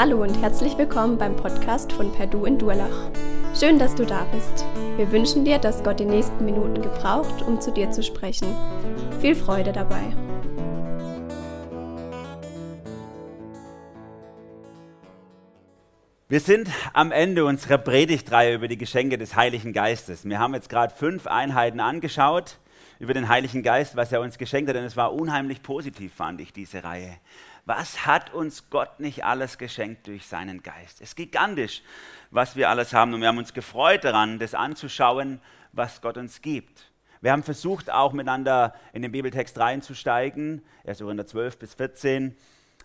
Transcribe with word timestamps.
Hallo 0.00 0.22
und 0.22 0.40
herzlich 0.40 0.78
willkommen 0.78 1.18
beim 1.18 1.34
Podcast 1.34 1.92
von 1.92 2.12
Perdu 2.12 2.44
in 2.44 2.56
Durlach. 2.56 3.10
Schön, 3.58 3.80
dass 3.80 3.96
du 3.96 4.06
da 4.06 4.26
bist. 4.26 4.64
Wir 4.96 5.10
wünschen 5.10 5.44
dir, 5.44 5.58
dass 5.58 5.82
Gott 5.82 5.98
die 5.98 6.04
nächsten 6.04 6.44
Minuten 6.44 6.80
gebraucht, 6.80 7.42
um 7.42 7.60
zu 7.60 7.72
dir 7.72 7.90
zu 7.90 8.04
sprechen. 8.04 8.54
Viel 9.20 9.34
Freude 9.34 9.72
dabei. 9.72 10.14
Wir 16.28 16.38
sind 16.38 16.68
am 16.92 17.10
Ende 17.10 17.44
unserer 17.44 17.78
Predigtreihe 17.78 18.54
über 18.54 18.68
die 18.68 18.78
Geschenke 18.78 19.18
des 19.18 19.34
Heiligen 19.34 19.72
Geistes. 19.72 20.24
Wir 20.24 20.38
haben 20.38 20.54
jetzt 20.54 20.68
gerade 20.68 20.94
fünf 20.94 21.26
Einheiten 21.26 21.80
angeschaut 21.80 22.58
über 23.00 23.14
den 23.14 23.28
Heiligen 23.28 23.64
Geist, 23.64 23.96
was 23.96 24.12
er 24.12 24.20
uns 24.20 24.38
geschenkt 24.38 24.68
hat. 24.70 24.76
Und 24.76 24.84
es 24.84 24.96
war 24.96 25.12
unheimlich 25.12 25.60
positiv, 25.60 26.14
fand 26.14 26.40
ich, 26.40 26.52
diese 26.52 26.84
Reihe. 26.84 27.16
Was 27.68 28.06
hat 28.06 28.32
uns 28.32 28.70
Gott 28.70 28.98
nicht 28.98 29.26
alles 29.26 29.58
geschenkt 29.58 30.06
durch 30.06 30.26
seinen 30.26 30.62
Geist? 30.62 31.02
Es 31.02 31.10
ist 31.10 31.16
gigantisch, 31.16 31.82
was 32.30 32.56
wir 32.56 32.70
alles 32.70 32.94
haben. 32.94 33.12
Und 33.12 33.20
wir 33.20 33.28
haben 33.28 33.36
uns 33.36 33.52
gefreut 33.52 34.04
daran, 34.04 34.38
das 34.38 34.54
anzuschauen, 34.54 35.38
was 35.72 36.00
Gott 36.00 36.16
uns 36.16 36.40
gibt. 36.40 36.90
Wir 37.20 37.30
haben 37.30 37.42
versucht, 37.42 37.90
auch 37.90 38.14
miteinander 38.14 38.72
in 38.94 39.02
den 39.02 39.12
Bibeltext 39.12 39.58
reinzusteigen, 39.58 40.64
1. 40.86 41.00
Korinther 41.00 41.26
12 41.26 41.58
bis 41.58 41.74
14. 41.74 42.34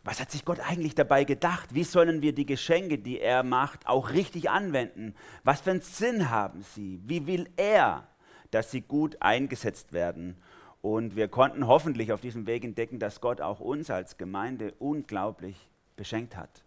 Was 0.03 0.19
hat 0.19 0.31
sich 0.31 0.43
Gott 0.43 0.59
eigentlich 0.59 0.95
dabei 0.95 1.23
gedacht? 1.23 1.73
Wie 1.73 1.85
sollen 1.85 2.21
wir 2.21 2.35
die 2.35 2.45
Geschenke, 2.45 2.97
die 2.97 3.21
er 3.21 3.43
macht, 3.43 3.87
auch 3.87 4.09
richtig 4.09 4.49
anwenden? 4.49 5.15
Was 5.45 5.61
für 5.61 5.71
einen 5.71 5.79
Sinn 5.79 6.29
haben 6.29 6.61
sie? 6.61 6.99
Wie 7.05 7.25
will 7.25 7.47
er, 7.55 8.09
dass 8.51 8.69
sie 8.69 8.81
gut 8.81 9.21
eingesetzt 9.21 9.93
werden? 9.93 10.35
Und 10.83 11.15
wir 11.15 11.29
konnten 11.29 11.65
hoffentlich 11.65 12.11
auf 12.11 12.19
diesem 12.19 12.45
Weg 12.45 12.65
entdecken, 12.65 12.99
dass 12.99 13.21
Gott 13.21 13.39
auch 13.39 13.61
uns 13.61 13.89
als 13.89 14.17
Gemeinde 14.17 14.73
unglaublich 14.79 15.55
beschenkt 15.95 16.35
hat. 16.35 16.65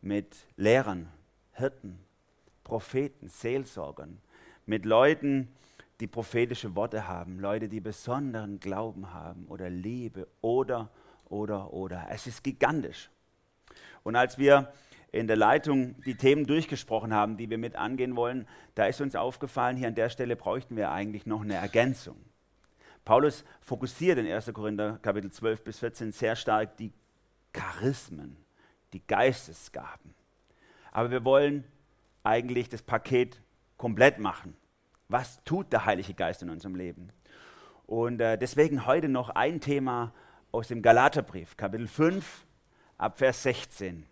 Mit 0.00 0.36
Lehrern, 0.56 1.08
Hirten, 1.54 1.98
Propheten, 2.62 3.28
Seelsorgern, 3.28 4.20
mit 4.66 4.84
Leuten, 4.84 5.48
die 5.98 6.06
prophetische 6.06 6.76
Worte 6.76 7.08
haben, 7.08 7.40
Leute, 7.40 7.68
die 7.68 7.80
besonderen 7.80 8.60
Glauben 8.60 9.12
haben 9.12 9.46
oder 9.48 9.68
Liebe 9.68 10.28
oder, 10.40 10.88
oder, 11.28 11.72
oder. 11.72 12.06
Es 12.10 12.28
ist 12.28 12.44
gigantisch. 12.44 13.10
Und 14.04 14.14
als 14.14 14.38
wir 14.38 14.72
in 15.10 15.26
der 15.26 15.36
Leitung 15.36 16.00
die 16.02 16.14
Themen 16.14 16.46
durchgesprochen 16.46 17.12
haben, 17.12 17.36
die 17.36 17.50
wir 17.50 17.58
mit 17.58 17.74
angehen 17.74 18.14
wollen, 18.14 18.46
da 18.76 18.86
ist 18.86 19.00
uns 19.00 19.16
aufgefallen, 19.16 19.76
hier 19.76 19.88
an 19.88 19.96
der 19.96 20.08
Stelle 20.08 20.36
bräuchten 20.36 20.76
wir 20.76 20.92
eigentlich 20.92 21.26
noch 21.26 21.42
eine 21.42 21.54
Ergänzung. 21.54 22.14
Paulus 23.04 23.44
fokussiert 23.60 24.18
in 24.18 24.30
1. 24.30 24.52
Korinther 24.54 24.98
Kapitel 25.02 25.30
12 25.30 25.62
bis 25.62 25.78
14 25.78 26.12
sehr 26.12 26.36
stark 26.36 26.76
die 26.78 26.92
Charismen, 27.52 28.36
die 28.92 29.06
Geistesgaben. 29.06 30.14
Aber 30.90 31.10
wir 31.10 31.24
wollen 31.24 31.64
eigentlich 32.22 32.68
das 32.68 32.82
Paket 32.82 33.40
komplett 33.76 34.18
machen. 34.18 34.56
Was 35.08 35.42
tut 35.44 35.72
der 35.72 35.84
Heilige 35.84 36.14
Geist 36.14 36.42
in 36.42 36.48
unserem 36.48 36.76
Leben? 36.76 37.10
Und 37.86 38.20
äh, 38.20 38.38
deswegen 38.38 38.86
heute 38.86 39.10
noch 39.10 39.28
ein 39.30 39.60
Thema 39.60 40.12
aus 40.50 40.68
dem 40.68 40.80
Galaterbrief, 40.80 41.56
Kapitel 41.58 41.86
5, 41.86 42.46
ab 42.96 43.18
Vers 43.18 43.42
16, 43.42 44.06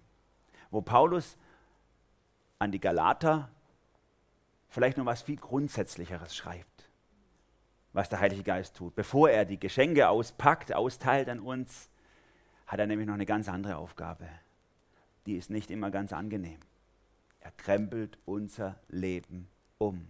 wo 0.71 0.83
Paulus 0.83 1.39
an 2.59 2.73
die 2.73 2.81
Galater 2.81 3.49
vielleicht 4.69 4.99
noch 4.99 5.07
was 5.07 5.23
viel 5.23 5.37
Grundsätzlicheres 5.37 6.37
schreibt 6.37 6.72
was 7.93 8.09
der 8.09 8.21
Heilige 8.21 8.43
Geist 8.43 8.77
tut. 8.77 8.95
Bevor 8.95 9.31
er 9.31 9.45
die 9.45 9.61
Geschenke 9.61 10.09
auspackt, 10.09 10.73
austeilt 10.73 11.29
an 11.29 11.41
uns, 11.41 11.89
hat 12.67 12.81
er 12.81 12.87
nämlich 12.87 13.07
noch 13.07 13.15
eine 13.15 13.27
ganz 13.27 13.49
andere 13.49 13.77
Aufgabe. 13.77 14.27
Die 15.27 15.37
ist 15.37 15.51
nicht 15.51 15.71
immer 15.71 15.91
ganz 15.91 16.13
angenehm. 16.13 16.59
Er 17.41 17.51
krempelt 17.53 18.19
unser 18.25 18.81
Leben 18.89 19.49
um. 19.79 20.07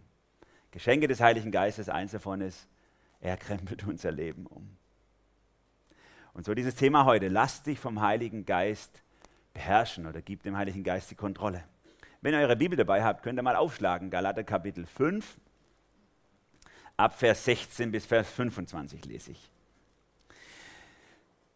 Geschenke 0.71 1.09
des 1.09 1.21
Heiligen 1.21 1.51
Geistes, 1.51 1.89
eins 1.89 2.13
davon 2.13 2.41
ist, 2.41 2.69
er 3.21 3.37
krempelt 3.37 3.85
unser 3.87 4.13
Leben 4.13 4.47
um. 4.47 4.77
Und 6.35 6.45
so 6.45 6.55
dieses 6.55 6.77
Thema 6.77 7.05
heute, 7.05 7.29
lass 7.29 7.63
dich 7.63 7.79
vom 7.79 8.01
Heiligen 8.01 8.47
Geist 8.47 9.03
beherrschen 9.53 10.07
oder 10.07 10.23
gib 10.23 10.43
dem 10.43 10.57
Heiligen 10.57 10.83
Geist 10.83 11.11
die 11.11 11.15
Kontrolle. 11.15 11.65
Wenn 12.23 12.33
ihr 12.33 12.41
eure 12.41 12.57
Bibel 12.57 12.77
dabei 12.77 13.03
habt, 13.03 13.23
könnt 13.23 13.39
ihr 13.39 13.43
mal 13.43 13.57
aufschlagen, 13.57 14.09
Galater 14.09 14.45
Kapitel 14.45 14.87
5, 14.87 15.41
ab 16.97 17.19
Vers 17.19 17.45
16 17.45 17.91
bis 17.91 18.07
Vers 18.07 18.31
25 18.31 19.05
lese 19.05 19.33
ich. 19.33 19.51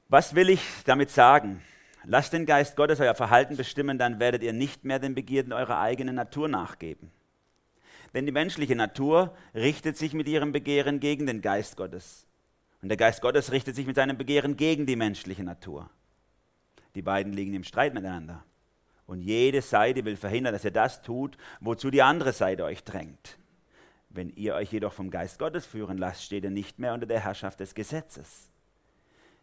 Was 0.08 0.34
will 0.34 0.50
ich 0.50 0.62
damit 0.84 1.10
sagen? 1.10 1.62
Lasst 2.04 2.32
den 2.32 2.46
Geist 2.46 2.76
Gottes 2.76 3.00
euer 3.00 3.16
Verhalten 3.16 3.56
bestimmen, 3.56 3.98
dann 3.98 4.20
werdet 4.20 4.42
ihr 4.42 4.52
nicht 4.52 4.84
mehr 4.84 5.00
den 5.00 5.16
Begierden 5.16 5.52
eurer 5.52 5.80
eigenen 5.80 6.14
Natur 6.14 6.48
nachgeben. 6.48 7.10
Denn 8.14 8.24
die 8.24 8.32
menschliche 8.32 8.76
Natur 8.76 9.36
richtet 9.54 9.96
sich 9.96 10.14
mit 10.14 10.28
ihrem 10.28 10.52
Begehren 10.52 11.00
gegen 11.00 11.26
den 11.26 11.42
Geist 11.42 11.76
Gottes. 11.76 12.26
Und 12.80 12.88
der 12.88 12.96
Geist 12.96 13.20
Gottes 13.20 13.50
richtet 13.50 13.74
sich 13.74 13.86
mit 13.86 13.96
seinem 13.96 14.16
Begehren 14.16 14.56
gegen 14.56 14.86
die 14.86 14.94
menschliche 14.94 15.42
Natur. 15.42 15.90
Die 16.94 17.02
beiden 17.02 17.32
liegen 17.32 17.54
im 17.54 17.64
Streit 17.64 17.92
miteinander. 17.92 18.44
Und 19.06 19.20
jede 19.20 19.60
Seite 19.60 20.04
will 20.04 20.16
verhindern, 20.16 20.52
dass 20.52 20.64
ihr 20.64 20.70
das 20.70 21.02
tut, 21.02 21.36
wozu 21.60 21.90
die 21.90 22.02
andere 22.02 22.32
Seite 22.32 22.64
euch 22.64 22.84
drängt. 22.84 23.38
Wenn 24.16 24.30
ihr 24.30 24.54
euch 24.54 24.72
jedoch 24.72 24.94
vom 24.94 25.10
Geist 25.10 25.38
Gottes 25.38 25.66
führen 25.66 25.98
lasst, 25.98 26.22
steht 26.22 26.44
ihr 26.44 26.50
nicht 26.50 26.78
mehr 26.78 26.94
unter 26.94 27.04
der 27.04 27.20
Herrschaft 27.20 27.60
des 27.60 27.74
Gesetzes. 27.74 28.48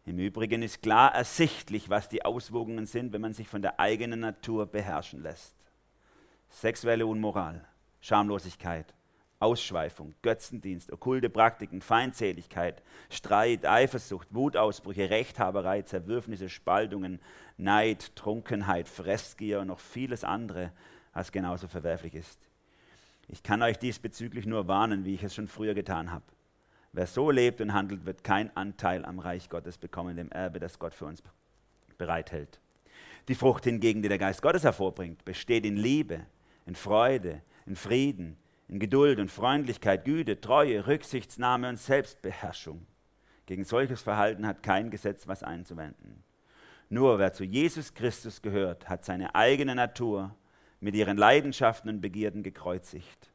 Im 0.04 0.18
Übrigen 0.18 0.64
ist 0.64 0.82
klar 0.82 1.14
ersichtlich, 1.14 1.92
was 1.92 2.10
die 2.10 2.26
Auswirkungen 2.26 2.88
sind, 2.88 3.14
wenn 3.14 3.22
man 3.22 3.34
sich 3.34 3.48
von 3.48 3.62
der 3.62 3.80
eigenen 3.80 4.22
Natur 4.22 4.66
beherrschen 4.66 5.22
lässt. 5.22 5.56
Sexuelle 6.50 7.06
Unmoral, 7.06 7.64
Schamlosigkeit, 8.02 8.96
Ausschweifung, 9.40 10.16
Götzendienst, 10.24 10.92
okkulte 10.92 11.30
Praktiken, 11.30 11.82
Feindseligkeit, 11.82 12.82
Streit, 13.12 13.68
Eifersucht, 13.68 14.28
Wutausbrüche, 14.32 15.12
Rechthaberei, 15.12 15.84
Zerwürfnisse, 15.84 16.50
Spaltungen, 16.50 17.20
Neid, 17.58 18.16
Trunkenheit, 18.16 18.88
Fressgier 18.88 19.60
und 19.60 19.68
noch 19.68 19.80
vieles 19.80 20.24
andere, 20.24 20.72
was 21.14 21.32
genauso 21.32 21.68
verwerflich 21.68 22.16
ist. 22.16 22.50
Ich 23.34 23.42
kann 23.42 23.64
euch 23.64 23.80
diesbezüglich 23.80 24.46
nur 24.46 24.68
warnen, 24.68 25.06
wie 25.06 25.16
ich 25.16 25.24
es 25.24 25.34
schon 25.34 25.48
früher 25.48 25.74
getan 25.74 26.12
habe. 26.12 26.24
Wer 26.92 27.08
so 27.08 27.32
lebt 27.32 27.62
und 27.62 27.74
handelt, 27.74 28.06
wird 28.06 28.24
keinen 28.24 28.56
Anteil 28.56 29.04
am 29.06 29.18
Reich 29.18 29.50
Gottes 29.50 29.80
bekommen, 29.80 30.16
dem 30.16 30.30
Erbe, 30.30 30.60
das 30.60 30.78
Gott 30.78 30.94
für 30.94 31.06
uns 31.06 31.24
bereithält. 31.98 32.60
Die 33.28 33.34
Frucht 33.34 33.64
hingegen, 33.64 34.04
die 34.04 34.08
der 34.08 34.20
Geist 34.20 34.44
Gottes 34.44 34.64
hervorbringt, 34.64 35.26
besteht 35.26 35.66
in 35.66 35.78
Liebe, 35.78 36.28
in 36.68 36.76
Freude, 36.76 37.42
in 37.66 37.76
Frieden, 37.76 38.38
in 38.68 38.78
Geduld 38.78 39.18
und 39.18 39.32
Freundlichkeit, 39.32 40.06
Güte, 40.06 40.40
Treue, 40.40 40.86
Rücksichtsnahme 40.86 41.70
und 41.70 41.80
Selbstbeherrschung. 41.80 42.86
Gegen 43.48 43.64
solches 43.64 44.04
Verhalten 44.04 44.46
hat 44.46 44.62
kein 44.62 44.92
Gesetz 44.92 45.28
was 45.28 45.42
einzuwenden. 45.42 46.24
Nur 46.88 47.18
wer 47.18 47.34
zu 47.34 47.44
Jesus 47.44 47.96
Christus 47.96 48.44
gehört, 48.44 48.88
hat 48.90 49.04
seine 49.04 49.34
eigene 49.34 49.74
Natur 49.74 50.36
mit 50.84 50.96
ihren 50.96 51.16
Leidenschaften 51.16 51.90
und 51.90 52.02
Begierden 52.02 52.44
gekreuzigt. 52.44 53.32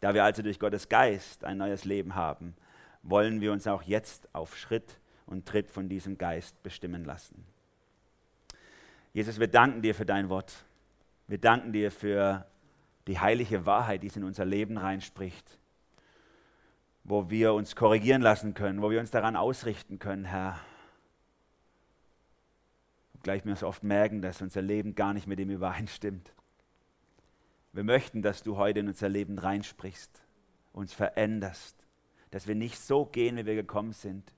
Da 0.00 0.14
wir 0.14 0.24
also 0.24 0.42
durch 0.42 0.58
Gottes 0.58 0.88
Geist 0.88 1.44
ein 1.44 1.58
neues 1.58 1.84
Leben 1.84 2.14
haben, 2.14 2.54
wollen 3.02 3.42
wir 3.42 3.52
uns 3.52 3.66
auch 3.66 3.82
jetzt 3.82 4.34
auf 4.34 4.56
Schritt 4.56 4.98
und 5.26 5.46
Tritt 5.46 5.70
von 5.70 5.90
diesem 5.90 6.16
Geist 6.16 6.62
bestimmen 6.62 7.04
lassen. 7.04 7.44
Jesus, 9.12 9.38
wir 9.38 9.48
danken 9.48 9.82
dir 9.82 9.94
für 9.94 10.06
dein 10.06 10.30
Wort. 10.30 10.64
Wir 11.28 11.36
danken 11.36 11.74
dir 11.74 11.92
für 11.92 12.46
die 13.06 13.18
heilige 13.18 13.66
Wahrheit, 13.66 14.02
die 14.02 14.06
es 14.06 14.16
in 14.16 14.24
unser 14.24 14.46
Leben 14.46 14.78
reinspricht, 14.78 15.58
wo 17.04 17.28
wir 17.28 17.52
uns 17.52 17.76
korrigieren 17.76 18.22
lassen 18.22 18.54
können, 18.54 18.80
wo 18.80 18.90
wir 18.90 19.00
uns 19.00 19.10
daran 19.10 19.36
ausrichten 19.36 19.98
können, 19.98 20.24
Herr. 20.24 20.58
Gleich 23.22 23.44
wir 23.44 23.52
es 23.52 23.62
oft 23.62 23.84
merken, 23.84 24.22
dass 24.22 24.40
unser 24.40 24.62
Leben 24.62 24.94
gar 24.94 25.12
nicht 25.12 25.26
mit 25.26 25.38
dem 25.38 25.50
übereinstimmt. 25.50 26.32
Wir 27.72 27.84
möchten, 27.84 28.20
dass 28.20 28.42
du 28.42 28.56
heute 28.56 28.80
in 28.80 28.88
unser 28.88 29.08
Leben 29.08 29.38
reinsprichst, 29.38 30.22
uns 30.72 30.92
veränderst, 30.92 31.76
dass 32.30 32.46
wir 32.46 32.54
nicht 32.54 32.78
so 32.78 33.06
gehen, 33.06 33.36
wie 33.36 33.46
wir 33.46 33.54
gekommen 33.54 33.92
sind. 33.92 34.34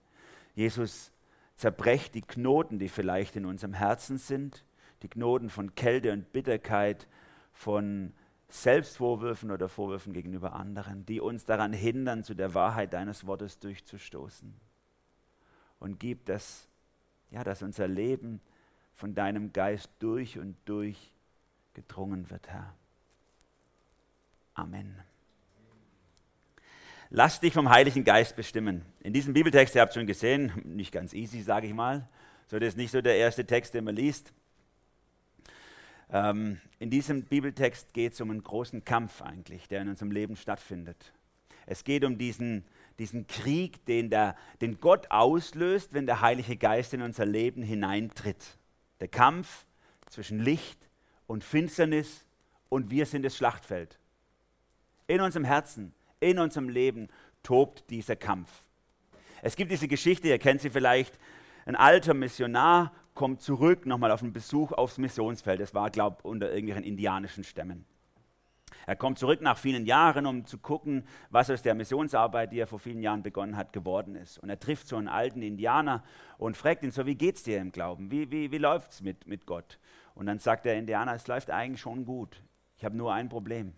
Jesus, 0.54 1.12
zerbrecht 1.56 2.14
die 2.14 2.22
Knoten, 2.22 2.78
die 2.78 2.88
vielleicht 2.88 3.34
in 3.36 3.44
unserem 3.44 3.75
Herzen 3.75 4.19
sind, 4.19 4.64
die 5.02 5.08
Knoten 5.08 5.50
von 5.50 5.75
Kälte 5.75 6.12
und 6.12 6.32
Bitterkeit, 6.32 7.08
von 7.52 8.12
Selbstvorwürfen 8.48 9.50
oder 9.50 9.69
Vorwürfen 9.69 10.12
gegenüber 10.12 10.52
anderen, 10.52 11.04
die 11.06 11.20
uns 11.20 11.44
daran 11.44 11.72
hindern, 11.72 12.22
zu 12.22 12.34
der 12.34 12.54
Wahrheit 12.54 12.92
deines 12.92 13.26
Wortes 13.26 13.58
durchzustoßen. 13.58 14.54
Und 15.81 15.98
gib 15.98 16.25
das, 16.26 16.69
ja, 17.31 17.42
dass 17.42 17.62
unser 17.62 17.88
Leben 17.88 18.40
von 18.92 19.14
deinem 19.14 19.52
Geist 19.52 19.90
durch 19.98 20.38
und 20.38 20.56
durch 20.66 21.12
gedrungen 21.75 22.31
wird, 22.31 22.48
Herr. 22.48 22.75
Amen. 24.54 25.02
Lass 27.10 27.40
dich 27.40 27.52
vom 27.52 27.68
Heiligen 27.70 28.04
Geist 28.04 28.34
bestimmen. 28.34 28.82
In 29.00 29.12
diesem 29.12 29.34
Bibeltext, 29.34 29.74
ihr 29.74 29.82
habt 29.82 29.94
schon 29.94 30.06
gesehen, 30.06 30.52
nicht 30.64 30.92
ganz 30.92 31.12
easy, 31.12 31.42
sage 31.42 31.66
ich 31.66 31.74
mal. 31.74 32.08
So, 32.46 32.58
das 32.58 32.70
ist 32.70 32.76
nicht 32.76 32.90
so 32.90 33.00
der 33.00 33.16
erste 33.16 33.44
Text, 33.44 33.74
den 33.74 33.84
man 33.84 33.94
liest. 33.94 34.32
Ähm, 36.10 36.60
in 36.78 36.90
diesem 36.90 37.24
Bibeltext 37.24 37.92
geht 37.94 38.12
es 38.12 38.20
um 38.20 38.30
einen 38.30 38.42
großen 38.42 38.84
Kampf 38.84 39.22
eigentlich, 39.22 39.68
der 39.68 39.82
in 39.82 39.88
unserem 39.88 40.12
Leben 40.12 40.36
stattfindet. 40.36 41.12
Es 41.66 41.84
geht 41.84 42.04
um 42.04 42.18
diesen, 42.18 42.64
diesen 42.98 43.26
Krieg, 43.26 43.84
den, 43.86 44.10
der, 44.10 44.36
den 44.60 44.80
Gott 44.80 45.10
auslöst, 45.10 45.94
wenn 45.94 46.06
der 46.06 46.20
Heilige 46.20 46.56
Geist 46.56 46.94
in 46.94 47.02
unser 47.02 47.26
Leben 47.26 47.62
hineintritt. 47.62 48.58
Der 49.00 49.08
Kampf 49.08 49.66
zwischen 50.08 50.38
Licht 50.38 50.88
und 51.26 51.42
Finsternis 51.42 52.24
und 52.68 52.90
wir 52.90 53.06
sind 53.06 53.24
das 53.24 53.36
Schlachtfeld. 53.36 53.98
In 55.06 55.20
unserem 55.20 55.44
Herzen, 55.44 55.94
in 56.20 56.38
unserem 56.38 56.68
Leben 56.68 57.08
tobt 57.42 57.90
dieser 57.90 58.16
Kampf. 58.16 58.50
Es 59.42 59.56
gibt 59.56 59.70
diese 59.70 59.88
Geschichte, 59.88 60.28
ihr 60.28 60.38
kennt 60.38 60.62
sie 60.62 60.70
vielleicht, 60.70 61.18
ein 61.66 61.76
alter 61.76 62.14
Missionar 62.14 62.92
kommt 63.14 63.40
zurück, 63.40 63.86
nochmal 63.86 64.10
auf 64.10 64.22
einen 64.22 64.32
Besuch 64.32 64.72
aufs 64.72 64.98
Missionsfeld. 64.98 65.60
Das 65.60 65.74
war, 65.74 65.90
glaube 65.90 66.16
ich, 66.18 66.24
unter 66.24 66.50
irgendwelchen 66.50 66.84
indianischen 66.84 67.44
Stämmen. 67.44 67.84
Er 68.86 68.96
kommt 68.96 69.18
zurück 69.18 69.40
nach 69.40 69.56
vielen 69.56 69.86
Jahren, 69.86 70.26
um 70.26 70.44
zu 70.44 70.58
gucken, 70.58 71.06
was 71.30 71.48
aus 71.48 71.62
der 71.62 71.74
Missionsarbeit, 71.74 72.52
die 72.52 72.58
er 72.58 72.66
vor 72.66 72.78
vielen 72.78 73.02
Jahren 73.02 73.22
begonnen 73.22 73.56
hat, 73.56 73.72
geworden 73.72 74.14
ist. 74.14 74.38
Und 74.38 74.50
er 74.50 74.60
trifft 74.60 74.88
so 74.88 74.96
einen 74.96 75.08
alten 75.08 75.40
Indianer 75.40 76.02
und 76.36 76.56
fragt 76.56 76.82
ihn 76.82 76.90
so, 76.90 77.06
wie 77.06 77.14
geht's 77.14 77.44
dir 77.44 77.60
im 77.60 77.72
Glauben? 77.72 78.10
Wie, 78.10 78.30
wie, 78.30 78.50
wie 78.50 78.58
läuft's 78.58 79.00
mit, 79.00 79.26
mit 79.26 79.46
Gott? 79.46 79.78
Und 80.14 80.26
dann 80.26 80.38
sagt 80.38 80.66
der 80.66 80.76
Indianer, 80.76 81.14
es 81.14 81.26
läuft 81.26 81.50
eigentlich 81.50 81.80
schon 81.80 82.04
gut. 82.04 82.42
Ich 82.76 82.84
habe 82.84 82.96
nur 82.96 83.12
ein 83.14 83.28
Problem. 83.28 83.72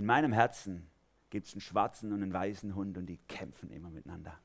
In 0.00 0.06
meinem 0.06 0.32
Herzen 0.32 0.88
gibt 1.28 1.46
es 1.46 1.52
einen 1.52 1.60
schwarzen 1.60 2.10
und 2.14 2.22
einen 2.22 2.32
weißen 2.32 2.74
Hund 2.74 2.96
und 2.96 3.04
die 3.04 3.18
kämpfen 3.28 3.70
immer 3.70 3.90
miteinander. 3.90 4.40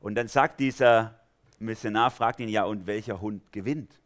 Und 0.00 0.16
dann 0.16 0.26
sagt 0.26 0.58
dieser 0.58 1.20
Missionar, 1.60 2.10
fragt 2.10 2.40
ihn, 2.40 2.48
ja, 2.48 2.64
und 2.64 2.88
welcher 2.88 3.20
Hund 3.20 3.52
gewinnt? 3.52 4.00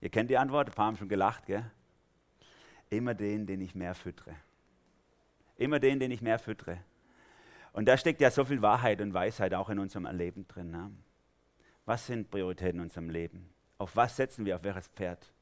Ihr 0.00 0.08
kennt 0.08 0.30
die 0.30 0.36
Antwort, 0.36 0.68
ein 0.68 0.74
paar 0.74 0.86
haben 0.86 0.96
schon 0.96 1.08
gelacht, 1.08 1.46
gell? 1.46 1.70
Immer 2.90 3.14
den, 3.14 3.46
den 3.46 3.60
ich 3.60 3.76
mehr 3.76 3.94
füttere. 3.94 4.34
Immer 5.56 5.78
den, 5.78 6.00
den 6.00 6.10
ich 6.10 6.20
mehr 6.20 6.40
füttere. 6.40 6.80
Und 7.72 7.86
da 7.86 7.96
steckt 7.96 8.20
ja 8.20 8.32
so 8.32 8.44
viel 8.44 8.62
Wahrheit 8.62 9.00
und 9.00 9.14
Weisheit 9.14 9.54
auch 9.54 9.68
in 9.68 9.78
unserem 9.78 10.06
Erleben 10.06 10.48
drin. 10.48 10.72
Ne? 10.72 10.90
Was 11.84 12.08
sind 12.08 12.32
Prioritäten 12.32 12.80
in 12.80 12.86
unserem 12.86 13.10
Leben? 13.10 13.48
Auf 13.78 13.94
was 13.94 14.16
setzen 14.16 14.44
wir, 14.44 14.56
auf 14.56 14.64
welches 14.64 14.88
Pferd? 14.88 15.32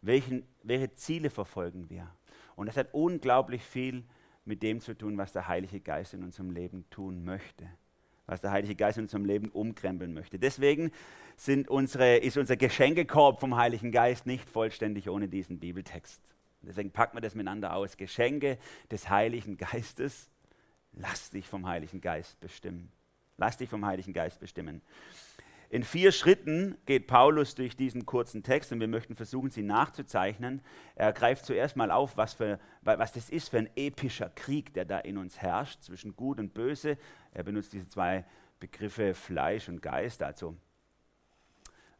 Welchen, 0.00 0.46
welche 0.62 0.94
Ziele 0.94 1.28
verfolgen 1.28 1.90
wir? 1.90 2.08
Und 2.56 2.66
das 2.66 2.76
hat 2.76 2.88
unglaublich 2.92 3.62
viel 3.62 4.04
mit 4.44 4.62
dem 4.62 4.80
zu 4.80 4.96
tun, 4.96 5.18
was 5.18 5.32
der 5.32 5.48
Heilige 5.48 5.80
Geist 5.80 6.14
in 6.14 6.22
unserem 6.24 6.50
Leben 6.50 6.84
tun 6.90 7.24
möchte. 7.24 7.68
Was 8.26 8.40
der 8.40 8.52
Heilige 8.52 8.76
Geist 8.76 8.98
in 8.98 9.04
unserem 9.04 9.24
Leben 9.24 9.48
umkrempeln 9.48 10.14
möchte. 10.14 10.38
Deswegen 10.38 10.92
unsere, 11.68 12.18
ist 12.18 12.36
unser 12.36 12.56
Geschenkekorb 12.56 13.40
vom 13.40 13.56
Heiligen 13.56 13.92
Geist 13.92 14.26
nicht 14.26 14.48
vollständig 14.48 15.08
ohne 15.08 15.28
diesen 15.28 15.58
Bibeltext. 15.58 16.20
Deswegen 16.62 16.90
packen 16.90 17.16
wir 17.16 17.22
das 17.22 17.34
miteinander 17.34 17.74
aus. 17.74 17.96
Geschenke 17.96 18.58
des 18.90 19.08
Heiligen 19.08 19.56
Geistes. 19.56 20.30
Lass 20.92 21.30
dich 21.30 21.46
vom 21.46 21.66
Heiligen 21.66 22.00
Geist 22.00 22.38
bestimmen. 22.40 22.92
Lass 23.36 23.56
dich 23.56 23.70
vom 23.70 23.86
Heiligen 23.86 24.12
Geist 24.12 24.38
bestimmen. 24.38 24.82
In 25.70 25.84
vier 25.84 26.10
Schritten 26.10 26.76
geht 26.84 27.06
Paulus 27.06 27.54
durch 27.54 27.76
diesen 27.76 28.04
kurzen 28.04 28.42
Text 28.42 28.72
und 28.72 28.80
wir 28.80 28.88
möchten 28.88 29.14
versuchen, 29.14 29.50
sie 29.50 29.62
nachzuzeichnen. 29.62 30.62
Er 30.96 31.12
greift 31.12 31.46
zuerst 31.46 31.76
mal 31.76 31.92
auf, 31.92 32.16
was, 32.16 32.34
für, 32.34 32.58
was 32.82 33.12
das 33.12 33.30
ist 33.30 33.50
für 33.50 33.58
ein 33.58 33.70
epischer 33.76 34.30
Krieg, 34.30 34.74
der 34.74 34.84
da 34.84 34.98
in 34.98 35.16
uns 35.16 35.38
herrscht, 35.38 35.82
zwischen 35.82 36.16
Gut 36.16 36.40
und 36.40 36.54
Böse. 36.54 36.98
Er 37.30 37.44
benutzt 37.44 37.72
diese 37.72 37.86
zwei 37.86 38.24
Begriffe 38.58 39.14
Fleisch 39.14 39.68
und 39.68 39.80
Geist, 39.80 40.24
also 40.24 40.56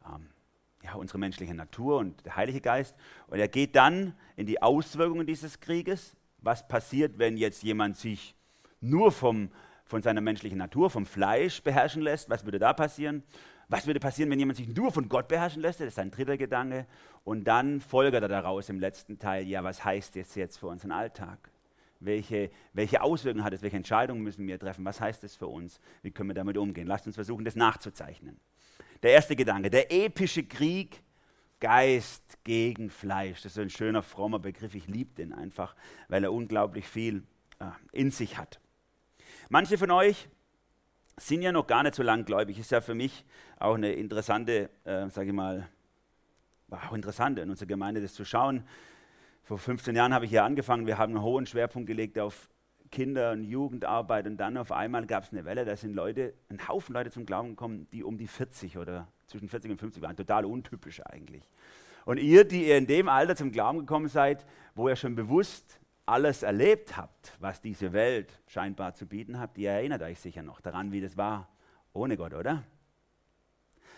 ähm, 0.05 0.27
ja, 0.83 0.95
unsere 0.95 1.19
menschliche 1.19 1.53
Natur 1.53 1.99
und 1.99 2.25
der 2.25 2.35
Heilige 2.35 2.59
Geist. 2.59 2.93
Und 3.27 3.39
er 3.39 3.47
geht 3.47 3.77
dann 3.77 4.15
in 4.35 4.47
die 4.47 4.61
Auswirkungen 4.61 5.25
dieses 5.25 5.61
Krieges. 5.61 6.17
Was 6.39 6.67
passiert, 6.67 7.19
wenn 7.19 7.37
jetzt 7.37 7.63
jemand 7.63 7.95
sich 7.95 8.35
nur 8.81 9.13
vom, 9.13 9.49
von 9.85 10.01
seiner 10.01 10.19
menschlichen 10.19 10.57
Natur, 10.57 10.89
vom 10.89 11.05
Fleisch 11.05 11.63
beherrschen 11.63 12.01
lässt? 12.01 12.29
Was 12.29 12.43
würde 12.43 12.59
da 12.59 12.73
passieren? 12.73 13.23
Was 13.71 13.87
würde 13.87 14.01
passieren, 14.01 14.29
wenn 14.29 14.37
jemand 14.37 14.57
sich 14.57 14.67
nur 14.67 14.91
von 14.91 15.07
Gott 15.07 15.29
beherrschen 15.29 15.61
lässt? 15.61 15.79
Das 15.79 15.87
ist 15.87 15.97
ein 15.97 16.11
dritter 16.11 16.35
Gedanke. 16.35 16.85
Und 17.23 17.45
dann 17.45 17.79
folgert 17.79 18.21
er 18.21 18.27
daraus 18.27 18.67
im 18.67 18.81
letzten 18.81 19.17
Teil, 19.17 19.47
ja, 19.47 19.63
was 19.63 19.85
heißt 19.85 20.17
das 20.17 20.35
jetzt 20.35 20.57
für 20.57 20.67
unseren 20.67 20.91
Alltag? 20.91 21.49
Welche, 22.01 22.51
welche 22.73 23.01
Auswirkungen 23.01 23.45
hat 23.45 23.53
es? 23.53 23.61
Welche 23.61 23.77
Entscheidungen 23.77 24.23
müssen 24.23 24.45
wir 24.45 24.59
treffen? 24.59 24.83
Was 24.83 24.99
heißt 24.99 25.23
das 25.23 25.37
für 25.37 25.47
uns? 25.47 25.79
Wie 26.01 26.11
können 26.11 26.29
wir 26.29 26.33
damit 26.33 26.57
umgehen? 26.57 26.85
Lasst 26.85 27.07
uns 27.07 27.15
versuchen, 27.15 27.45
das 27.45 27.55
nachzuzeichnen. 27.55 28.41
Der 29.03 29.11
erste 29.11 29.37
Gedanke, 29.37 29.69
der 29.69 29.89
epische 29.89 30.43
Krieg 30.43 31.01
Geist 31.61 32.43
gegen 32.43 32.89
Fleisch. 32.89 33.43
Das 33.43 33.53
ist 33.53 33.59
ein 33.59 33.69
schöner, 33.69 34.03
frommer 34.03 34.39
Begriff. 34.39 34.75
Ich 34.75 34.87
liebe 34.87 35.13
den 35.13 35.31
einfach, 35.31 35.77
weil 36.09 36.25
er 36.25 36.33
unglaublich 36.33 36.87
viel 36.87 37.23
äh, 37.59 37.67
in 37.93 38.11
sich 38.11 38.37
hat. 38.37 38.59
Manche 39.47 39.77
von 39.77 39.91
euch 39.91 40.27
sind 41.27 41.41
ja 41.41 41.51
noch 41.51 41.67
gar 41.67 41.83
nicht 41.83 41.95
so 41.95 42.03
langgläubig. 42.03 42.59
Ist 42.59 42.71
ja 42.71 42.81
für 42.81 42.95
mich 42.95 43.25
auch 43.59 43.75
eine 43.75 43.93
interessante, 43.93 44.69
äh, 44.85 45.09
sage 45.09 45.29
ich 45.29 45.35
mal, 45.35 45.67
auch 46.69 46.93
interessant 46.93 47.37
in 47.39 47.49
unserer 47.49 47.67
Gemeinde 47.67 48.01
das 48.01 48.13
zu 48.13 48.25
schauen. 48.25 48.63
Vor 49.43 49.57
15 49.57 49.95
Jahren 49.95 50.13
habe 50.13 50.25
ich 50.25 50.31
hier 50.31 50.43
angefangen. 50.43 50.87
Wir 50.87 50.97
haben 50.97 51.15
einen 51.15 51.23
hohen 51.23 51.45
Schwerpunkt 51.45 51.87
gelegt 51.87 52.17
auf 52.17 52.49
Kinder- 52.91 53.31
und 53.31 53.43
Jugendarbeit 53.43 54.27
und 54.27 54.37
dann 54.37 54.57
auf 54.57 54.71
einmal 54.71 55.05
gab 55.05 55.23
es 55.23 55.31
eine 55.31 55.45
Welle, 55.45 55.63
da 55.63 55.75
sind 55.75 55.93
Leute, 55.93 56.33
ein 56.49 56.67
Haufen 56.67 56.93
Leute 56.93 57.09
zum 57.09 57.25
Glauben 57.25 57.49
gekommen, 57.49 57.87
die 57.93 58.03
um 58.03 58.17
die 58.17 58.27
40 58.27 58.77
oder 58.77 59.07
zwischen 59.27 59.47
40 59.47 59.71
und 59.71 59.77
50 59.77 60.03
waren. 60.03 60.15
Total 60.15 60.45
untypisch 60.45 61.01
eigentlich. 61.05 61.43
Und 62.05 62.17
ihr, 62.17 62.43
die 62.43 62.67
ihr 62.67 62.77
in 62.77 62.87
dem 62.87 63.07
Alter 63.07 63.35
zum 63.35 63.51
Glauben 63.51 63.79
gekommen 63.79 64.07
seid, 64.07 64.45
wo 64.75 64.89
ihr 64.89 64.95
schon 64.95 65.15
bewusst 65.15 65.80
alles 66.05 66.43
erlebt 66.43 66.97
habt, 66.97 67.37
was 67.39 67.61
diese 67.61 67.93
Welt 67.93 68.41
scheinbar 68.47 68.93
zu 68.93 69.05
bieten 69.05 69.39
hat, 69.39 69.57
ihr 69.57 69.71
erinnert 69.71 70.01
euch 70.01 70.19
sicher 70.19 70.43
noch 70.43 70.61
daran, 70.61 70.91
wie 70.91 71.01
das 71.01 71.17
war 71.17 71.47
ohne 71.93 72.17
Gott, 72.17 72.33
oder? 72.33 72.63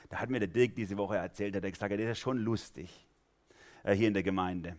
Da 0.09 0.17
hat 0.19 0.29
mir 0.29 0.39
der 0.39 0.47
Dirk 0.47 0.75
diese 0.75 0.97
Woche 0.97 1.17
erzählt, 1.17 1.55
hat 1.55 1.63
er 1.63 1.71
gesagt, 1.71 1.93
das 1.93 2.01
ist 2.01 2.19
schon 2.19 2.37
lustig 2.37 3.07
äh, 3.83 3.93
hier 3.93 4.07
in 4.07 4.13
der 4.13 4.23
Gemeinde. 4.23 4.77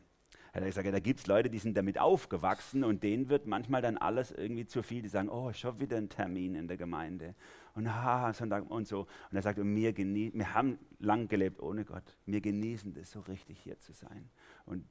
Hat 0.54 0.64
gesagt, 0.64 0.86
da 0.86 1.00
gibt 1.00 1.18
es 1.18 1.26
Leute, 1.26 1.50
die 1.50 1.58
sind 1.58 1.76
damit 1.76 1.98
aufgewachsen 1.98 2.84
und 2.84 3.02
denen 3.02 3.28
wird 3.28 3.46
manchmal 3.46 3.82
dann 3.82 3.98
alles 3.98 4.30
irgendwie 4.30 4.66
zu 4.66 4.84
viel. 4.84 5.02
Die 5.02 5.08
sagen, 5.08 5.28
oh, 5.28 5.52
schon 5.52 5.80
wieder 5.80 5.96
ein 5.96 6.08
Termin 6.08 6.54
in 6.54 6.68
der 6.68 6.76
Gemeinde. 6.76 7.34
Und 7.74 7.92
ha, 7.92 8.32
Sonntag 8.32 8.70
und 8.70 8.86
so. 8.86 9.00
Und 9.00 9.36
er 9.36 9.42
sagt, 9.42 9.58
und 9.58 9.74
wir, 9.74 9.96
wir 9.96 10.54
haben 10.54 10.78
lang 11.00 11.26
gelebt 11.26 11.60
ohne 11.60 11.84
Gott. 11.84 12.04
Wir 12.24 12.40
genießen 12.40 12.94
das 12.94 13.10
so 13.10 13.20
richtig 13.22 13.58
hier 13.58 13.80
zu 13.80 13.92
sein. 13.92 14.30
Und 14.64 14.86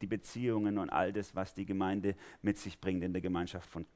die 0.00 0.06
Beziehungen 0.06 0.78
und 0.78 0.90
all 0.90 1.12
das, 1.12 1.34
was 1.34 1.54
die 1.54 1.66
Gemeinde 1.66 2.14
mit 2.42 2.58
sich 2.58 2.80
bringt 2.80 3.02
in 3.02 3.12
der 3.12 3.22
Gemeinschaft 3.22 3.68
von 3.68 3.86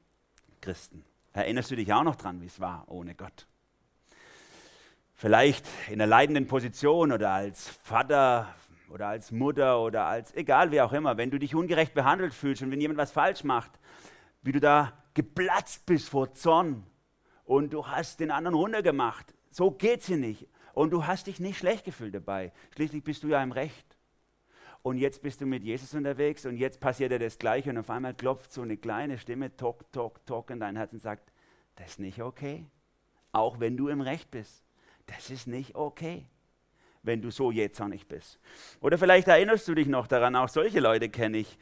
Christen. 0.59 1.03
Erinnerst 1.33 1.71
du 1.71 1.75
dich 1.75 1.91
auch 1.93 2.03
noch 2.03 2.15
dran, 2.15 2.41
wie 2.41 2.47
es 2.47 2.59
war 2.59 2.85
ohne 2.87 3.15
Gott? 3.15 3.47
Vielleicht 5.13 5.65
in 5.87 5.93
einer 5.93 6.07
leidenden 6.07 6.47
Position 6.47 7.11
oder 7.11 7.29
als 7.31 7.69
Vater 7.69 8.53
oder 8.89 9.07
als 9.07 9.31
Mutter 9.31 9.79
oder 9.81 10.05
als, 10.05 10.33
egal 10.33 10.71
wie 10.71 10.81
auch 10.81 10.93
immer, 10.93 11.17
wenn 11.17 11.31
du 11.31 11.39
dich 11.39 11.55
ungerecht 11.55 11.93
behandelt 11.93 12.33
fühlst 12.33 12.63
und 12.63 12.71
wenn 12.71 12.81
jemand 12.81 12.97
was 12.97 13.11
falsch 13.11 13.43
macht, 13.43 13.71
wie 14.41 14.51
du 14.51 14.59
da 14.59 14.93
geplatzt 15.13 15.85
bist 15.85 16.09
vor 16.09 16.33
Zorn 16.33 16.83
und 17.45 17.73
du 17.73 17.85
hast 17.87 18.19
den 18.19 18.31
anderen 18.31 18.55
runtergemacht. 18.55 19.33
So 19.51 19.71
geht's 19.71 20.07
hier 20.07 20.17
nicht. 20.17 20.47
Und 20.73 20.91
du 20.91 21.05
hast 21.05 21.27
dich 21.27 21.39
nicht 21.39 21.57
schlecht 21.57 21.83
gefühlt 21.83 22.15
dabei. 22.15 22.53
Schließlich 22.75 23.03
bist 23.03 23.23
du 23.23 23.27
ja 23.27 23.43
im 23.43 23.51
Recht 23.51 23.90
und 24.83 24.97
jetzt 24.97 25.21
bist 25.21 25.41
du 25.41 25.45
mit 25.45 25.63
Jesus 25.63 25.93
unterwegs 25.93 26.45
und 26.45 26.57
jetzt 26.57 26.79
passiert 26.79 27.11
dir 27.11 27.19
das 27.19 27.37
Gleiche 27.37 27.69
und 27.69 27.77
auf 27.77 27.89
einmal 27.89 28.13
klopft 28.13 28.51
so 28.51 28.61
eine 28.61 28.77
kleine 28.77 29.17
Stimme, 29.17 29.55
tok, 29.55 29.91
tok, 29.91 30.25
tok 30.25 30.49
in 30.49 30.59
dein 30.59 30.75
Herz 30.75 30.93
und 30.93 31.01
sagt, 31.01 31.31
das 31.75 31.91
ist 31.91 31.99
nicht 31.99 32.21
okay. 32.21 32.65
Auch 33.31 33.59
wenn 33.59 33.77
du 33.77 33.87
im 33.87 34.01
Recht 34.01 34.31
bist. 34.31 34.63
Das 35.07 35.29
ist 35.29 35.47
nicht 35.47 35.75
okay, 35.75 36.25
wenn 37.03 37.21
du 37.21 37.31
so 37.31 37.51
nicht 37.51 38.07
bist. 38.07 38.39
Oder 38.81 38.97
vielleicht 38.97 39.27
erinnerst 39.27 39.67
du 39.67 39.75
dich 39.75 39.87
noch 39.87 40.07
daran, 40.07 40.35
auch 40.35 40.49
solche 40.49 40.79
Leute 40.79 41.09
kenne 41.09 41.37
ich, 41.39 41.57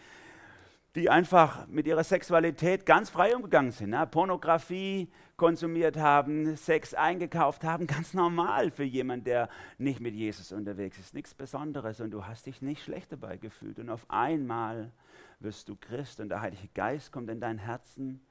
die 0.96 1.10
einfach 1.10 1.68
mit 1.68 1.86
ihrer 1.86 2.04
Sexualität 2.04 2.86
ganz 2.86 3.10
frei 3.10 3.36
umgegangen 3.36 3.72
sind. 3.72 3.92
Ne? 3.92 4.08
Pornografie 4.08 5.12
konsumiert 5.38 5.98
haben, 5.98 6.56
Sex 6.58 6.94
eingekauft 6.94 7.64
haben, 7.64 7.88
ganz 7.88 8.14
normal 8.14 8.72
für 8.72 8.84
jemanden, 8.84 9.26
der 9.26 9.50
nicht 9.78 10.00
mit 10.00 10.16
Jesus 10.16 10.52
unterwegs 10.52 10.98
ist. 10.98 11.14
Nichts 11.14 11.34
Besonderes 11.34 12.02
und 12.02 12.12
du 12.12 12.26
hast 12.26 12.46
dich 12.46 12.62
nicht 12.62 12.84
schlecht 12.84 13.12
dabei 13.12 13.38
gefühlt. 13.38 13.80
Und 13.80 13.90
auf 13.90 14.06
einmal 14.10 14.92
wirst 15.40 15.70
du 15.70 15.76
Christ 15.76 16.20
und 16.20 16.30
der 16.30 16.42
Heilige 16.42 16.68
Geist 16.74 17.12
kommt 17.12 17.30
in 17.30 17.40
dein 17.40 17.60
Herzen 17.60 18.22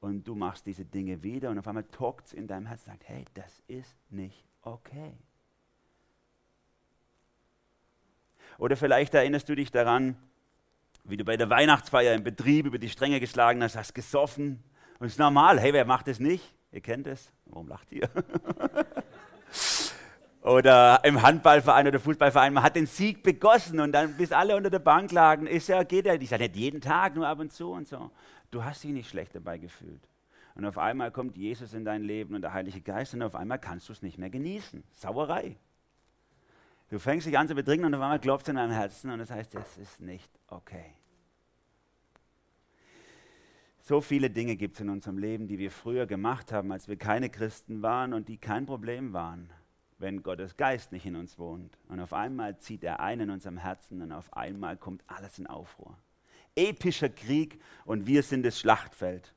und 0.00 0.28
du 0.28 0.34
machst 0.34 0.66
diese 0.66 0.84
Dinge 0.84 1.22
wieder 1.22 1.50
und 1.50 1.58
auf 1.58 1.66
einmal 1.66 1.84
tockt 1.84 2.26
es 2.26 2.32
in 2.34 2.46
deinem 2.46 2.66
Herzen 2.66 2.90
und 2.90 2.98
sagt, 2.98 3.08
hey, 3.08 3.24
das 3.32 3.62
ist 3.66 3.96
nicht 4.10 4.44
okay. 4.62 5.16
Oder 8.58 8.76
vielleicht 8.76 9.14
erinnerst 9.14 9.48
du 9.48 9.54
dich 9.54 9.72
daran, 9.72 10.16
wie 11.04 11.16
du 11.16 11.24
bei 11.24 11.36
der 11.36 11.50
Weihnachtsfeier 11.50 12.14
im 12.14 12.24
Betrieb 12.24 12.66
über 12.66 12.78
die 12.78 12.88
Stränge 12.88 13.20
geschlagen 13.20 13.62
hast, 13.62 13.76
hast 13.76 13.94
gesoffen. 13.94 14.62
Und 14.98 15.06
es 15.06 15.12
ist 15.12 15.18
normal. 15.18 15.60
Hey, 15.60 15.72
wer 15.72 15.84
macht 15.84 16.08
das 16.08 16.18
nicht? 16.18 16.54
Ihr 16.72 16.80
kennt 16.80 17.06
es. 17.06 17.30
Warum 17.46 17.68
lacht 17.68 17.92
ihr? 17.92 18.08
oder 20.40 21.00
im 21.04 21.22
Handballverein 21.22 21.88
oder 21.88 22.00
Fußballverein, 22.00 22.52
man 22.52 22.62
hat 22.62 22.76
den 22.76 22.86
Sieg 22.86 23.22
begossen 23.22 23.80
und 23.80 23.92
dann 23.92 24.16
bis 24.16 24.32
alle 24.32 24.56
unter 24.56 24.70
der 24.70 24.78
Bank 24.78 25.12
lagen, 25.12 25.46
ist 25.46 25.68
ja, 25.68 25.82
geht 25.82 26.06
ja, 26.06 26.14
ich 26.14 26.28
sage 26.28 26.44
nicht 26.44 26.56
jeden 26.56 26.80
Tag, 26.80 27.14
nur 27.14 27.26
ab 27.26 27.38
und 27.38 27.52
zu 27.52 27.70
und 27.70 27.86
so. 27.86 28.10
Du 28.50 28.64
hast 28.64 28.82
dich 28.82 28.90
nicht 28.90 29.08
schlecht 29.08 29.34
dabei 29.34 29.58
gefühlt. 29.58 30.08
Und 30.54 30.64
auf 30.64 30.78
einmal 30.78 31.10
kommt 31.10 31.36
Jesus 31.36 31.74
in 31.74 31.84
dein 31.84 32.02
Leben 32.02 32.34
und 32.34 32.42
der 32.42 32.52
Heilige 32.52 32.80
Geist 32.80 33.14
und 33.14 33.22
auf 33.22 33.34
einmal 33.34 33.58
kannst 33.58 33.88
du 33.88 33.92
es 33.92 34.02
nicht 34.02 34.18
mehr 34.18 34.30
genießen. 34.30 34.84
Sauerei. 34.94 35.56
Du 36.90 36.98
fängst 36.98 37.26
dich 37.26 37.38
an 37.38 37.48
zu 37.48 37.54
betrinken 37.54 37.86
und 37.86 37.94
auf 37.94 38.00
einmal 38.00 38.20
klopft 38.20 38.46
es 38.46 38.50
in 38.50 38.56
deinem 38.56 38.72
Herzen 38.72 39.10
und 39.10 39.18
das 39.18 39.30
heißt, 39.30 39.54
es 39.54 39.76
ist 39.78 40.00
nicht 40.00 40.30
okay. 40.48 40.94
So 43.80 44.00
viele 44.00 44.30
Dinge 44.30 44.56
gibt 44.56 44.76
es 44.76 44.80
in 44.80 44.88
unserem 44.88 45.18
Leben, 45.18 45.46
die 45.46 45.58
wir 45.58 45.70
früher 45.70 46.06
gemacht 46.06 46.52
haben, 46.52 46.72
als 46.72 46.88
wir 46.88 46.96
keine 46.96 47.28
Christen 47.28 47.82
waren 47.82 48.14
und 48.14 48.28
die 48.28 48.38
kein 48.38 48.64
Problem 48.66 49.12
waren 49.12 49.50
wenn 49.98 50.22
Gottes 50.22 50.56
Geist 50.56 50.92
nicht 50.92 51.06
in 51.06 51.16
uns 51.16 51.38
wohnt. 51.38 51.78
Und 51.88 52.00
auf 52.00 52.12
einmal 52.12 52.58
zieht 52.58 52.84
er 52.84 53.00
ein 53.00 53.20
in 53.20 53.30
unserem 53.30 53.58
Herzen 53.58 54.02
und 54.02 54.12
auf 54.12 54.32
einmal 54.36 54.76
kommt 54.76 55.02
alles 55.06 55.38
in 55.38 55.46
Aufruhr. 55.46 55.96
Epischer 56.56 57.08
Krieg 57.08 57.60
und 57.84 58.06
wir 58.06 58.22
sind 58.22 58.44
das 58.44 58.58
Schlachtfeld. 58.58 59.33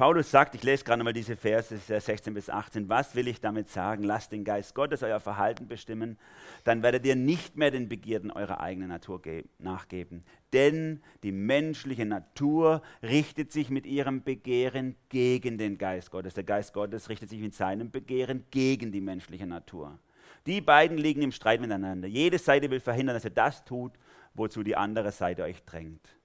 Paulus 0.00 0.30
sagt, 0.30 0.54
ich 0.54 0.62
lese 0.62 0.82
gerade 0.82 1.00
nochmal 1.00 1.12
diese 1.12 1.36
Verse 1.36 1.76
16 1.76 2.32
bis 2.32 2.48
18, 2.48 2.88
was 2.88 3.14
will 3.14 3.28
ich 3.28 3.38
damit 3.38 3.68
sagen? 3.68 4.02
Lasst 4.02 4.32
den 4.32 4.44
Geist 4.44 4.74
Gottes 4.74 5.02
euer 5.02 5.20
Verhalten 5.20 5.68
bestimmen, 5.68 6.16
dann 6.64 6.82
werdet 6.82 7.04
ihr 7.04 7.16
nicht 7.16 7.58
mehr 7.58 7.70
den 7.70 7.86
Begierden 7.86 8.30
eurer 8.30 8.60
eigenen 8.60 8.88
Natur 8.88 9.20
nachgeben. 9.58 10.24
Denn 10.54 11.02
die 11.22 11.32
menschliche 11.32 12.06
Natur 12.06 12.80
richtet 13.02 13.52
sich 13.52 13.68
mit 13.68 13.84
ihrem 13.84 14.22
Begehren 14.22 14.96
gegen 15.10 15.58
den 15.58 15.76
Geist 15.76 16.10
Gottes. 16.10 16.32
Der 16.32 16.44
Geist 16.44 16.72
Gottes 16.72 17.10
richtet 17.10 17.28
sich 17.28 17.40
mit 17.42 17.54
seinem 17.54 17.90
Begehren 17.90 18.46
gegen 18.50 18.92
die 18.92 19.02
menschliche 19.02 19.46
Natur. 19.46 19.98
Die 20.46 20.62
beiden 20.62 20.96
liegen 20.96 21.20
im 21.20 21.30
Streit 21.30 21.60
miteinander. 21.60 22.08
Jede 22.08 22.38
Seite 22.38 22.70
will 22.70 22.80
verhindern, 22.80 23.16
dass 23.16 23.26
ihr 23.26 23.32
das 23.32 23.66
tut, 23.66 23.92
wozu 24.32 24.62
die 24.62 24.76
andere 24.76 25.12
Seite 25.12 25.42
euch 25.42 25.62
drängt. 25.64 26.19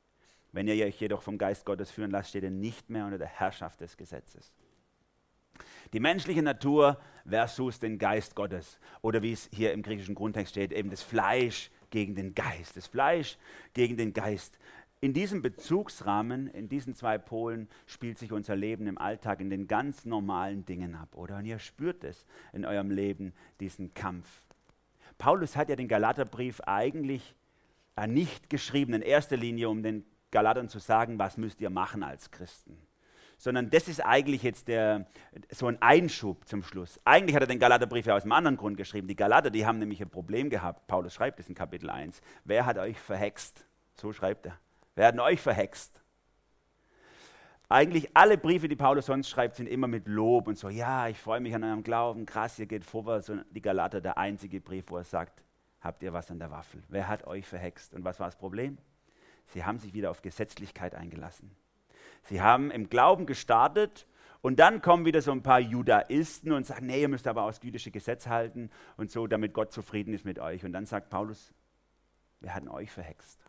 Wenn 0.56 0.70
ihr 0.70 0.86
euch 0.86 1.02
jedoch 1.02 1.22
vom 1.22 1.38
Geist 1.38 1.66
Gottes 1.66 1.92
führen 1.92 2.12
lasst, 2.12 2.30
steht 2.30 2.44
ihr 2.44 2.50
nicht 2.50 2.90
mehr 2.90 3.04
unter 3.04 3.18
der 3.18 3.28
Herrschaft 3.28 3.82
des 3.82 3.98
Gesetzes. 3.98 4.54
Die 5.92 6.00
menschliche 6.00 6.42
Natur 6.42 6.98
versus 7.28 7.82
den 7.82 8.00
Geist 8.00 8.36
Gottes. 8.36 8.80
Oder 9.02 9.22
wie 9.22 9.34
es 9.34 9.50
hier 9.54 9.74
im 9.74 9.82
griechischen 9.82 10.16
Grundtext 10.16 10.52
steht, 10.52 10.72
eben 10.72 10.90
das 10.90 11.04
Fleisch 11.04 11.72
gegen 11.90 12.16
den 12.16 12.34
Geist. 12.36 12.78
Das 12.78 12.88
Fleisch 12.88 13.38
gegen 13.74 13.98
den 13.98 14.14
Geist. 14.14 14.58
In 15.02 15.12
diesem 15.12 15.42
Bezugsrahmen, 15.42 16.48
in 16.48 16.70
diesen 16.70 16.96
zwei 16.96 17.18
Polen, 17.18 17.68
spielt 17.86 18.18
sich 18.18 18.32
unser 18.32 18.56
Leben 18.56 18.88
im 18.88 18.98
Alltag 18.98 19.42
in 19.42 19.50
den 19.50 19.68
ganz 19.68 20.06
normalen 20.06 20.64
Dingen 20.64 20.96
ab, 20.96 21.18
oder? 21.18 21.36
Und 21.36 21.46
ihr 21.46 21.60
spürt 21.60 22.06
es 22.06 22.26
in 22.54 22.64
eurem 22.64 22.92
Leben, 22.92 23.34
diesen 23.60 23.94
Kampf. 23.94 24.46
Paulus 25.18 25.58
hat 25.58 25.68
ja 25.68 25.76
den 25.76 25.90
Galaterbrief 25.90 26.62
eigentlich 26.62 27.36
nicht 28.08 28.50
geschrieben, 28.50 28.94
in 28.94 29.02
erster 29.02 29.36
Linie, 29.36 29.68
um 29.68 29.84
den 29.84 30.06
Galatern 30.32 30.70
zu 30.70 30.80
sagen, 30.80 31.20
was 31.20 31.38
müsst 31.38 31.62
ihr 31.62 31.70
machen 31.70 32.04
als 32.04 32.32
Christen. 32.32 32.78
Sondern 33.38 33.70
das 33.70 33.88
ist 33.88 34.00
eigentlich 34.00 34.44
jetzt 34.44 34.68
der, 34.68 35.08
so 35.52 35.68
ein 35.68 35.82
Einschub 35.82 36.48
zum 36.48 36.64
Schluss. 36.64 37.00
Eigentlich 37.04 37.36
hat 37.36 37.44
er 37.44 37.48
den 37.48 37.60
Galaterbrief 37.60 38.06
ja 38.06 38.16
aus 38.16 38.24
einem 38.24 38.32
anderen 38.32 38.58
Grund 38.58 38.78
geschrieben. 38.78 39.08
Die 39.08 39.16
Galater, 39.16 39.50
die 39.50 39.66
haben 39.66 39.80
nämlich 39.80 40.02
ein 40.02 40.10
Problem 40.10 40.50
gehabt. 40.50 40.88
Paulus 40.88 41.14
schreibt 41.14 41.40
es 41.40 41.50
in 41.50 41.56
Kapitel 41.56 41.90
1. 41.90 42.22
Wer 42.46 42.66
hat 42.66 42.78
euch 42.78 42.98
verhext? 42.98 43.66
So 43.96 44.14
schreibt 44.14 44.46
er. 44.46 44.58
Wer 44.96 45.08
hat 45.08 45.20
euch 45.20 45.42
verhext? 45.42 46.02
Eigentlich 47.68 48.16
alle 48.16 48.38
Briefe, 48.38 48.68
die 48.68 48.76
Paulus 48.76 49.08
sonst 49.08 49.28
schreibt, 49.28 49.56
sind 49.56 49.68
immer 49.68 49.88
mit 49.88 50.08
Lob 50.08 50.48
und 50.48 50.58
so, 50.58 50.70
ja, 50.70 51.08
ich 51.08 51.18
freue 51.18 51.40
mich 51.40 51.56
an 51.56 51.64
eurem 51.64 51.84
Glauben, 51.84 52.26
krass, 52.26 52.60
ihr 52.60 52.68
geht 52.68 52.86
vorwärts. 52.86 53.30
Und 53.30 53.44
die 53.50 53.62
Galater, 53.62 54.02
der 54.02 54.18
einzige 54.18 54.62
Brief, 54.62 54.86
wo 54.90 54.98
er 54.98 55.04
sagt, 55.04 55.44
habt 55.82 56.04
ihr 56.04 56.14
was 56.14 56.30
an 56.30 56.38
der 56.40 56.52
Waffel? 56.52 56.84
Wer 56.90 57.08
hat 57.08 57.26
euch 57.26 57.46
verhext? 57.46 57.94
Und 57.94 58.04
was 58.06 58.20
war 58.20 58.28
das 58.28 58.36
Problem? 58.36 58.78
Sie 59.48 59.64
haben 59.64 59.80
sich 59.80 59.94
wieder 59.94 60.12
auf 60.12 60.22
Gesetzlichkeit 60.22 60.96
eingelassen. 60.96 61.56
Sie 62.24 62.42
haben 62.42 62.72
im 62.72 62.90
Glauben 62.90 63.26
gestartet 63.26 64.08
und 64.42 64.60
dann 64.60 64.82
kommen 64.82 65.06
wieder 65.06 65.22
so 65.22 65.32
ein 65.32 65.44
paar 65.44 65.60
Judaisten 65.60 66.52
und 66.52 66.66
sagen, 66.66 66.88
nee, 66.88 67.02
ihr 67.02 67.08
müsst 67.08 67.28
aber 67.28 67.46
das 67.46 67.62
jüdische 67.64 67.92
Gesetz 67.92 68.28
halten 68.28 68.70
und 68.98 69.12
so, 69.12 69.28
damit 69.28 69.54
Gott 69.54 69.72
zufrieden 69.72 70.14
ist 70.14 70.26
mit 70.26 70.40
euch. 70.40 70.66
Und 70.66 70.74
dann 70.74 70.86
sagt 70.86 71.10
Paulus, 71.10 71.54
wer 72.40 72.56
hat 72.56 72.68
euch 72.68 72.92
verhext? 72.92 73.45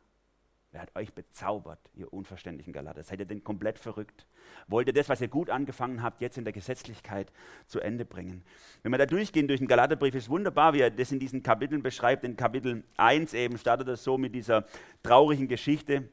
Wer 0.73 0.83
hat 0.83 0.95
euch 0.97 1.15
bezaubert, 1.15 1.79
ihr 1.95 2.13
unverständlichen 2.13 2.73
Galater? 2.73 3.03
Seid 3.03 3.21
ihr 3.21 3.25
denn 3.25 3.43
komplett 3.43 3.79
verrückt? 3.79 4.27
Wollt 4.67 4.89
ihr 4.89 4.93
das, 4.93 5.09
was 5.09 5.21
ihr 5.21 5.29
gut 5.29 5.49
angefangen 5.49 6.03
habt, 6.03 6.21
jetzt 6.21 6.37
in 6.37 6.45
der 6.45 6.53
Gesetzlichkeit 6.53 7.33
zu 7.67 7.81
Ende 7.81 8.05
bringen? 8.05 8.43
Wenn 8.83 8.93
wir 8.93 8.99
da 8.99 9.07
durchgehen 9.07 9.49
durch 9.49 9.61
den 9.61 9.69
Galaterbrief, 9.69 10.15
ist 10.15 10.29
wunderbar, 10.29 10.75
wie 10.75 10.81
er 10.81 10.91
das 10.91 11.13
in 11.13 11.19
diesen 11.19 11.43
Kapiteln 11.43 11.83
beschreibt. 11.83 12.25
In 12.25 12.37
Kapitel 12.37 12.85
1 12.97 13.33
eben 13.35 13.59
startet 13.59 13.89
er 13.89 13.97
so 13.97 14.19
mit 14.19 14.35
dieser 14.35 14.67
traurigen 15.03 15.49
Geschichte. 15.49 16.09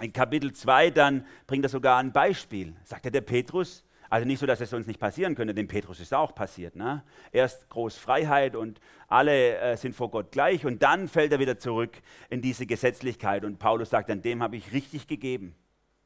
In 0.00 0.12
Kapitel 0.12 0.52
2 0.52 0.90
dann 0.90 1.26
bringt 1.46 1.64
er 1.64 1.70
sogar 1.70 1.98
ein 1.98 2.12
Beispiel. 2.12 2.74
Sagt 2.84 3.04
er, 3.04 3.10
der 3.10 3.22
Petrus, 3.22 3.84
also 4.10 4.26
nicht 4.26 4.38
so, 4.38 4.46
dass 4.46 4.60
es 4.60 4.72
uns 4.72 4.86
nicht 4.86 5.00
passieren 5.00 5.34
könnte, 5.34 5.54
dem 5.54 5.68
Petrus 5.68 6.00
ist 6.00 6.14
auch 6.14 6.34
passiert. 6.34 6.76
Ne? 6.76 7.02
Erst 7.32 7.68
groß 7.68 7.96
Freiheit 7.96 8.56
und 8.56 8.80
alle 9.08 9.58
äh, 9.58 9.76
sind 9.76 9.94
vor 9.94 10.10
Gott 10.10 10.32
gleich 10.32 10.64
und 10.64 10.82
dann 10.82 11.08
fällt 11.08 11.32
er 11.32 11.38
wieder 11.38 11.58
zurück 11.58 12.00
in 12.30 12.42
diese 12.42 12.66
Gesetzlichkeit 12.66 13.44
und 13.44 13.58
Paulus 13.58 13.90
sagt, 13.90 14.10
an 14.10 14.22
dem 14.22 14.42
habe 14.42 14.56
ich 14.56 14.72
richtig 14.72 15.06
gegeben. 15.06 15.54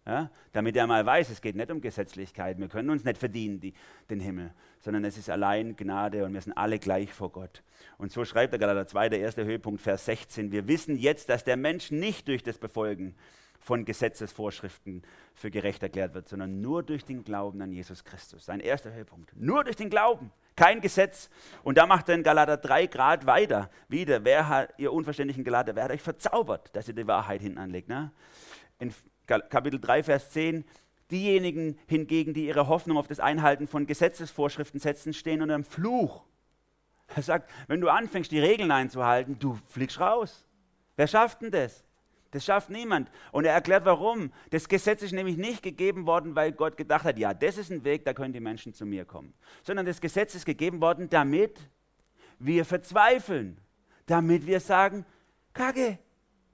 Ja? 0.07 0.30
Damit 0.52 0.76
er 0.76 0.87
mal 0.87 1.04
weiß, 1.04 1.30
es 1.30 1.40
geht 1.40 1.57
nicht 1.57 1.71
um 1.71 1.80
Gesetzlichkeit, 1.80 2.59
wir 2.59 2.69
können 2.69 2.90
uns 2.90 3.04
nicht 3.04 3.19
verdienen, 3.19 3.61
die, 3.61 3.75
den 4.09 4.21
Himmel, 4.21 4.52
sondern 4.80 5.04
es 5.04 5.19
ist 5.19 5.30
allein 5.30 5.76
Gnade 5.76 6.25
und 6.25 6.33
wir 6.33 6.40
sind 6.40 6.54
alle 6.54 6.78
gleich 6.78 7.12
vor 7.12 7.30
Gott. 7.30 7.62
Und 7.99 8.11
so 8.11 8.25
schreibt 8.25 8.52
er 8.52 8.59
Galater 8.59 8.87
2, 8.87 9.11
der 9.11 9.21
erste 9.21 9.45
Höhepunkt, 9.45 9.80
Vers 9.80 10.07
16, 10.07 10.52
wir 10.52 10.69
wissen 10.69 10.97
jetzt, 10.97 11.28
dass 11.28 11.45
der 11.45 11.57
Mensch 11.57 11.90
nicht 11.90 12.28
durch 12.28 12.42
das 12.42 12.59
Befolgen 12.59 13.14
von 13.61 13.85
Gesetzesvorschriften 13.85 15.02
für 15.35 15.50
gerecht 15.50 15.83
erklärt 15.83 16.14
wird, 16.14 16.29
sondern 16.29 16.61
nur 16.61 16.83
durch 16.83 17.05
den 17.05 17.23
Glauben 17.23 17.61
an 17.61 17.73
Jesus 17.73 18.05
Christus. 18.05 18.47
Sein 18.47 18.61
erster 18.61 18.93
Höhepunkt. 18.93 19.37
Nur 19.37 19.64
durch 19.64 19.76
den 19.76 19.90
Glauben, 19.90 20.33
kein 20.57 20.81
Gesetz. 20.81 21.29
Und 21.62 21.79
da 21.79 21.87
macht 21.87 22.09
er 22.09 22.14
in 22.14 22.23
Galater 22.23 22.57
3 22.57 22.87
Grad 22.87 23.26
weiter. 23.26 23.71
Wieder, 23.88 24.25
wer 24.25 24.49
hat, 24.49 24.75
ihr 24.79 24.93
unverständlichen 24.93 25.45
Galater, 25.45 25.76
wer 25.76 25.85
hat 25.85 25.90
euch 25.90 26.02
verzaubert, 26.02 26.75
dass 26.75 26.88
ihr 26.88 26.95
die 26.95 27.07
Wahrheit 27.07 27.43
hinten 27.43 27.59
anlegt? 27.59 27.88
Ne? 27.88 28.11
In 28.79 28.93
Kapitel 29.26 29.79
3, 29.79 30.02
Vers 30.02 30.31
10, 30.31 30.64
diejenigen 31.11 31.79
hingegen, 31.87 32.33
die 32.35 32.47
ihre 32.47 32.67
Hoffnung 32.67 32.97
auf 32.97 33.07
das 33.07 33.21
Einhalten 33.21 33.69
von 33.69 33.87
Gesetzesvorschriften 33.87 34.81
setzen, 34.81 35.12
stehen 35.12 35.43
unter 35.43 35.55
einem 35.55 35.64
Fluch. 35.64 36.25
Er 37.14 37.23
sagt, 37.23 37.50
wenn 37.67 37.81
du 37.81 37.88
anfängst, 37.88 38.31
die 38.31 38.38
Regeln 38.38 38.71
einzuhalten, 38.71 39.38
du 39.38 39.59
fliegst 39.67 40.00
raus. 40.00 40.47
Wer 40.97 41.07
schafft 41.07 41.43
denn 41.43 41.50
das? 41.50 41.85
Das 42.30 42.44
schafft 42.44 42.70
niemand. 42.70 43.10
Und 43.32 43.44
er 43.44 43.52
erklärt 43.52 43.84
warum. 43.84 44.32
Das 44.50 44.68
Gesetz 44.68 45.02
ist 45.02 45.12
nämlich 45.12 45.37
nicht 45.37 45.62
gegeben 45.62 46.06
worden, 46.06 46.37
weil 46.37 46.52
Gott 46.52 46.76
gedacht 46.76 47.04
hat, 47.04 47.18
ja, 47.18 47.34
das 47.34 47.58
ist 47.58 47.70
ein 47.70 47.84
Weg, 47.84 48.04
da 48.04 48.12
können 48.12 48.32
die 48.32 48.40
Menschen 48.40 48.72
zu 48.72 48.87
mir 48.87 49.04
kommen. 49.04 49.34
Sondern 49.62 49.87
das 49.87 50.00
Gesetz 50.00 50.34
ist 50.34 50.46
gegeben 50.46 50.80
worden, 50.80 51.08
damit 51.10 51.58
wir 52.38 52.64
verzweifeln. 52.64 53.58
Damit 54.06 54.46
wir 54.46 54.60
sagen, 54.60 55.04
Kacke, 55.54 55.99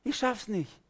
ich 0.03 0.17
schaff's 0.17 0.49
nicht. 0.49 0.81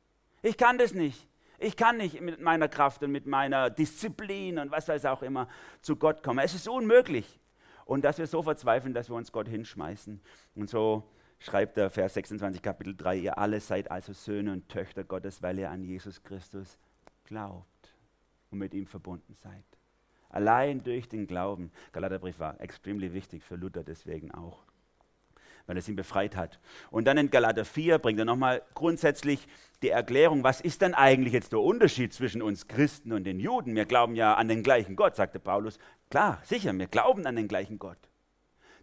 Ich 0.43 0.57
kann 0.57 0.79
das 0.79 0.95
nicht. 0.95 1.29
Ich 1.59 1.77
kann 1.77 1.97
nicht 1.97 2.21
mit 2.21 2.41
meiner 2.41 2.69
Kraft 2.69 3.03
und 3.03 3.11
mit 3.11 3.27
meiner 3.27 3.71
Disziplin 3.71 4.59
und 4.59 4.71
was 4.71 4.89
weiß 4.89 5.07
auch 5.07 5.23
immer 5.23 5.49
zu 5.81 5.97
Gott 5.97 6.23
kommen. 6.23 6.39
Es 6.41 6.55
ist 6.55 6.69
unmöglich. 6.69 7.41
Und 7.87 8.05
dass 8.05 8.19
wir 8.19 8.27
so 8.27 8.43
verzweifeln, 8.43 8.95
dass 8.95 9.09
wir 9.09 9.17
uns 9.17 9.33
Gott 9.33 9.49
hinschmeißen. 9.49 10.21
Und 10.55 10.69
so 10.69 11.09
schreibt 11.39 11.77
der 11.77 11.91
Vers 11.91 12.15
26 12.15 12.63
Kapitel 12.63 12.97
3, 12.97 13.17
ihr 13.17 13.39
alle 13.39 13.61
seid 13.61 13.91
also 13.91 14.13
Söhne 14.13 14.53
und 14.53 14.69
Töchter 14.69 15.05
Gottes, 15.05 15.43
weil 15.43 15.59
ihr 15.59 15.71
an 15.71 15.83
Jesus 15.83 16.23
Christus 16.23 16.79
glaubt 17.25 17.95
und 18.51 18.59
mit 18.59 18.75
ihm 18.75 18.87
verbunden 18.87 19.35
seid. 19.35 19.65
Allein 20.29 20.83
durch 20.83 21.09
den 21.09 21.27
Glauben. 21.27 21.71
Galaterbrief 21.93 22.39
war 22.39 22.61
extrem 22.61 23.01
wichtig 23.01 23.43
für 23.43 23.57
Luther 23.57 23.85
deswegen 23.85 24.33
auch, 24.33 24.65
weil 25.67 25.77
es 25.79 25.89
ihn 25.89 25.97
befreit 25.97 26.37
hat. 26.37 26.59
Und 26.91 27.07
dann 27.07 27.17
in 27.17 27.31
Galater 27.31 27.65
4 27.65 27.99
bringt 27.99 28.19
er 28.19 28.25
nochmal 28.25 28.63
grundsätzlich 28.75 29.47
die 29.83 29.91
Erklärung, 29.91 30.43
was 30.43 30.61
ist 30.61 30.83
denn 30.83 30.95
eigentlich 30.95 31.33
jetzt 31.33 31.53
der 31.53 31.61
Unterschied 31.61 32.13
zwischen 32.13 32.43
uns 32.43 32.67
Christen 32.67 33.13
und 33.13 33.25
den 33.25 33.41
Juden? 33.41 33.75
Wir 33.75 33.85
glauben 33.85 34.17
ja 34.17 34.35
an 34.35 34.49
den 34.49 34.63
gleichen 34.63 34.97
Gott, 34.97 35.17
sagte 35.17 35.39
Paulus. 35.39 35.79
Klar, 36.11 36.41
sicher, 36.45 36.77
wir 36.77 36.87
glauben 36.87 37.27
an 37.27 37.37
den 37.37 37.49
gleichen 37.49 37.79
Gott. 37.79 37.99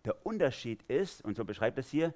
Der 0.06 0.26
Unterschied 0.26 0.84
ist, 0.84 1.24
und 1.24 1.38
so 1.38 1.46
beschreibt 1.46 1.78
es 1.78 1.90
hier, 1.90 2.14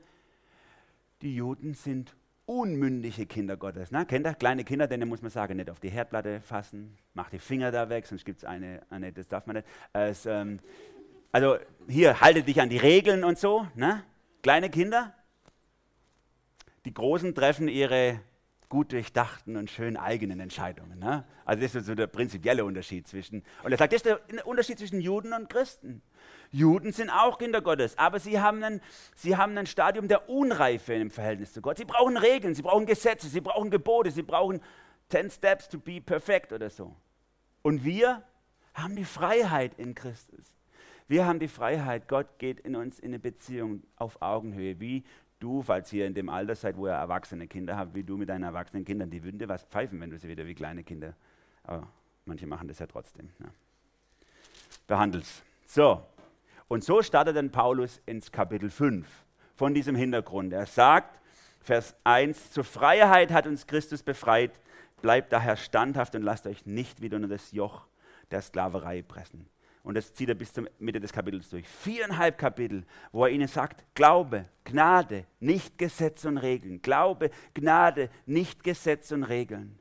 die 1.22 1.36
Juden 1.36 1.74
sind 1.74 2.16
unmündige 2.46 3.26
Kinder 3.26 3.58
Gottes. 3.58 3.92
Na, 3.92 4.06
kennt 4.06 4.26
ihr 4.26 4.34
kleine 4.34 4.64
Kinder, 4.64 4.88
denen 4.88 5.10
muss 5.10 5.22
man 5.22 5.32
sagen, 5.32 5.58
nicht 5.58 5.70
auf 5.70 5.80
die 5.80 5.90
Herdplatte 5.90 6.42
fassen, 6.42 6.98
mach 7.14 7.30
die 7.30 7.40
Finger 7.40 7.72
da 7.72 7.90
weg, 7.90 8.08
sonst 8.08 8.26
gibt 8.26 8.40
es 8.40 8.46
eine, 8.46 8.82
eine, 8.90 9.12
das 9.12 9.28
darf 9.28 9.46
man 9.48 9.58
nicht. 9.58 9.68
Es, 9.94 10.26
ähm, 10.26 10.60
also 11.32 11.58
hier, 11.90 12.22
halte 12.22 12.44
dich 12.44 12.62
an 12.62 12.70
die 12.70 12.78
Regeln 12.78 13.24
und 13.24 13.38
so. 13.38 13.68
Na? 13.76 14.04
Kleine 14.42 14.70
Kinder, 14.70 15.14
die 16.86 16.94
Großen 16.94 17.36
treffen 17.36 17.68
ihre 17.68 18.22
gut 18.70 18.92
durchdachten 18.92 19.56
und 19.56 19.70
schön 19.72 19.96
eigenen 19.96 20.40
Entscheidungen. 20.40 21.00
Ne? 21.00 21.24
Also 21.46 21.62
das 21.62 21.76
ist 21.76 21.86
so 21.86 21.96
der 21.96 22.08
prinzipielle 22.08 22.66
Unterschied 22.66 23.08
zwischen, 23.08 23.44
und 23.64 23.72
er 23.72 23.78
sagt, 23.78 23.94
das 23.94 24.02
ist 24.02 24.06
der 24.06 24.46
Unterschied 24.46 24.78
zwischen 24.78 25.00
Juden 25.00 25.34
und 25.34 25.50
Christen. 25.50 26.02
Juden 26.52 26.92
sind 26.92 27.10
auch 27.10 27.38
Kinder 27.38 27.62
Gottes, 27.62 27.98
aber 27.98 28.20
sie 28.20 28.40
haben, 28.40 28.64
ein, 28.64 28.82
sie 29.16 29.38
haben 29.38 29.58
ein 29.58 29.68
Stadium 29.68 30.08
der 30.08 30.30
Unreife 30.30 30.94
im 30.94 31.12
Verhältnis 31.12 31.54
zu 31.54 31.62
Gott. 31.62 31.78
Sie 31.78 31.86
brauchen 31.86 32.18
Regeln, 32.18 32.56
sie 32.56 32.62
brauchen 32.62 32.86
Gesetze, 32.86 33.28
sie 33.28 33.42
brauchen 33.42 33.70
Gebote, 33.70 34.12
sie 34.12 34.24
brauchen 34.24 34.62
10 35.10 35.32
Steps 35.32 35.70
to 35.70 35.78
be 35.78 36.02
perfect 36.02 36.52
oder 36.52 36.70
so. 36.70 36.96
Und 37.62 37.84
wir 37.86 38.24
haben 38.74 38.96
die 38.96 39.06
Freiheit 39.06 39.74
in 39.78 39.96
Christus. 39.96 40.58
Wir 41.08 41.26
haben 41.26 41.40
die 41.40 41.48
Freiheit, 41.48 42.10
Gott 42.10 42.38
geht 42.38 42.60
in 42.60 42.76
uns 42.76 43.00
in 43.00 43.08
eine 43.12 43.20
Beziehung 43.20 43.84
auf 43.96 44.22
Augenhöhe, 44.22 44.80
wie 44.82 45.06
du, 45.40 45.62
falls 45.62 45.92
ihr 45.94 46.06
in 46.06 46.14
dem 46.14 46.30
Alter 46.30 46.56
seid, 46.56 46.78
wo 46.78 46.88
ihr 46.88 46.94
erwachsene 46.94 47.48
Kinder 47.48 47.78
habt, 47.78 47.96
wie 47.96 48.04
du 48.04 48.18
mit 48.18 48.30
deinen 48.30 48.44
erwachsenen 48.44 48.86
Kindern, 48.86 49.10
die 49.10 49.24
würden 49.24 49.40
dir 49.40 49.50
was 49.50 49.64
pfeifen, 49.64 50.00
wenn 50.02 50.10
du 50.10 50.18
sie 50.18 50.28
wieder 50.28 50.46
wie 50.46 50.56
kleine 50.56 50.84
Kinder, 50.84 51.16
aber 51.64 51.88
manche 52.26 52.48
machen 52.48 52.68
das 52.68 52.80
ja 52.80 52.88
trotzdem. 52.88 53.30
Ne? 53.40 53.50
Behandelst. 54.88 55.44
So, 55.66 56.02
und 56.68 56.84
so 56.84 57.02
startet 57.02 57.36
dann 57.36 57.52
Paulus 57.52 58.02
ins 58.06 58.32
Kapitel 58.32 58.70
5 58.70 59.08
von 59.56 59.74
diesem 59.74 59.96
Hintergrund. 59.96 60.54
Er 60.54 60.66
sagt, 60.66 61.20
Vers 61.62 61.96
1, 62.04 62.52
zur 62.52 62.64
Freiheit 62.64 63.32
hat 63.32 63.48
uns 63.48 63.68
Christus 63.68 64.04
befreit, 64.04 64.60
bleibt 65.02 65.34
daher 65.34 65.58
standhaft 65.58 66.16
und 66.16 66.24
lasst 66.24 66.48
euch 66.48 66.66
nicht 66.66 67.02
wieder 67.02 67.18
unter 67.18 67.28
das 67.28 67.52
Joch 67.52 67.88
der 68.32 68.42
Sklaverei 68.42 69.02
pressen. 69.02 69.48
Und 69.88 69.96
das 69.96 70.14
zieht 70.14 70.28
er 70.28 70.36
bis 70.36 70.52
zur 70.52 70.70
Mitte 70.80 71.00
des 71.00 71.14
Kapitels 71.14 71.50
durch. 71.50 71.66
Viereinhalb 71.66 72.38
Kapitel, 72.38 72.84
wo 73.14 73.24
er 73.24 73.32
ihnen 73.32 73.48
sagt, 73.48 73.86
Glaube, 73.96 74.44
Gnade, 74.66 75.24
nicht 75.40 75.78
Gesetz 75.78 76.26
und 76.26 76.38
Regeln. 76.38 76.82
Glaube, 76.82 77.32
Gnade, 77.54 78.10
nicht 78.26 78.66
Gesetz 78.66 79.14
und 79.14 79.24
Regeln. 79.24 79.80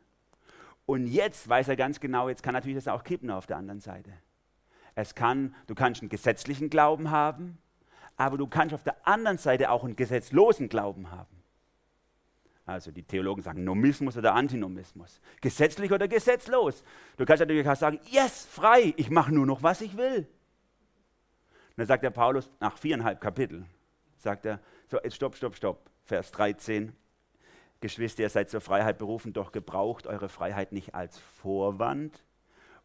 Und 0.85 1.09
jetzt 1.09 1.49
weiß 1.49 1.67
er 1.67 1.75
ganz 1.75 1.99
genau, 1.99 2.29
jetzt 2.29 2.45
kann 2.45 2.55
natürlich 2.55 2.77
das 2.77 2.87
auch 2.87 3.03
kippen 3.03 3.33
auf 3.33 3.49
der 3.49 3.57
anderen 3.57 3.81
Seite. 3.81 4.13
Es 4.95 5.17
kann, 5.17 5.57
du 5.67 5.75
kannst 5.75 6.03
einen 6.03 6.09
gesetzlichen 6.09 6.71
Glauben 6.71 7.11
haben, 7.11 7.59
aber 8.17 8.39
du 8.39 8.47
kannst 8.47 8.77
auf 8.77 8.85
der 8.85 9.09
anderen 9.09 9.39
Seite 9.39 9.73
auch 9.73 9.83
einen 9.83 9.97
gesetzlosen 9.97 10.69
Glauben 10.69 11.11
haben. 11.11 11.36
Also 12.67 12.91
die 12.91 13.05
Theologen 13.05 13.43
sagen 13.43 13.63
Nomismus 13.63 14.17
oder 14.17 14.35
Antinomismus. 14.35 15.21
Gesetzlich 15.41 15.93
oder 15.93 16.09
gesetzlos. 16.09 16.83
Du 17.17 17.25
kannst 17.25 17.41
natürlich 17.41 17.69
auch 17.69 17.77
sagen, 17.77 18.01
yes, 18.11 18.45
frei, 18.45 18.93
ich 18.97 19.09
mache 19.09 19.33
nur 19.33 19.47
noch, 19.47 19.63
was 19.63 19.81
ich 19.81 19.97
will. 19.97 20.19
Und 20.19 21.77
dann 21.77 21.87
sagt 21.87 22.03
der 22.03 22.11
Paulus 22.11 22.51
nach 22.59 22.77
viereinhalb 22.77 23.21
Kapitel, 23.21 23.65
sagt 24.17 24.47
er, 24.47 24.61
so 24.89 24.99
jetzt 25.03 25.15
stopp, 25.15 25.37
stopp, 25.37 25.55
stopp, 25.55 25.91
Vers 26.03 26.33
13. 26.33 26.93
Geschwister, 27.81 28.23
ihr 28.23 28.31
seid 28.31 28.51
zur 28.51 28.61
Freiheit 28.61 28.99
berufen, 28.99 29.33
doch 29.33 29.53
gebraucht 29.53 30.07
eure 30.09 30.29
Freiheit 30.29 30.73
nicht 30.73 30.95
als 30.95 31.19
Vorwand, 31.19 32.25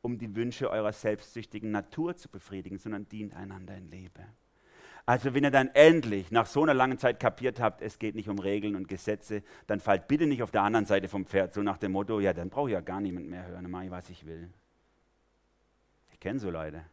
um 0.01 0.19
die 0.19 0.35
Wünsche 0.35 0.69
eurer 0.69 0.91
selbstsüchtigen 0.91 1.71
Natur 1.71 2.15
zu 2.17 2.29
befriedigen, 2.29 2.77
sondern 2.77 3.07
dient 3.07 3.33
einander 3.33 3.75
in 3.75 3.89
Liebe. 3.89 4.25
Also 5.05 5.33
wenn 5.33 5.43
ihr 5.43 5.51
dann 5.51 5.69
endlich 5.73 6.31
nach 6.31 6.45
so 6.45 6.63
einer 6.63 6.73
langen 6.73 6.97
Zeit 6.97 7.19
kapiert 7.19 7.59
habt, 7.59 7.81
es 7.81 7.97
geht 7.99 8.15
nicht 8.15 8.29
um 8.29 8.39
Regeln 8.39 8.75
und 8.75 8.87
Gesetze, 8.87 9.43
dann 9.67 9.79
fallt 9.79 10.07
bitte 10.07 10.27
nicht 10.27 10.43
auf 10.43 10.51
der 10.51 10.61
anderen 10.61 10.85
Seite 10.85 11.07
vom 11.07 11.25
Pferd, 11.25 11.53
so 11.53 11.63
nach 11.63 11.77
dem 11.77 11.93
Motto, 11.93 12.19
ja, 12.19 12.33
dann 12.33 12.49
brauche 12.49 12.69
ich 12.69 12.73
ja 12.73 12.81
gar 12.81 13.01
niemand 13.01 13.27
mehr 13.27 13.47
hören, 13.47 13.63
dann 13.63 13.71
mache 13.71 13.85
ich, 13.85 13.91
was 13.91 14.09
ich 14.09 14.25
will. 14.25 14.49
Ich 16.11 16.19
kenne 16.19 16.39
so 16.39 16.51
Leute. 16.51 16.85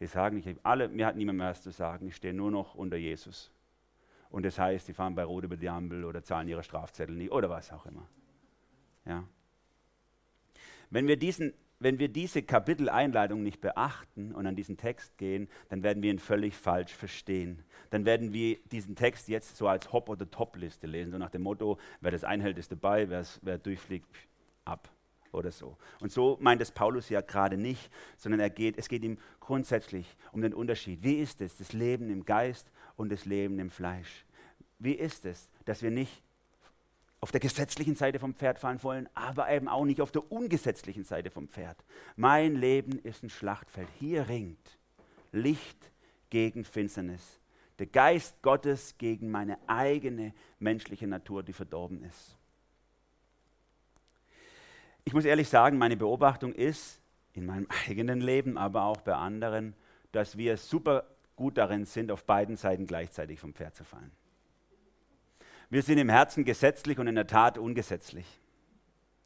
Die 0.00 0.06
sagen, 0.06 0.38
ich 0.38 0.56
alle, 0.64 0.88
mir 0.88 1.06
hat 1.06 1.16
niemand 1.16 1.38
mehr 1.38 1.50
was 1.50 1.62
zu 1.62 1.70
sagen, 1.70 2.08
ich 2.08 2.16
stehe 2.16 2.34
nur 2.34 2.50
noch 2.50 2.74
unter 2.74 2.96
Jesus. 2.96 3.50
Und 4.30 4.44
das 4.44 4.58
heißt, 4.58 4.88
die 4.88 4.94
fahren 4.94 5.14
bei 5.14 5.24
Rot 5.24 5.44
über 5.44 5.56
die 5.56 5.68
Ampel 5.68 6.04
oder 6.04 6.22
zahlen 6.22 6.48
ihre 6.48 6.62
Strafzettel 6.62 7.14
nicht 7.14 7.30
oder 7.30 7.48
was 7.50 7.70
auch 7.72 7.86
immer. 7.86 8.06
Ja. 9.04 9.24
Wenn 10.90 11.06
wir 11.06 11.16
diesen 11.16 11.54
wenn 11.82 11.98
wir 11.98 12.08
diese 12.08 12.42
Kapiteleinleitung 12.42 13.42
nicht 13.42 13.60
beachten 13.60 14.32
und 14.32 14.46
an 14.46 14.56
diesen 14.56 14.76
Text 14.76 15.18
gehen, 15.18 15.48
dann 15.68 15.82
werden 15.82 16.02
wir 16.02 16.10
ihn 16.10 16.18
völlig 16.18 16.54
falsch 16.54 16.92
verstehen. 16.92 17.62
Dann 17.90 18.04
werden 18.04 18.32
wir 18.32 18.58
diesen 18.70 18.96
Text 18.96 19.28
jetzt 19.28 19.56
so 19.56 19.68
als 19.68 19.92
Hop- 19.92 20.08
oder 20.08 20.30
Top-Liste 20.30 20.86
lesen, 20.86 21.12
so 21.12 21.18
nach 21.18 21.30
dem 21.30 21.42
Motto, 21.42 21.78
wer 22.00 22.10
das 22.10 22.24
einhält, 22.24 22.58
ist 22.58 22.72
dabei, 22.72 23.08
wer 23.08 23.58
durchfliegt, 23.58 24.06
ab 24.64 24.90
oder 25.32 25.50
so. 25.50 25.76
Und 26.00 26.12
so 26.12 26.38
meint 26.40 26.60
es 26.62 26.70
Paulus 26.70 27.08
ja 27.08 27.20
gerade 27.20 27.56
nicht, 27.56 27.90
sondern 28.16 28.40
er 28.40 28.50
geht, 28.50 28.78
es 28.78 28.88
geht 28.88 29.02
ihm 29.02 29.18
grundsätzlich 29.40 30.16
um 30.32 30.42
den 30.42 30.54
Unterschied. 30.54 31.02
Wie 31.02 31.14
ist 31.14 31.40
es, 31.40 31.56
das 31.56 31.72
Leben 31.72 32.10
im 32.10 32.24
Geist 32.24 32.70
und 32.96 33.10
das 33.10 33.24
Leben 33.24 33.58
im 33.58 33.70
Fleisch? 33.70 34.24
Wie 34.78 34.92
ist 34.92 35.24
es, 35.24 35.50
dass 35.64 35.82
wir 35.82 35.90
nicht 35.90 36.22
auf 37.22 37.30
der 37.30 37.40
gesetzlichen 37.40 37.94
Seite 37.94 38.18
vom 38.18 38.34
Pferd 38.34 38.58
fallen 38.58 38.82
wollen, 38.82 39.08
aber 39.14 39.48
eben 39.48 39.68
auch 39.68 39.84
nicht 39.84 40.00
auf 40.00 40.10
der 40.10 40.30
ungesetzlichen 40.32 41.04
Seite 41.04 41.30
vom 41.30 41.46
Pferd. 41.46 41.76
Mein 42.16 42.56
Leben 42.56 42.98
ist 42.98 43.22
ein 43.22 43.30
Schlachtfeld. 43.30 43.88
Hier 44.00 44.28
ringt 44.28 44.78
Licht 45.30 45.92
gegen 46.30 46.64
Finsternis. 46.64 47.38
Der 47.78 47.86
Geist 47.86 48.42
Gottes 48.42 48.98
gegen 48.98 49.30
meine 49.30 49.56
eigene 49.68 50.34
menschliche 50.58 51.06
Natur, 51.06 51.44
die 51.44 51.52
verdorben 51.52 52.02
ist. 52.02 52.36
Ich 55.04 55.12
muss 55.12 55.24
ehrlich 55.24 55.48
sagen, 55.48 55.78
meine 55.78 55.96
Beobachtung 55.96 56.52
ist, 56.52 57.00
in 57.34 57.46
meinem 57.46 57.68
eigenen 57.86 58.20
Leben, 58.20 58.58
aber 58.58 58.82
auch 58.82 59.00
bei 59.00 59.14
anderen, 59.14 59.76
dass 60.10 60.36
wir 60.36 60.56
super 60.56 61.06
gut 61.36 61.56
darin 61.56 61.84
sind, 61.84 62.10
auf 62.10 62.24
beiden 62.24 62.56
Seiten 62.56 62.84
gleichzeitig 62.84 63.38
vom 63.38 63.54
Pferd 63.54 63.76
zu 63.76 63.84
fallen. 63.84 64.10
Wir 65.72 65.82
sind 65.82 65.96
im 65.96 66.10
Herzen 66.10 66.44
gesetzlich 66.44 66.98
und 66.98 67.06
in 67.06 67.14
der 67.14 67.26
Tat 67.26 67.56
ungesetzlich. 67.56 68.26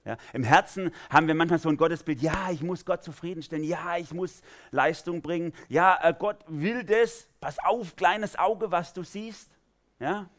Ja, 0.04 0.16
Im 0.32 0.44
Herzen 0.44 0.92
haben 1.10 1.26
wir 1.26 1.34
manchmal 1.34 1.58
so 1.58 1.68
ein 1.68 1.76
Gottesbild, 1.76 2.22
ja, 2.22 2.52
ich 2.52 2.62
muss 2.62 2.84
Gott 2.84 3.02
zufriedenstellen, 3.02 3.64
ja, 3.64 3.96
ich 3.96 4.14
muss 4.14 4.42
Leistung 4.70 5.22
bringen, 5.22 5.52
ja, 5.68 5.98
äh, 6.00 6.14
Gott 6.16 6.44
will 6.46 6.84
das, 6.84 7.26
pass 7.40 7.58
auf, 7.58 7.96
kleines 7.96 8.38
Auge, 8.38 8.70
was 8.70 8.92
du 8.92 9.02
siehst. 9.02 9.50
Ja? 9.98 10.30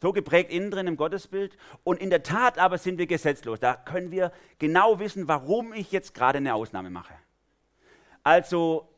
So 0.00 0.12
geprägt 0.12 0.52
innen 0.52 0.70
drin 0.70 0.86
im 0.86 0.96
Gottesbild. 0.96 1.56
Und 1.82 2.00
in 2.00 2.10
der 2.10 2.22
Tat 2.22 2.56
aber 2.56 2.78
sind 2.78 2.98
wir 2.98 3.08
gesetzlos. 3.08 3.58
Da 3.58 3.74
können 3.74 4.12
wir 4.12 4.30
genau 4.60 5.00
wissen, 5.00 5.26
warum 5.26 5.72
ich 5.72 5.90
jetzt 5.90 6.14
gerade 6.14 6.38
eine 6.38 6.54
Ausnahme 6.54 6.90
mache. 6.90 7.14
Also 8.22 8.88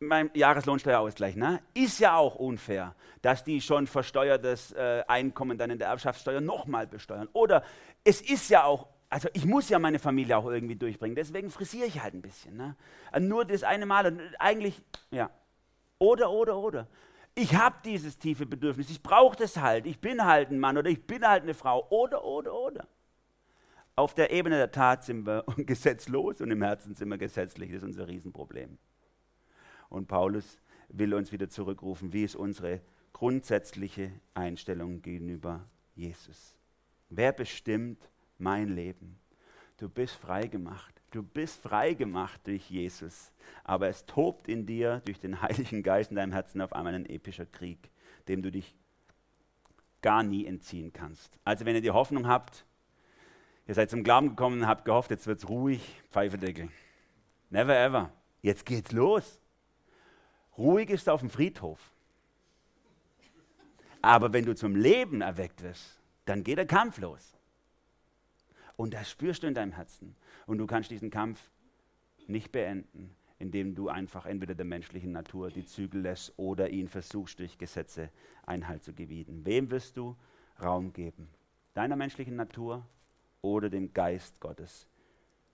mein 0.00 0.30
Jahreslohnsteuerausgleich, 0.34 1.36
ne? 1.36 1.60
ist 1.74 1.98
ja 1.98 2.16
auch 2.16 2.36
unfair, 2.36 2.94
dass 3.22 3.44
die 3.44 3.60
schon 3.60 3.86
versteuertes 3.86 4.72
äh, 4.72 5.02
Einkommen 5.08 5.58
dann 5.58 5.70
in 5.70 5.78
der 5.78 5.88
Erbschaftssteuer 5.88 6.40
nochmal 6.40 6.86
besteuern. 6.86 7.28
Oder 7.32 7.64
es 8.04 8.20
ist 8.20 8.48
ja 8.48 8.64
auch, 8.64 8.86
also 9.10 9.28
ich 9.32 9.44
muss 9.44 9.68
ja 9.68 9.78
meine 9.78 9.98
Familie 9.98 10.36
auch 10.36 10.46
irgendwie 10.46 10.76
durchbringen, 10.76 11.16
deswegen 11.16 11.50
frisiere 11.50 11.86
ich 11.86 12.00
halt 12.02 12.14
ein 12.14 12.22
bisschen. 12.22 12.56
Ne? 12.56 12.76
Also 13.10 13.26
nur 13.26 13.44
das 13.44 13.64
eine 13.64 13.86
Mal 13.86 14.06
und 14.06 14.20
eigentlich, 14.38 14.80
ja. 15.10 15.30
Oder, 15.98 16.30
oder, 16.30 16.56
oder. 16.56 16.86
Ich 17.34 17.54
habe 17.56 17.76
dieses 17.84 18.18
tiefe 18.18 18.46
Bedürfnis, 18.46 18.90
ich 18.90 19.02
brauche 19.02 19.36
das 19.36 19.56
halt, 19.56 19.86
ich 19.86 20.00
bin 20.00 20.24
halt 20.24 20.50
ein 20.50 20.60
Mann 20.60 20.78
oder 20.78 20.90
ich 20.90 21.04
bin 21.06 21.26
halt 21.26 21.42
eine 21.42 21.54
Frau. 21.54 21.86
Oder, 21.90 22.24
oder, 22.24 22.54
oder. 22.54 22.86
Auf 23.96 24.14
der 24.14 24.30
Ebene 24.30 24.56
der 24.56 24.70
Tat 24.70 25.02
sind 25.02 25.26
wir 25.26 25.44
gesetzlos 25.56 26.40
und 26.40 26.52
im 26.52 26.62
Herzen 26.62 26.94
sind 26.94 27.08
wir 27.08 27.18
gesetzlich. 27.18 27.70
Das 27.70 27.78
ist 27.78 27.84
unser 27.84 28.06
Riesenproblem. 28.06 28.78
Und 29.88 30.08
Paulus 30.08 30.58
will 30.88 31.14
uns 31.14 31.32
wieder 31.32 31.48
zurückrufen, 31.48 32.12
wie 32.12 32.24
ist 32.24 32.36
unsere 32.36 32.80
grundsätzliche 33.12 34.12
Einstellung 34.34 35.02
gegenüber 35.02 35.68
Jesus. 35.94 36.56
Wer 37.10 37.32
bestimmt 37.32 38.08
mein 38.38 38.68
Leben? 38.68 39.18
Du 39.78 39.88
bist 39.88 40.14
frei 40.16 40.46
gemacht. 40.46 40.94
Du 41.10 41.22
bist 41.22 41.62
frei 41.62 41.94
gemacht 41.94 42.40
durch 42.46 42.68
Jesus. 42.70 43.32
Aber 43.64 43.88
es 43.88 44.04
tobt 44.06 44.48
in 44.48 44.66
dir 44.66 45.00
durch 45.04 45.18
den 45.20 45.40
Heiligen 45.42 45.82
Geist 45.82 46.10
in 46.10 46.16
deinem 46.16 46.32
Herzen 46.32 46.60
auf 46.60 46.72
einmal 46.72 46.94
ein 46.94 47.06
epischer 47.06 47.46
Krieg, 47.46 47.90
dem 48.28 48.42
du 48.42 48.50
dich 48.50 48.74
gar 50.02 50.22
nie 50.22 50.46
entziehen 50.46 50.92
kannst. 50.92 51.38
Also 51.44 51.64
wenn 51.64 51.74
ihr 51.74 51.80
die 51.80 51.90
Hoffnung 51.90 52.26
habt, 52.26 52.64
ihr 53.66 53.74
seid 53.74 53.90
zum 53.90 54.04
Glauben 54.04 54.30
gekommen 54.30 54.66
habt 54.66 54.84
gehofft, 54.84 55.10
jetzt 55.10 55.26
wird 55.26 55.38
es 55.38 55.48
ruhig, 55.48 55.80
Pfeifedeckel. 56.10 56.68
Never 57.50 57.76
ever. 57.76 58.12
Jetzt 58.42 58.66
geht's 58.66 58.92
los. 58.92 59.40
Ruhig 60.58 60.90
ist 60.90 61.08
auf 61.08 61.20
dem 61.20 61.30
Friedhof. 61.30 61.92
Aber 64.02 64.32
wenn 64.32 64.44
du 64.44 64.54
zum 64.54 64.74
Leben 64.74 65.20
erweckt 65.20 65.62
wirst, 65.62 65.98
dann 66.24 66.42
geht 66.42 66.58
der 66.58 66.66
Kampf 66.66 66.98
los. 66.98 67.32
Und 68.76 68.94
das 68.94 69.10
spürst 69.10 69.42
du 69.42 69.46
in 69.46 69.54
deinem 69.54 69.72
Herzen. 69.72 70.14
Und 70.46 70.58
du 70.58 70.66
kannst 70.66 70.90
diesen 70.90 71.10
Kampf 71.10 71.50
nicht 72.26 72.52
beenden, 72.52 73.14
indem 73.38 73.74
du 73.74 73.88
einfach 73.88 74.26
entweder 74.26 74.54
der 74.54 74.64
menschlichen 74.64 75.12
Natur 75.12 75.50
die 75.50 75.64
Zügel 75.64 76.02
lässt 76.02 76.32
oder 76.36 76.70
ihn 76.70 76.88
versuchst, 76.88 77.38
durch 77.38 77.58
Gesetze 77.58 78.10
Einhalt 78.44 78.82
zu 78.82 78.92
gebieten. 78.92 79.44
Wem 79.44 79.70
wirst 79.70 79.96
du 79.96 80.16
Raum 80.60 80.92
geben? 80.92 81.28
Deiner 81.74 81.96
menschlichen 81.96 82.36
Natur 82.36 82.84
oder 83.42 83.70
dem 83.70 83.92
Geist 83.92 84.40
Gottes? 84.40 84.88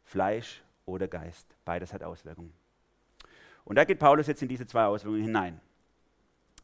Fleisch 0.04 0.62
oder 0.86 1.08
Geist? 1.08 1.46
Beides 1.64 1.92
hat 1.92 2.02
Auswirkungen. 2.02 2.52
Und 3.64 3.76
da 3.76 3.84
geht 3.84 3.98
Paulus 3.98 4.26
jetzt 4.26 4.42
in 4.42 4.48
diese 4.48 4.66
zwei 4.66 4.84
Auswirkungen 4.84 5.22
hinein. 5.22 5.60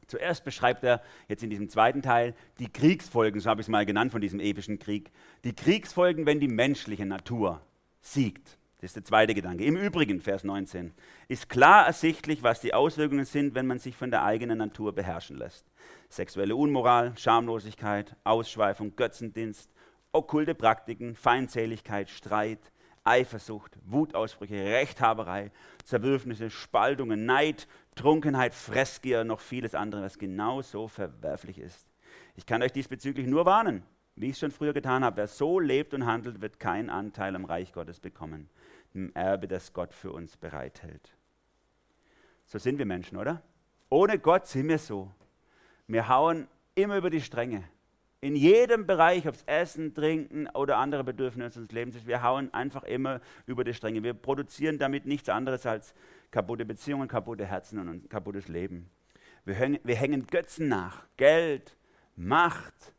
Zuerst 0.06 0.44
beschreibt 0.44 0.82
er 0.82 1.02
jetzt 1.28 1.42
in 1.42 1.50
diesem 1.50 1.68
zweiten 1.68 2.02
Teil 2.02 2.34
die 2.58 2.70
Kriegsfolgen, 2.70 3.40
so 3.40 3.48
habe 3.48 3.60
ich 3.60 3.66
es 3.66 3.70
mal 3.70 3.86
genannt 3.86 4.10
von 4.10 4.20
diesem 4.20 4.40
epischen 4.40 4.78
Krieg. 4.80 5.12
Die 5.44 5.54
Kriegsfolgen, 5.54 6.26
wenn 6.26 6.40
die 6.40 6.48
menschliche 6.48 7.06
Natur 7.06 7.60
siegt. 8.00 8.58
Das 8.80 8.90
ist 8.90 8.96
der 8.96 9.04
zweite 9.04 9.34
Gedanke. 9.34 9.62
Im 9.62 9.76
Übrigen, 9.76 10.20
Vers 10.20 10.42
19, 10.42 10.92
ist 11.28 11.48
klar 11.48 11.86
ersichtlich, 11.86 12.42
was 12.42 12.60
die 12.60 12.74
Auswirkungen 12.74 13.26
sind, 13.26 13.54
wenn 13.54 13.66
man 13.66 13.78
sich 13.78 13.94
von 13.94 14.10
der 14.10 14.24
eigenen 14.24 14.58
Natur 14.58 14.94
beherrschen 14.94 15.36
lässt. 15.36 15.66
Sexuelle 16.08 16.56
Unmoral, 16.56 17.12
Schamlosigkeit, 17.16 18.16
Ausschweifung, 18.24 18.96
Götzendienst, 18.96 19.70
okkulte 20.12 20.54
Praktiken, 20.54 21.14
Feindseligkeit, 21.14 22.08
Streit, 22.08 22.72
Eifersucht, 23.04 23.78
Wutausbrüche, 23.84 24.54
Rechthaberei, 24.54 25.50
Zerwürfnisse, 25.84 26.50
Spaltungen, 26.50 27.26
Neid, 27.26 27.66
Trunkenheit, 27.94 28.54
Fressgier, 28.54 29.24
noch 29.24 29.40
vieles 29.40 29.74
andere, 29.74 30.02
was 30.02 30.18
genauso 30.18 30.88
verwerflich 30.88 31.58
ist. 31.58 31.88
Ich 32.36 32.46
kann 32.46 32.62
euch 32.62 32.72
diesbezüglich 32.72 33.26
nur 33.26 33.46
warnen, 33.46 33.82
wie 34.16 34.26
ich 34.26 34.32
es 34.32 34.40
schon 34.40 34.50
früher 34.50 34.72
getan 34.72 35.04
habe. 35.04 35.18
Wer 35.18 35.26
so 35.26 35.58
lebt 35.58 35.94
und 35.94 36.06
handelt, 36.06 36.40
wird 36.40 36.60
keinen 36.60 36.90
Anteil 36.90 37.34
am 37.34 37.44
Reich 37.44 37.72
Gottes 37.72 38.00
bekommen, 38.00 38.48
dem 38.94 39.12
Erbe, 39.14 39.48
das 39.48 39.72
Gott 39.72 39.94
für 39.94 40.12
uns 40.12 40.36
bereithält. 40.36 41.14
So 42.44 42.58
sind 42.58 42.78
wir 42.78 42.86
Menschen, 42.86 43.16
oder? 43.16 43.42
Ohne 43.88 44.18
Gott 44.18 44.46
sind 44.46 44.68
wir 44.68 44.78
so. 44.78 45.10
Wir 45.86 46.08
hauen 46.08 46.48
immer 46.74 46.96
über 46.96 47.10
die 47.10 47.20
Stränge. 47.20 47.64
In 48.22 48.36
jedem 48.36 48.86
Bereich, 48.86 49.26
ob 49.26 49.34
es 49.34 49.42
Essen, 49.44 49.94
Trinken 49.94 50.46
oder 50.48 50.76
andere 50.76 51.04
Bedürfnisse 51.04 51.60
unseres 51.60 51.72
Lebens 51.72 51.96
ist, 51.96 52.06
wir 52.06 52.22
hauen 52.22 52.52
einfach 52.52 52.84
immer 52.84 53.20
über 53.46 53.64
die 53.64 53.72
Stränge. 53.72 54.02
Wir 54.02 54.12
produzieren 54.12 54.78
damit 54.78 55.06
nichts 55.06 55.30
anderes 55.30 55.64
als 55.64 55.94
kaputte 56.30 56.66
Beziehungen, 56.66 57.08
kaputte 57.08 57.46
Herzen 57.46 57.78
und 57.78 57.88
ein 57.88 58.08
kaputtes 58.10 58.48
Leben. 58.48 58.90
Wir 59.46 59.54
hängen, 59.54 59.80
wir 59.84 59.96
hängen 59.96 60.26
Götzen 60.26 60.68
nach, 60.68 61.06
Geld, 61.16 61.78
Macht 62.14 62.92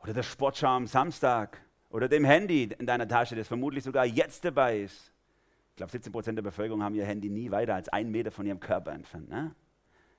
oder 0.00 0.12
der 0.12 0.24
Sportschau 0.24 0.70
am 0.70 0.88
Samstag 0.88 1.60
oder 1.90 2.08
dem 2.08 2.24
Handy 2.24 2.64
in 2.76 2.86
deiner 2.86 3.06
Tasche, 3.06 3.36
das 3.36 3.46
vermutlich 3.46 3.84
sogar 3.84 4.04
jetzt 4.04 4.44
dabei 4.44 4.80
ist. 4.80 5.12
Ich 5.70 5.76
glaube, 5.76 5.92
17 5.92 6.10
Prozent 6.10 6.36
der 6.36 6.42
Bevölkerung 6.42 6.82
haben 6.82 6.96
ihr 6.96 7.06
Handy 7.06 7.30
nie 7.30 7.52
weiter 7.52 7.76
als 7.76 7.88
einen 7.90 8.10
Meter 8.10 8.32
von 8.32 8.44
ihrem 8.44 8.58
Körper 8.58 8.92
entfernt. 8.92 9.28
Ne? 9.28 9.54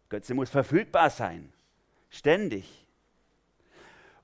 Götze 0.08 0.34
muss 0.34 0.50
verfügbar 0.50 1.10
sein, 1.10 1.52
ständig. 2.10 2.87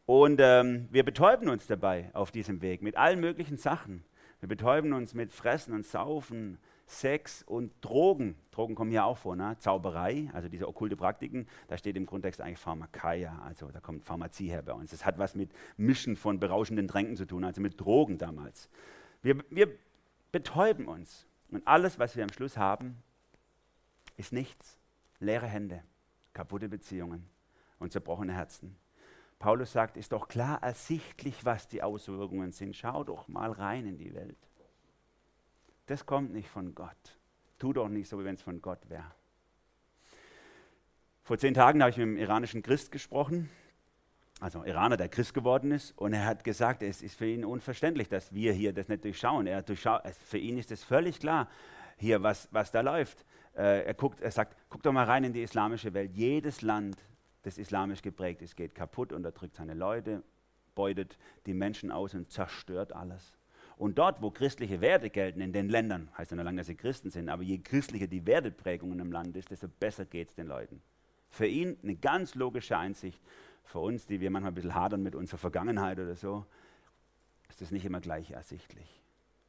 Und 0.05 0.39
ähm, 0.41 0.87
wir 0.91 1.03
betäuben 1.03 1.49
uns 1.49 1.65
dabei 1.67 2.09
auf 2.13 2.31
diesem 2.31 2.61
Weg 2.61 2.81
mit 2.81 2.97
allen 2.97 3.19
möglichen 3.19 3.57
Sachen. 3.57 4.03
Wir 4.41 4.49
betäuben 4.49 4.91
uns 4.91 5.13
mit 5.13 5.31
Fressen 5.31 5.73
und 5.73 5.85
Saufen, 5.85 6.57
Sex 6.85 7.43
und 7.43 7.71
Drogen. 7.79 8.35
Drogen 8.51 8.75
kommen 8.75 8.91
hier 8.91 9.05
auch 9.05 9.17
vor, 9.17 9.37
ne? 9.37 9.55
Zauberei, 9.59 10.29
also 10.33 10.49
diese 10.49 10.67
okkulte 10.67 10.97
Praktiken, 10.97 11.47
da 11.69 11.77
steht 11.77 11.95
im 11.95 12.05
Grundtext 12.05 12.41
eigentlich 12.41 12.59
Pharmakeia, 12.59 13.41
also 13.45 13.71
da 13.71 13.79
kommt 13.79 14.03
Pharmazie 14.03 14.49
her 14.49 14.61
bei 14.61 14.73
uns. 14.73 14.91
Das 14.91 15.05
hat 15.05 15.17
was 15.17 15.35
mit 15.35 15.51
Mischen 15.77 16.17
von 16.17 16.39
berauschenden 16.39 16.89
Tränken 16.89 17.15
zu 17.15 17.25
tun, 17.25 17.45
also 17.45 17.61
mit 17.61 17.79
Drogen 17.79 18.17
damals. 18.17 18.69
Wir, 19.21 19.37
wir 19.49 19.69
betäuben 20.33 20.87
uns 20.87 21.25
und 21.51 21.65
alles, 21.65 21.97
was 21.97 22.17
wir 22.17 22.23
am 22.23 22.33
Schluss 22.33 22.57
haben, 22.57 22.97
ist 24.17 24.33
nichts. 24.33 24.77
Leere 25.19 25.47
Hände, 25.47 25.81
kaputte 26.33 26.67
Beziehungen 26.67 27.25
und 27.79 27.93
zerbrochene 27.93 28.33
Herzen. 28.33 28.75
Paulus 29.43 29.73
sagt, 29.73 29.97
ist 29.97 30.13
doch 30.13 30.29
klar 30.29 30.63
ersichtlich, 30.63 31.43
was 31.43 31.67
die 31.67 31.83
Auswirkungen 31.83 32.53
sind. 32.53 32.77
Schau 32.77 33.03
doch 33.03 33.27
mal 33.27 33.51
rein 33.51 33.85
in 33.85 33.97
die 33.97 34.13
Welt. 34.13 34.37
Das 35.85 36.05
kommt 36.05 36.31
nicht 36.31 36.47
von 36.47 36.73
Gott. 36.73 37.19
Tu 37.59 37.73
doch 37.73 37.89
nicht 37.89 38.07
so, 38.07 38.17
wie 38.21 38.23
wenn 38.23 38.35
es 38.35 38.41
von 38.41 38.61
Gott 38.61 38.89
wäre. 38.89 39.11
Vor 41.23 41.37
zehn 41.37 41.53
Tagen 41.53 41.81
habe 41.81 41.89
ich 41.89 41.97
mit 41.97 42.07
einem 42.07 42.15
iranischen 42.15 42.63
Christ 42.63 42.89
gesprochen, 42.93 43.49
also 44.39 44.63
Iraner, 44.63 44.95
der 44.95 45.09
Christ 45.09 45.33
geworden 45.33 45.71
ist, 45.71 45.91
und 45.97 46.13
er 46.13 46.23
hat 46.23 46.45
gesagt, 46.45 46.81
es 46.81 47.01
ist 47.01 47.17
für 47.17 47.27
ihn 47.27 47.43
unverständlich, 47.43 48.07
dass 48.07 48.33
wir 48.33 48.53
hier 48.53 48.71
das 48.71 48.87
nicht 48.87 49.03
durchschauen. 49.03 49.45
Er 49.45 49.61
durchschaut, 49.61 50.03
für 50.25 50.37
ihn 50.37 50.57
ist 50.57 50.71
es 50.71 50.85
völlig 50.85 51.19
klar, 51.19 51.49
hier, 51.97 52.23
was, 52.23 52.47
was 52.51 52.71
da 52.71 52.79
läuft. 52.79 53.25
Äh, 53.57 53.87
er, 53.87 53.93
guckt, 53.93 54.21
er 54.21 54.31
sagt, 54.31 54.55
guck 54.69 54.83
doch 54.83 54.93
mal 54.93 55.03
rein 55.03 55.25
in 55.25 55.33
die 55.33 55.43
islamische 55.43 55.93
Welt. 55.93 56.13
Jedes 56.13 56.61
Land 56.61 56.95
das 57.43 57.57
islamisch 57.57 58.01
geprägt 58.01 58.41
ist, 58.41 58.55
geht 58.55 58.75
kaputt, 58.75 59.13
unterdrückt 59.13 59.55
seine 59.55 59.73
Leute, 59.73 60.23
beutet 60.75 61.17
die 61.45 61.53
Menschen 61.53 61.91
aus 61.91 62.13
und 62.13 62.31
zerstört 62.31 62.93
alles. 62.93 63.33
Und 63.77 63.97
dort, 63.97 64.21
wo 64.21 64.31
christliche 64.31 64.81
Werte 64.81 65.09
gelten, 65.09 65.41
in 65.41 65.51
den 65.51 65.69
Ländern, 65.69 66.09
heißt 66.17 66.31
ja 66.31 66.37
noch 66.37 66.43
lange, 66.43 66.57
dass 66.57 66.67
sie 66.67 66.75
Christen 66.75 67.09
sind, 67.09 67.29
aber 67.29 67.43
je 67.43 67.59
christlicher 67.59 68.07
die 68.07 68.25
Werteprägung 68.25 68.91
in 68.91 69.01
einem 69.01 69.11
Land 69.11 69.35
ist, 69.35 69.51
desto 69.51 69.67
besser 69.67 70.05
geht 70.05 70.29
es 70.29 70.35
den 70.35 70.47
Leuten. 70.47 70.81
Für 71.29 71.47
ihn 71.47 71.77
eine 71.81 71.95
ganz 71.95 72.35
logische 72.35 72.77
Einsicht. 72.77 73.21
Für 73.63 73.79
uns, 73.79 74.05
die 74.05 74.19
wir 74.19 74.29
manchmal 74.29 74.51
ein 74.51 74.55
bisschen 74.55 74.75
hadern 74.75 75.01
mit 75.01 75.15
unserer 75.15 75.39
Vergangenheit 75.39 75.99
oder 75.99 76.15
so, 76.15 76.45
ist 77.49 77.61
das 77.61 77.71
nicht 77.71 77.85
immer 77.85 78.01
gleich 78.01 78.31
ersichtlich. 78.31 79.01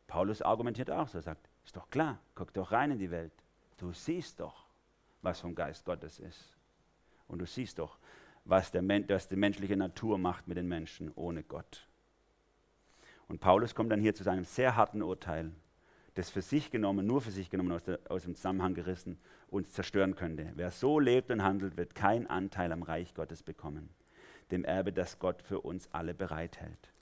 Paulus 0.06 0.40
argumentiert 0.40 0.90
auch 0.90 1.08
so, 1.08 1.20
sagt, 1.20 1.48
ist 1.64 1.76
doch 1.76 1.90
klar, 1.90 2.18
guck 2.34 2.52
doch 2.54 2.72
rein 2.72 2.92
in 2.92 2.98
die 2.98 3.10
Welt. 3.10 3.32
Du 3.76 3.92
siehst 3.92 4.40
doch, 4.40 4.66
was 5.20 5.40
vom 5.40 5.54
Geist 5.54 5.84
Gottes 5.84 6.18
ist. 6.20 6.53
Und 7.34 7.40
du 7.40 7.46
siehst 7.46 7.80
doch, 7.80 7.98
was, 8.44 8.70
der, 8.70 8.88
was 9.08 9.26
die 9.26 9.34
menschliche 9.34 9.76
Natur 9.76 10.18
macht 10.18 10.46
mit 10.46 10.56
den 10.56 10.68
Menschen 10.68 11.10
ohne 11.16 11.42
Gott. 11.42 11.88
Und 13.26 13.40
Paulus 13.40 13.74
kommt 13.74 13.90
dann 13.90 14.00
hier 14.00 14.14
zu 14.14 14.22
seinem 14.22 14.44
sehr 14.44 14.76
harten 14.76 15.02
Urteil, 15.02 15.50
das 16.14 16.30
für 16.30 16.42
sich 16.42 16.70
genommen, 16.70 17.08
nur 17.08 17.20
für 17.22 17.32
sich 17.32 17.50
genommen 17.50 17.72
aus, 17.72 17.82
der, 17.82 17.98
aus 18.08 18.22
dem 18.22 18.36
Zusammenhang 18.36 18.74
gerissen, 18.74 19.18
uns 19.48 19.72
zerstören 19.72 20.14
könnte. 20.14 20.52
Wer 20.54 20.70
so 20.70 21.00
lebt 21.00 21.32
und 21.32 21.42
handelt, 21.42 21.76
wird 21.76 21.96
keinen 21.96 22.28
Anteil 22.28 22.70
am 22.70 22.84
Reich 22.84 23.14
Gottes 23.14 23.42
bekommen, 23.42 23.88
dem 24.52 24.64
Erbe, 24.64 24.92
das 24.92 25.18
Gott 25.18 25.42
für 25.42 25.60
uns 25.62 25.88
alle 25.90 26.14
bereithält. 26.14 26.92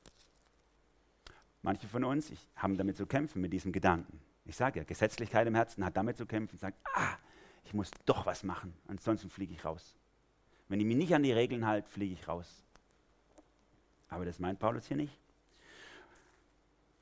Manche 1.60 1.88
von 1.88 2.04
uns 2.04 2.30
ich, 2.30 2.48
haben 2.56 2.78
damit 2.78 2.96
zu 2.96 3.04
kämpfen, 3.04 3.42
mit 3.42 3.52
diesem 3.52 3.70
Gedanken. 3.70 4.18
Ich 4.46 4.56
sage 4.56 4.80
ja, 4.80 4.84
Gesetzlichkeit 4.84 5.46
im 5.46 5.54
Herzen 5.54 5.84
hat 5.84 5.94
damit 5.94 6.16
zu 6.16 6.24
kämpfen, 6.24 6.56
sagt, 6.56 6.78
ah, 6.94 7.18
ich 7.64 7.74
muss 7.74 7.90
doch 8.06 8.24
was 8.24 8.44
machen, 8.44 8.72
ansonsten 8.86 9.28
fliege 9.28 9.52
ich 9.52 9.62
raus. 9.66 9.94
Wenn 10.68 10.80
ich 10.80 10.86
mich 10.86 10.96
nicht 10.96 11.14
an 11.14 11.22
die 11.22 11.32
Regeln 11.32 11.66
halte, 11.66 11.88
fliege 11.88 12.14
ich 12.14 12.28
raus. 12.28 12.62
Aber 14.08 14.24
das 14.24 14.38
meint 14.38 14.58
Paulus 14.58 14.86
hier 14.86 14.96
nicht. 14.96 15.18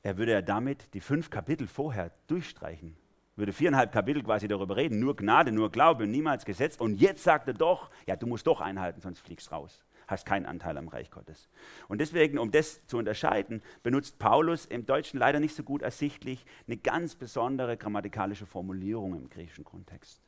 Er 0.03 0.17
würde 0.17 0.31
ja 0.31 0.41
damit 0.41 0.93
die 0.93 1.01
fünf 1.01 1.29
Kapitel 1.29 1.67
vorher 1.67 2.11
durchstreichen. 2.27 2.95
Würde 3.35 3.53
viereinhalb 3.53 3.91
Kapitel 3.91 4.23
quasi 4.23 4.47
darüber 4.47 4.75
reden. 4.75 4.99
Nur 4.99 5.15
Gnade, 5.15 5.51
nur 5.51 5.71
Glaube, 5.71 6.07
niemals 6.07 6.45
Gesetz. 6.45 6.75
Und 6.77 6.97
jetzt 6.99 7.23
sagt 7.23 7.47
er 7.47 7.53
doch, 7.53 7.89
ja, 8.05 8.15
du 8.15 8.27
musst 8.27 8.47
doch 8.47 8.61
einhalten, 8.61 9.01
sonst 9.01 9.19
fliegst 9.19 9.51
raus. 9.51 9.83
Hast 10.07 10.25
keinen 10.25 10.45
Anteil 10.45 10.77
am 10.77 10.89
Reich 10.89 11.09
Gottes. 11.11 11.49
Und 11.87 12.01
deswegen, 12.01 12.37
um 12.37 12.51
das 12.51 12.85
zu 12.87 12.97
unterscheiden, 12.97 13.61
benutzt 13.83 14.19
Paulus 14.19 14.65
im 14.65 14.85
Deutschen 14.85 15.19
leider 15.19 15.39
nicht 15.39 15.55
so 15.55 15.63
gut 15.63 15.81
ersichtlich 15.81 16.45
eine 16.67 16.77
ganz 16.77 17.15
besondere 17.15 17.77
grammatikalische 17.77 18.45
Formulierung 18.45 19.15
im 19.15 19.29
griechischen 19.29 19.63
Kontext. 19.63 20.21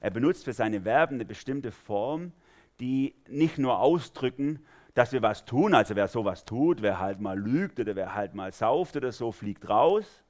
Er 0.00 0.10
benutzt 0.10 0.44
für 0.44 0.52
seine 0.52 0.80
Verben 0.80 1.14
eine 1.14 1.24
bestimmte 1.24 1.70
Form, 1.70 2.32
die 2.80 3.14
nicht 3.28 3.58
nur 3.58 3.78
ausdrücken, 3.78 4.64
dass 4.94 5.12
wir 5.12 5.22
was 5.22 5.44
tun, 5.44 5.74
also 5.74 5.96
wer 5.96 6.08
sowas 6.08 6.44
tut, 6.44 6.82
wer 6.82 6.98
halt 6.98 7.20
mal 7.20 7.38
lügt 7.38 7.80
oder 7.80 7.96
wer 7.96 8.14
halt 8.14 8.34
mal 8.34 8.52
sauft 8.52 8.96
oder 8.96 9.12
so, 9.12 9.32
fliegt 9.32 9.68
raus, 9.68 10.22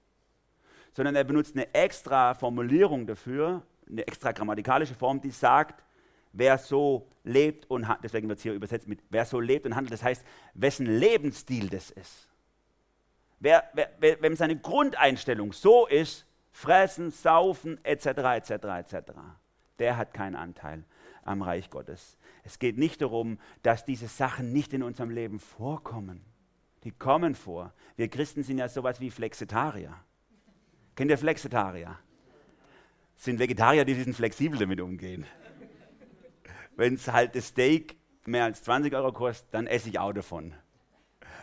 sondern 0.92 1.16
er 1.16 1.24
benutzt 1.24 1.56
eine 1.56 1.72
extra 1.74 2.34
Formulierung 2.34 3.06
dafür, 3.06 3.62
eine 3.88 4.06
extra 4.06 4.32
grammatikalische 4.32 4.94
Form, 4.94 5.20
die 5.20 5.30
sagt, 5.30 5.82
wer 6.32 6.58
so 6.58 7.08
lebt 7.24 7.68
und 7.70 7.88
handelt, 7.88 8.04
deswegen 8.04 8.28
wird 8.28 8.38
es 8.38 8.42
hier 8.42 8.54
übersetzt 8.54 8.88
mit, 8.88 9.00
wer 9.10 9.24
so 9.24 9.40
lebt 9.40 9.66
und 9.66 9.74
handelt, 9.74 9.92
das 9.92 10.02
heißt, 10.02 10.24
wessen 10.54 10.86
Lebensstil 10.86 11.68
das 11.68 11.90
ist. 11.90 12.28
Wer, 13.40 13.64
wer, 13.74 13.90
wer, 13.98 14.22
wenn 14.22 14.36
seine 14.36 14.56
Grundeinstellung 14.56 15.52
so 15.52 15.86
ist, 15.86 16.26
fressen, 16.52 17.10
saufen, 17.10 17.82
etc., 17.84 18.06
etc., 18.06 18.50
etc., 18.50 19.12
der 19.78 19.96
hat 19.96 20.14
keinen 20.14 20.36
Anteil 20.36 20.84
am 21.24 21.42
Reich 21.42 21.70
Gottes. 21.70 22.16
Es 22.42 22.58
geht 22.58 22.76
nicht 22.76 23.00
darum, 23.02 23.38
dass 23.62 23.84
diese 23.84 24.08
Sachen 24.08 24.52
nicht 24.52 24.72
in 24.72 24.82
unserem 24.82 25.10
Leben 25.10 25.38
vorkommen. 25.38 26.24
Die 26.84 26.90
kommen 26.90 27.34
vor. 27.34 27.72
Wir 27.96 28.08
Christen 28.08 28.42
sind 28.42 28.58
ja 28.58 28.68
sowas 28.68 29.00
wie 29.00 29.10
Flexitarier. 29.10 29.94
Kennt 30.96 31.10
ihr 31.10 31.18
Flexitarier? 31.18 31.98
Das 33.14 33.24
sind 33.24 33.38
Vegetarier, 33.38 33.84
die 33.84 33.94
sind 33.94 34.14
flexibel 34.14 34.58
damit 34.58 34.80
umgehen. 34.80 35.24
Wenn 36.74 36.94
es 36.94 37.06
halt 37.06 37.36
das 37.36 37.48
Steak 37.48 37.96
mehr 38.24 38.44
als 38.44 38.62
20 38.64 38.94
Euro 38.94 39.12
kostet, 39.12 39.54
dann 39.54 39.66
esse 39.66 39.88
ich 39.88 39.98
auch 39.98 40.12
davon. 40.12 40.54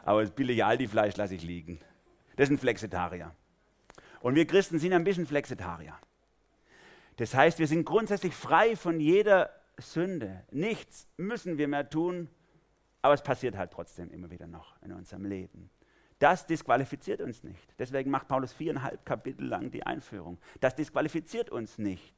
Aber 0.04 0.22
das 0.22 0.32
billige 0.32 0.66
Aldi-Fleisch 0.66 1.16
lasse 1.16 1.36
ich 1.36 1.44
liegen. 1.44 1.80
Das 2.36 2.48
sind 2.50 2.60
Flexitarier. 2.60 3.34
Und 4.22 4.36
wir 4.36 4.46
Christen 4.46 4.80
sind 4.80 4.94
ein 4.94 5.04
bisschen 5.04 5.26
Flexitarier. 5.26 5.98
Das 7.16 7.34
heißt, 7.34 7.60
wir 7.60 7.68
sind 7.68 7.86
grundsätzlich 7.86 8.34
frei 8.34 8.76
von 8.76 9.00
jeder 9.00 9.50
Sünde. 9.82 10.44
Nichts 10.52 11.08
müssen 11.18 11.58
wir 11.58 11.68
mehr 11.68 11.90
tun, 11.90 12.30
aber 13.02 13.14
es 13.14 13.22
passiert 13.22 13.58
halt 13.58 13.72
trotzdem 13.72 14.12
immer 14.12 14.30
wieder 14.30 14.48
noch 14.48 14.82
in 14.82 14.92
unserem 14.92 15.26
Leben. 15.26 15.70
Das 16.20 16.46
disqualifiziert 16.46 17.22
uns 17.22 17.44
nicht. 17.44 17.74
Deswegen 17.80 18.12
macht 18.12 18.28
Paulus 18.28 18.52
viereinhalb 18.52 19.06
Kapitel 19.06 19.48
lang 19.48 19.72
die 19.72 19.86
Einführung. 19.86 20.38
Das 20.60 20.76
disqualifiziert 20.76 21.50
uns 21.50 21.78
nicht. 21.78 22.14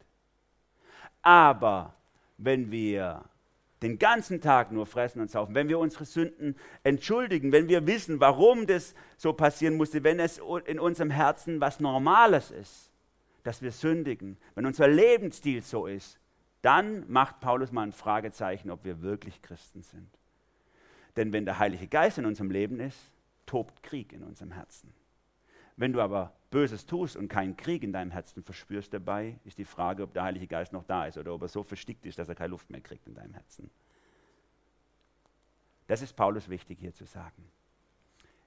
Aber 1.22 1.96
wenn 2.38 2.72
wir 2.72 3.26
den 3.84 4.00
ganzen 4.00 4.42
Tag 4.42 4.72
nur 4.72 4.86
fressen 4.86 5.22
und 5.22 5.30
saufen, 5.30 5.56
wenn 5.56 5.70
wir 5.70 5.80
unsere 5.80 6.06
Sünden 6.06 6.56
entschuldigen, 6.84 7.52
wenn 7.52 7.68
wir 7.68 7.86
wissen, 7.88 8.20
warum 8.20 8.68
das 8.68 8.96
so 9.18 9.34
passieren 9.34 9.76
musste, 9.76 10.04
wenn 10.04 10.20
es 10.20 10.40
in 10.66 10.80
unserem 10.80 11.10
Herzen 11.12 11.62
was 11.62 11.80
Normales 11.80 12.52
ist, 12.52 12.92
dass 13.44 13.62
wir 13.62 13.72
sündigen, 13.72 14.38
wenn 14.56 14.66
unser 14.66 14.88
Lebensstil 14.88 15.64
so 15.64 15.88
ist, 15.88 16.20
dann 16.62 17.10
macht 17.12 17.40
Paulus 17.40 17.72
mal 17.72 17.84
ein 17.84 17.92
Fragezeichen, 17.92 18.70
ob 18.70 18.84
wir 18.84 19.02
wirklich 19.02 19.42
Christen 19.42 19.82
sind. 19.82 20.10
Denn 21.16 21.34
wenn 21.34 21.46
der 21.46 21.60
Heilige 21.60 21.88
Geist 21.88 22.18
in 22.18 22.26
unserem 22.26 22.52
Leben 22.52 22.80
ist, 22.80 23.12
tobt 23.46 23.84
Krieg 23.84 24.14
in 24.14 24.24
unserem 24.24 24.52
Herzen. 24.52 24.94
Wenn 25.76 25.94
du 25.94 26.02
aber 26.02 26.34
Böses 26.52 26.86
tust 26.86 27.16
und 27.16 27.28
keinen 27.28 27.58
Krieg 27.58 27.84
in 27.84 27.94
deinem 27.94 28.12
Herzen 28.12 28.44
verspürst 28.44 28.94
dabei, 28.94 29.40
ist 29.46 29.58
die 29.58 29.66
Frage, 29.66 30.04
ob 30.04 30.14
der 30.14 30.24
Heilige 30.24 30.48
Geist 30.48 30.74
noch 30.74 30.84
da 30.84 31.06
ist 31.06 31.18
oder 31.18 31.34
ob 31.34 31.42
er 31.42 31.48
so 31.48 31.64
verstickt 31.64 32.06
ist, 32.06 32.20
dass 32.20 32.30
er 32.30 32.36
keine 32.36 32.50
Luft 32.50 32.70
mehr 32.70 32.82
kriegt 32.82 33.08
in 33.08 33.16
deinem 33.16 33.34
Herzen. 33.34 33.70
Das 35.88 36.02
ist 36.02 36.14
Paulus 36.14 36.50
wichtig 36.50 36.80
hier 36.80 36.94
zu 36.94 37.06
sagen. 37.06 37.50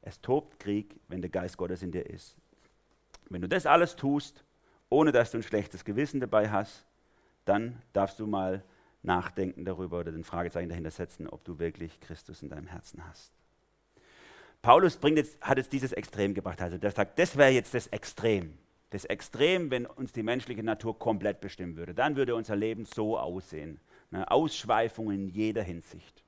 Es 0.03 0.20
tobt 0.20 0.61
Krieg, 0.61 1.00
wenn 1.09 1.20
der 1.20 1.31
Geist 1.31 1.57
Gottes 1.57 1.83
in 1.83 1.90
dir 1.90 2.07
ist. 2.09 2.37
Wenn 3.31 3.40
du 3.40 3.48
das 3.48 3.66
alles 3.66 3.96
tust, 3.96 4.44
ohne 4.90 5.12
dass 5.12 5.31
du 5.31 5.38
ein 5.38 5.42
schlechtes 5.42 5.85
Gewissen 5.85 6.20
dabei 6.20 6.50
hast, 6.50 6.87
dann 7.44 7.83
darfst 7.92 8.18
du 8.18 8.26
mal 8.26 8.62
nachdenken 9.02 9.64
darüber 9.64 10.00
oder 10.00 10.12
den 10.12 10.24
Fragezeichen 10.24 10.68
dahinter 10.68 10.90
setzen, 10.90 11.28
ob 11.28 11.44
du 11.44 11.59
wirklich 11.59 12.00
Christus 12.00 12.42
in 12.42 12.48
deinem 12.48 12.66
Herzen 12.66 13.07
hast. 13.07 13.33
Paulus 14.62 14.98
jetzt, 15.02 15.40
hat 15.42 15.59
jetzt 15.59 15.72
dieses 15.72 15.92
Extrem 15.92 16.33
gebracht. 16.33 16.62
Also 16.62 16.78
der 16.78 16.90
sagt, 16.90 17.18
das 17.18 17.37
wäre 17.37 17.50
jetzt 17.50 17.74
das 17.74 17.87
Extrem. 17.88 18.57
Das 18.90 19.04
Extrem, 19.04 19.70
wenn 19.70 19.85
uns 19.85 20.12
die 20.12 20.22
menschliche 20.22 20.62
Natur 20.62 20.98
komplett 20.98 21.40
bestimmen 21.40 21.76
würde. 21.76 21.92
Dann 21.92 22.16
würde 22.16 22.35
unser 22.35 22.57
Leben 22.57 22.87
so 22.87 23.18
aussehen. 23.18 23.78
Eine 24.11 24.30
Ausschweifung 24.30 25.11
in 25.11 25.28
jeder 25.28 25.62
Hinsicht. 25.62 26.24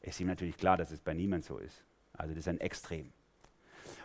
Es 0.00 0.10
ist 0.10 0.20
ihm 0.20 0.28
natürlich 0.28 0.56
klar, 0.56 0.76
dass 0.76 0.90
es 0.90 1.00
bei 1.00 1.14
niemand 1.14 1.44
so 1.44 1.58
ist. 1.58 1.82
Also 2.12 2.34
das 2.34 2.42
ist 2.42 2.48
ein 2.48 2.60
Extrem. 2.60 3.12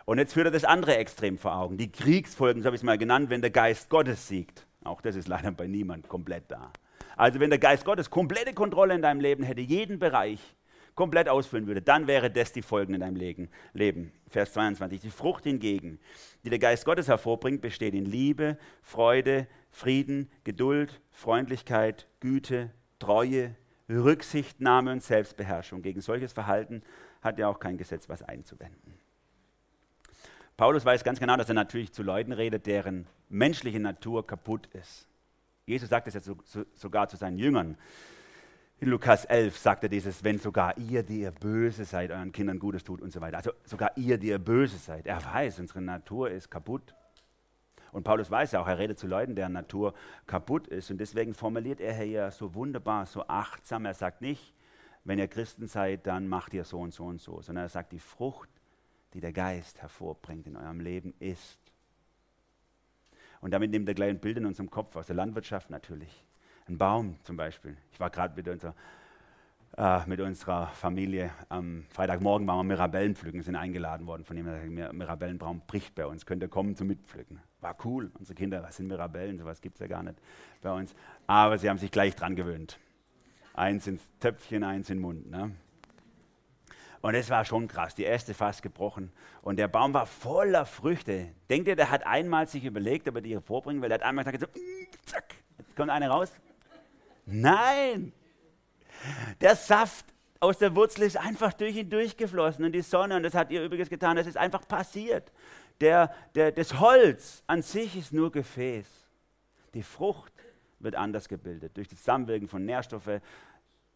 Und 0.04 0.18
jetzt 0.18 0.32
führt 0.32 0.46
er 0.46 0.50
das 0.50 0.64
andere 0.64 0.96
Extrem 0.96 1.38
vor 1.38 1.54
Augen. 1.54 1.76
Die 1.76 1.92
Kriegsfolgen, 1.92 2.62
so 2.62 2.66
habe 2.66 2.74
ich 2.74 2.80
es 2.80 2.84
mal 2.84 2.98
genannt, 2.98 3.30
wenn 3.30 3.42
der 3.42 3.50
Geist 3.50 3.90
Gottes 3.90 4.26
siegt. 4.26 4.66
Auch 4.84 5.00
das 5.00 5.16
ist 5.16 5.28
leider 5.28 5.50
bei 5.50 5.66
niemand 5.66 6.08
komplett 6.08 6.44
da. 6.48 6.72
Also 7.16 7.40
wenn 7.40 7.50
der 7.50 7.58
Geist 7.58 7.84
Gottes 7.84 8.10
komplette 8.10 8.54
Kontrolle 8.54 8.94
in 8.94 9.02
deinem 9.02 9.20
Leben 9.20 9.42
hätte, 9.42 9.60
jeden 9.60 9.98
Bereich, 9.98 10.40
komplett 10.98 11.28
ausfüllen 11.28 11.68
würde, 11.68 11.80
dann 11.80 12.08
wäre 12.08 12.28
das 12.28 12.52
die 12.52 12.60
Folgen 12.60 12.92
in 12.92 13.00
deinem 13.00 13.14
Leben. 13.72 14.12
Vers 14.28 14.52
22. 14.52 15.00
Die 15.00 15.10
Frucht 15.10 15.44
hingegen, 15.44 16.00
die 16.42 16.50
der 16.50 16.58
Geist 16.58 16.84
Gottes 16.84 17.06
hervorbringt, 17.06 17.60
besteht 17.60 17.94
in 17.94 18.04
Liebe, 18.04 18.58
Freude, 18.82 19.46
Frieden, 19.70 20.28
Geduld, 20.42 21.00
Freundlichkeit, 21.12 22.08
Güte, 22.18 22.72
Treue, 22.98 23.54
Rücksichtnahme 23.88 24.90
und 24.90 25.04
Selbstbeherrschung. 25.04 25.82
Gegen 25.82 26.00
solches 26.00 26.32
Verhalten 26.32 26.82
hat 27.22 27.38
ja 27.38 27.46
auch 27.46 27.60
kein 27.60 27.78
Gesetz 27.78 28.08
was 28.08 28.24
einzuwenden. 28.24 28.94
Paulus 30.58 30.84
weiß 30.84 31.04
ganz 31.04 31.20
genau, 31.20 31.36
dass 31.36 31.48
er 31.48 31.54
natürlich 31.54 31.92
zu 31.92 32.02
Leuten 32.02 32.32
redet, 32.32 32.66
deren 32.66 33.06
menschliche 33.28 33.78
Natur 33.78 34.26
kaputt 34.26 34.66
ist. 34.72 35.06
Jesus 35.66 35.88
sagt 35.88 36.08
es 36.08 36.14
ja 36.14 36.20
so, 36.20 36.36
so, 36.44 36.64
sogar 36.74 37.08
zu 37.08 37.16
seinen 37.16 37.38
Jüngern. 37.38 37.78
In 38.80 38.88
Lukas 38.88 39.24
11 39.24 39.56
sagt 39.56 39.84
er 39.84 39.88
dieses, 39.88 40.24
wenn 40.24 40.40
sogar 40.40 40.76
ihr, 40.76 41.04
die 41.04 41.20
ihr 41.20 41.30
böse 41.30 41.84
seid, 41.84 42.10
euren 42.10 42.32
Kindern 42.32 42.58
Gutes 42.58 42.82
tut 42.82 43.00
und 43.00 43.12
so 43.12 43.20
weiter. 43.20 43.36
Also 43.36 43.52
sogar 43.62 43.96
ihr, 43.96 44.18
die 44.18 44.30
ihr 44.30 44.40
böse 44.40 44.78
seid. 44.78 45.06
Er 45.06 45.24
weiß, 45.24 45.60
unsere 45.60 45.80
Natur 45.80 46.28
ist 46.28 46.50
kaputt. 46.50 46.92
Und 47.92 48.02
Paulus 48.02 48.28
weiß 48.28 48.50
ja 48.50 48.60
auch, 48.60 48.66
er 48.66 48.78
redet 48.78 48.98
zu 48.98 49.06
Leuten, 49.06 49.36
deren 49.36 49.52
Natur 49.52 49.94
kaputt 50.26 50.66
ist. 50.66 50.90
Und 50.90 50.98
deswegen 50.98 51.34
formuliert 51.34 51.80
er 51.80 51.94
hier 51.94 52.32
so 52.32 52.56
wunderbar, 52.56 53.06
so 53.06 53.24
achtsam. 53.28 53.84
Er 53.84 53.94
sagt 53.94 54.22
nicht, 54.22 54.52
wenn 55.04 55.20
ihr 55.20 55.28
Christen 55.28 55.68
seid, 55.68 56.04
dann 56.08 56.26
macht 56.26 56.52
ihr 56.52 56.64
so 56.64 56.80
und 56.80 56.92
so 56.92 57.04
und 57.04 57.20
so, 57.20 57.42
sondern 57.42 57.66
er 57.66 57.68
sagt, 57.68 57.92
die 57.92 58.00
Frucht, 58.00 58.50
die 59.18 59.20
der 59.20 59.32
Geist 59.32 59.82
hervorbringt 59.82 60.46
in 60.46 60.54
eurem 60.54 60.78
Leben, 60.78 61.12
ist. 61.18 61.58
Und 63.40 63.50
damit 63.50 63.72
nimmt 63.72 63.88
er 63.88 63.94
gleich 63.94 64.10
ein 64.10 64.20
Bild 64.20 64.36
in 64.36 64.46
unserem 64.46 64.70
Kopf 64.70 64.94
aus 64.94 65.08
der 65.08 65.16
Landwirtschaft 65.16 65.70
natürlich. 65.70 66.24
Ein 66.68 66.78
Baum 66.78 67.16
zum 67.24 67.36
Beispiel. 67.36 67.76
Ich 67.90 67.98
war 67.98 68.10
gerade 68.10 68.36
mit, 68.36 68.46
unser, 68.46 68.76
äh, 69.76 70.06
mit 70.06 70.20
unserer 70.20 70.68
Familie 70.68 71.32
am 71.48 71.84
Freitagmorgen 71.90 72.46
waren 72.46 72.58
wir 72.58 72.76
Mirabellen 72.76 73.16
pflücken, 73.16 73.42
sind 73.42 73.56
eingeladen 73.56 74.06
worden 74.06 74.24
von 74.24 74.36
jemandem, 74.36 74.76
der 74.76 74.92
Mirabellenbaum 74.92 75.62
bricht 75.66 75.96
bei 75.96 76.06
uns, 76.06 76.24
könnt 76.24 76.44
ihr 76.44 76.48
kommen 76.48 76.76
zum 76.76 76.86
Mitpflücken. 76.86 77.40
War 77.60 77.76
cool. 77.84 78.12
Unsere 78.20 78.36
Kinder, 78.36 78.62
was 78.62 78.76
sind 78.76 78.86
Mirabellen? 78.86 79.36
Sowas 79.36 79.60
gibt 79.60 79.74
es 79.74 79.80
ja 79.80 79.88
gar 79.88 80.04
nicht 80.04 80.20
bei 80.62 80.70
uns. 80.70 80.94
Aber 81.26 81.58
sie 81.58 81.68
haben 81.68 81.78
sich 81.78 81.90
gleich 81.90 82.14
dran 82.14 82.36
gewöhnt. 82.36 82.78
Eins 83.54 83.84
ins 83.88 84.02
Töpfchen, 84.20 84.62
eins 84.62 84.90
in 84.90 84.98
den 84.98 85.02
Mund. 85.02 85.28
Ne? 85.28 85.50
Und 87.00 87.14
es 87.14 87.30
war 87.30 87.44
schon 87.44 87.68
krass, 87.68 87.94
die 87.94 88.04
erste 88.04 88.34
fast 88.34 88.62
gebrochen. 88.62 89.12
Und 89.42 89.56
der 89.56 89.68
Baum 89.68 89.94
war 89.94 90.06
voller 90.06 90.66
Früchte. 90.66 91.28
Denkt 91.48 91.68
ihr, 91.68 91.76
der 91.76 91.90
hat 91.90 92.06
einmal 92.06 92.48
sich 92.48 92.64
überlegt, 92.64 93.08
ob 93.08 93.16
er 93.16 93.20
die 93.20 93.34
hervorbringen 93.34 93.80
will? 93.80 93.88
Der 93.88 93.98
hat 93.98 94.02
einmal 94.02 94.24
gesagt, 94.24 94.40
so, 94.40 94.60
zack, 95.04 95.34
jetzt 95.58 95.76
kommt 95.76 95.90
eine 95.90 96.08
raus. 96.08 96.32
Nein! 97.26 98.12
Der 99.40 99.54
Saft 99.54 100.06
aus 100.40 100.58
der 100.58 100.74
Wurzel 100.74 101.02
ist 101.02 101.16
einfach 101.16 101.52
durch 101.52 101.76
ihn 101.76 101.90
durchgeflossen 101.90 102.64
und 102.64 102.72
die 102.72 102.82
Sonne, 102.82 103.16
und 103.16 103.22
das 103.22 103.34
hat 103.34 103.50
ihr 103.50 103.64
übrigens 103.64 103.88
getan, 103.88 104.16
das 104.16 104.26
ist 104.26 104.36
einfach 104.36 104.66
passiert. 104.66 105.32
Der, 105.80 106.12
der, 106.34 106.52
das 106.52 106.78
Holz 106.80 107.42
an 107.46 107.62
sich 107.62 107.96
ist 107.96 108.12
nur 108.12 108.32
Gefäß. 108.32 108.86
Die 109.74 109.82
Frucht 109.82 110.32
wird 110.80 110.94
anders 110.94 111.28
gebildet, 111.28 111.76
durch 111.76 111.88
das 111.88 111.98
Zusammenwirken 111.98 112.48
von 112.48 112.64
Nährstoffe, 112.64 113.20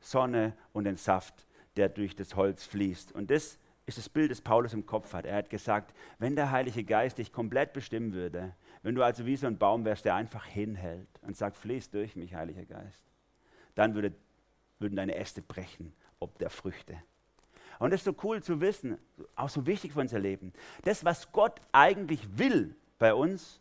Sonne 0.01 0.53
und 0.73 0.85
den 0.85 0.97
Saft, 0.97 1.47
der 1.77 1.89
durch 1.89 2.15
das 2.17 2.37
Holz 2.37 2.65
fließt. 2.65 3.13
Und 3.13 3.31
das 3.31 3.59
ist 3.87 3.99
das 3.99 4.09
Bild, 4.09 4.31
das 4.31 4.41
Paulus 4.41 4.75
im 4.75 4.87
Kopf 4.87 5.13
hat. 5.13 5.27
Er 5.27 5.37
hat 5.37 5.51
gesagt, 5.51 5.95
wenn 6.19 6.37
der 6.37 6.51
Heilige 6.51 6.85
Geist 6.85 7.19
dich 7.19 7.33
komplett 7.33 7.73
bestimmen 7.73 8.13
würde, 8.13 8.55
wenn 8.83 8.95
du 8.95 9.03
also 9.03 9.27
wie 9.27 9.37
so 9.37 9.47
ein 9.47 9.59
Baum 9.59 9.85
wärst, 9.85 10.05
der 10.05 10.15
einfach 10.15 10.45
hinhält 10.45 11.09
und 11.23 11.37
sagt, 11.37 11.57
fließt 11.57 11.95
durch 11.95 12.17
mich, 12.17 12.35
Heiliger 12.35 12.65
Geist, 12.65 13.05
dann 13.75 13.95
würde, 13.95 14.13
würden 14.79 14.97
deine 14.97 15.17
Äste 15.17 15.43
brechen, 15.43 15.93
ob 16.21 16.39
der 16.39 16.51
Früchte. 16.51 16.97
Und 17.79 17.91
das 17.91 18.01
ist 18.01 18.05
so 18.05 18.15
cool 18.23 18.43
zu 18.43 18.61
wissen, 18.61 18.99
auch 19.35 19.49
so 19.49 19.67
wichtig 19.67 19.93
für 19.93 20.01
unser 20.01 20.19
Leben. 20.19 20.53
Das, 20.83 21.05
was 21.05 21.33
Gott 21.33 21.61
eigentlich 21.73 22.39
will 22.39 22.77
bei 22.99 23.15
uns, 23.15 23.61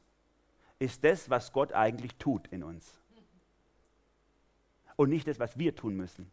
ist 0.78 1.04
das, 1.04 1.30
was 1.30 1.52
Gott 1.52 1.74
eigentlich 1.74 2.16
tut 2.16 2.48
in 2.48 2.64
uns. 2.64 3.00
Und 4.96 5.10
nicht 5.10 5.28
das, 5.28 5.40
was 5.40 5.58
wir 5.58 5.76
tun 5.76 5.96
müssen. 5.96 6.32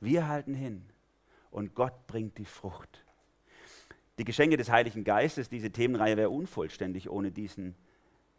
Wir 0.00 0.28
halten 0.28 0.54
hin 0.54 0.82
und 1.50 1.74
Gott 1.74 2.06
bringt 2.06 2.38
die 2.38 2.44
Frucht. 2.44 3.04
Die 4.18 4.24
Geschenke 4.24 4.56
des 4.56 4.70
Heiligen 4.70 5.04
Geistes, 5.04 5.48
diese 5.48 5.70
Themenreihe 5.70 6.16
wäre 6.16 6.30
unvollständig 6.30 7.10
ohne 7.10 7.30
diesen, 7.30 7.74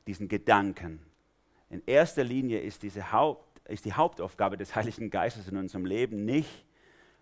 diesen 0.07 0.27
Gedanken. 0.27 0.99
In 1.69 1.81
erster 1.85 2.23
Linie 2.23 2.59
ist 2.59 2.83
diese 2.83 3.11
Haupt, 3.11 3.61
ist 3.67 3.85
die 3.85 3.93
Hauptaufgabe 3.93 4.57
des 4.57 4.75
Heiligen 4.75 5.09
Geistes 5.09 5.47
in 5.47 5.57
unserem 5.57 5.85
Leben 5.85 6.25
nicht, 6.25 6.65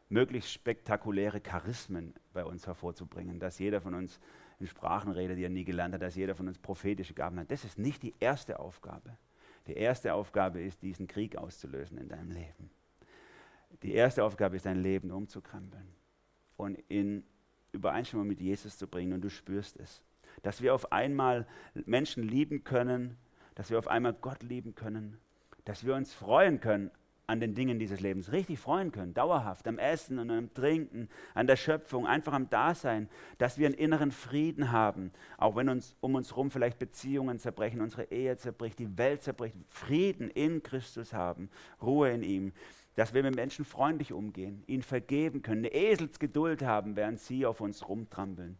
möglichst 0.09 0.51
spektakuläre 0.51 1.39
Charismen 1.39 2.13
bei 2.33 2.43
uns 2.43 2.65
hervorzubringen, 2.65 3.39
dass 3.39 3.59
jeder 3.59 3.79
von 3.79 3.93
uns 3.93 4.19
in 4.59 4.67
Sprachen 4.67 5.11
redet, 5.11 5.37
die 5.37 5.43
er 5.43 5.49
nie 5.49 5.63
gelernt 5.63 5.93
hat, 5.93 6.01
dass 6.01 6.15
jeder 6.15 6.35
von 6.35 6.47
uns 6.47 6.57
prophetische 6.57 7.13
Gaben 7.13 7.39
hat. 7.39 7.51
Das 7.51 7.63
ist 7.63 7.77
nicht 7.77 8.03
die 8.03 8.15
erste 8.19 8.59
Aufgabe. 8.59 9.17
Die 9.67 9.75
erste 9.75 10.13
Aufgabe 10.13 10.61
ist, 10.61 10.81
diesen 10.81 11.07
Krieg 11.07 11.37
auszulösen 11.37 11.97
in 11.97 12.09
deinem 12.09 12.31
Leben. 12.31 12.71
Die 13.83 13.93
erste 13.93 14.23
Aufgabe 14.23 14.55
ist, 14.55 14.65
dein 14.65 14.81
Leben 14.81 15.11
umzukrempeln 15.11 15.87
und 16.57 16.77
in 16.87 17.23
Übereinstimmung 17.71 18.27
mit 18.27 18.41
Jesus 18.41 18.77
zu 18.77 18.87
bringen. 18.87 19.13
Und 19.13 19.21
du 19.21 19.29
spürst 19.29 19.77
es. 19.77 20.01
Dass 20.43 20.61
wir 20.61 20.73
auf 20.73 20.91
einmal 20.91 21.47
Menschen 21.73 22.23
lieben 22.23 22.63
können, 22.63 23.17
dass 23.55 23.69
wir 23.69 23.79
auf 23.79 23.87
einmal 23.87 24.13
Gott 24.13 24.43
lieben 24.43 24.75
können, 24.75 25.17
dass 25.65 25.85
wir 25.85 25.95
uns 25.95 26.13
freuen 26.13 26.59
können 26.59 26.91
an 27.29 27.39
den 27.39 27.53
Dingen 27.53 27.77
dieses 27.77 27.99
Lebens, 27.99 28.31
richtig 28.31 28.57
freuen 28.57 28.91
können, 28.91 29.13
dauerhaft, 29.13 29.67
am 29.67 29.77
Essen 29.77 30.17
und 30.17 30.31
am 30.31 30.51
Trinken, 30.51 31.09
an 31.35 31.45
der 31.45 31.57
Schöpfung, 31.57 32.07
einfach 32.07 32.33
am 32.33 32.49
Dasein, 32.49 33.07
dass 33.37 33.59
wir 33.59 33.67
einen 33.67 33.75
inneren 33.75 34.11
Frieden 34.11 34.71
haben, 34.71 35.11
auch 35.37 35.55
wenn 35.55 35.69
uns 35.69 35.95
um 36.01 36.15
uns 36.15 36.31
herum 36.31 36.49
vielleicht 36.49 36.79
Beziehungen 36.79 37.37
zerbrechen, 37.37 37.81
unsere 37.81 38.05
Ehe 38.05 38.35
zerbricht, 38.37 38.79
die 38.79 38.97
Welt 38.97 39.21
zerbricht, 39.21 39.55
Frieden 39.67 40.31
in 40.31 40.63
Christus 40.63 41.13
haben, 41.13 41.51
Ruhe 41.79 42.09
in 42.09 42.23
ihm, 42.23 42.53
dass 42.99 43.13
wir 43.13 43.23
mit 43.23 43.35
Menschen 43.35 43.65
freundlich 43.65 44.13
umgehen, 44.13 44.63
ihnen 44.67 44.83
vergeben 44.83 45.41
können, 45.41 45.65
eine 45.65 45.73
Eselsgeduld 45.73 46.61
haben, 46.63 46.95
während 46.95 47.19
sie 47.19 47.45
auf 47.45 47.61
uns 47.61 47.87
rumtrampeln 47.87 48.57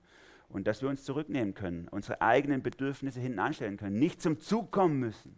und 0.48 0.66
dass 0.66 0.82
wir 0.82 0.90
uns 0.90 1.04
zurücknehmen 1.04 1.54
können, 1.54 1.88
unsere 1.90 2.22
eigenen 2.22 2.64
Bedürfnisse 2.64 3.20
hinten 3.20 3.40
anstellen 3.40 3.78
können, 3.78 4.00
nicht 4.00 4.22
zum 4.22 4.40
Zug 4.40 4.72
kommen 4.72 5.00
müssen 5.00 5.38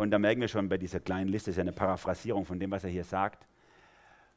und 0.00 0.10
da 0.12 0.18
merken 0.18 0.40
wir 0.40 0.48
schon 0.48 0.70
bei 0.70 0.78
dieser 0.78 0.98
kleinen 0.98 1.28
Liste, 1.28 1.50
ist 1.50 1.58
ja 1.58 1.60
eine 1.60 1.72
Paraphrasierung 1.72 2.46
von 2.46 2.58
dem, 2.58 2.70
was 2.70 2.84
er 2.84 2.90
hier 2.90 3.04
sagt. 3.04 3.46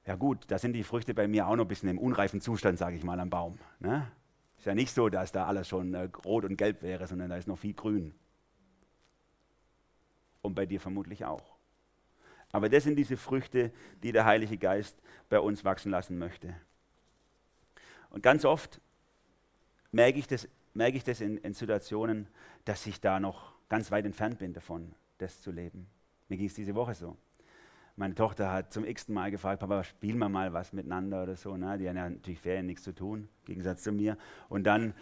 Ja 0.05 0.17
gut, 0.17 0.43
da 0.49 0.59
sind 0.59 0.73
die 0.73 0.83
Früchte 0.83 1.13
bei 1.13 1.25
mir 1.25 1.47
auch 1.47 1.55
noch 1.55 1.63
ein 1.63 1.69
bisschen 1.69 1.87
im 1.87 1.97
unreifen 1.97 2.41
Zustand, 2.41 2.77
sage 2.77 2.97
ich 2.97 3.03
mal, 3.05 3.17
am 3.21 3.29
Baum. 3.29 3.57
Ne? 3.79 4.11
Ist 4.57 4.65
ja 4.65 4.75
nicht 4.75 4.91
so, 4.91 5.07
dass 5.07 5.31
da 5.31 5.45
alles 5.45 5.69
schon 5.69 5.93
äh, 5.93 6.09
rot 6.25 6.43
und 6.43 6.57
gelb 6.57 6.81
wäre, 6.81 7.07
sondern 7.07 7.29
da 7.29 7.37
ist 7.37 7.47
noch 7.47 7.57
viel 7.57 7.73
grün. 7.73 8.13
und 10.41 10.53
bei 10.53 10.65
dir 10.65 10.81
vermutlich 10.81 11.23
auch. 11.23 11.52
Aber 12.53 12.69
das 12.69 12.83
sind 12.83 12.95
diese 12.95 13.17
Früchte, 13.17 13.71
die 14.03 14.13
der 14.13 14.25
Heilige 14.25 14.57
Geist 14.57 14.95
bei 15.27 15.39
uns 15.39 15.65
wachsen 15.65 15.91
lassen 15.91 16.17
möchte. 16.17 16.55
Und 18.11 18.21
ganz 18.21 18.45
oft 18.45 18.79
merke 19.91 20.19
ich 20.19 20.27
das, 20.27 20.47
merke 20.73 20.95
ich 20.95 21.03
das 21.03 21.19
in, 21.19 21.37
in 21.37 21.53
Situationen, 21.53 22.27
dass 22.63 22.85
ich 22.85 23.01
da 23.01 23.19
noch 23.19 23.53
ganz 23.69 23.91
weit 23.91 24.05
entfernt 24.05 24.37
bin 24.37 24.53
davon, 24.53 24.93
das 25.17 25.41
zu 25.41 25.51
leben. 25.51 25.87
Mir 26.29 26.37
ging 26.37 26.45
es 26.45 26.53
diese 26.53 26.75
Woche 26.75 26.93
so. 26.93 27.17
Meine 27.95 28.13
Tochter 28.13 28.51
hat 28.51 28.71
zum 28.71 28.85
x-ten 28.85 29.15
Mal 29.15 29.31
gefragt, 29.31 29.59
Papa, 29.59 29.83
spielen 29.83 30.19
wir 30.19 30.29
mal 30.29 30.53
was 30.53 30.73
miteinander 30.73 31.23
oder 31.23 31.35
so. 31.35 31.57
Ne? 31.57 31.77
Die 31.79 31.89
haben 31.89 31.97
ja 31.97 32.09
natürlich 32.09 32.39
Ferien 32.39 32.67
nichts 32.67 32.83
zu 32.83 32.93
tun, 32.93 33.29
im 33.41 33.45
Gegensatz 33.45 33.81
zu 33.81 33.91
mir. 33.91 34.17
Und 34.47 34.63
dann 34.63 34.93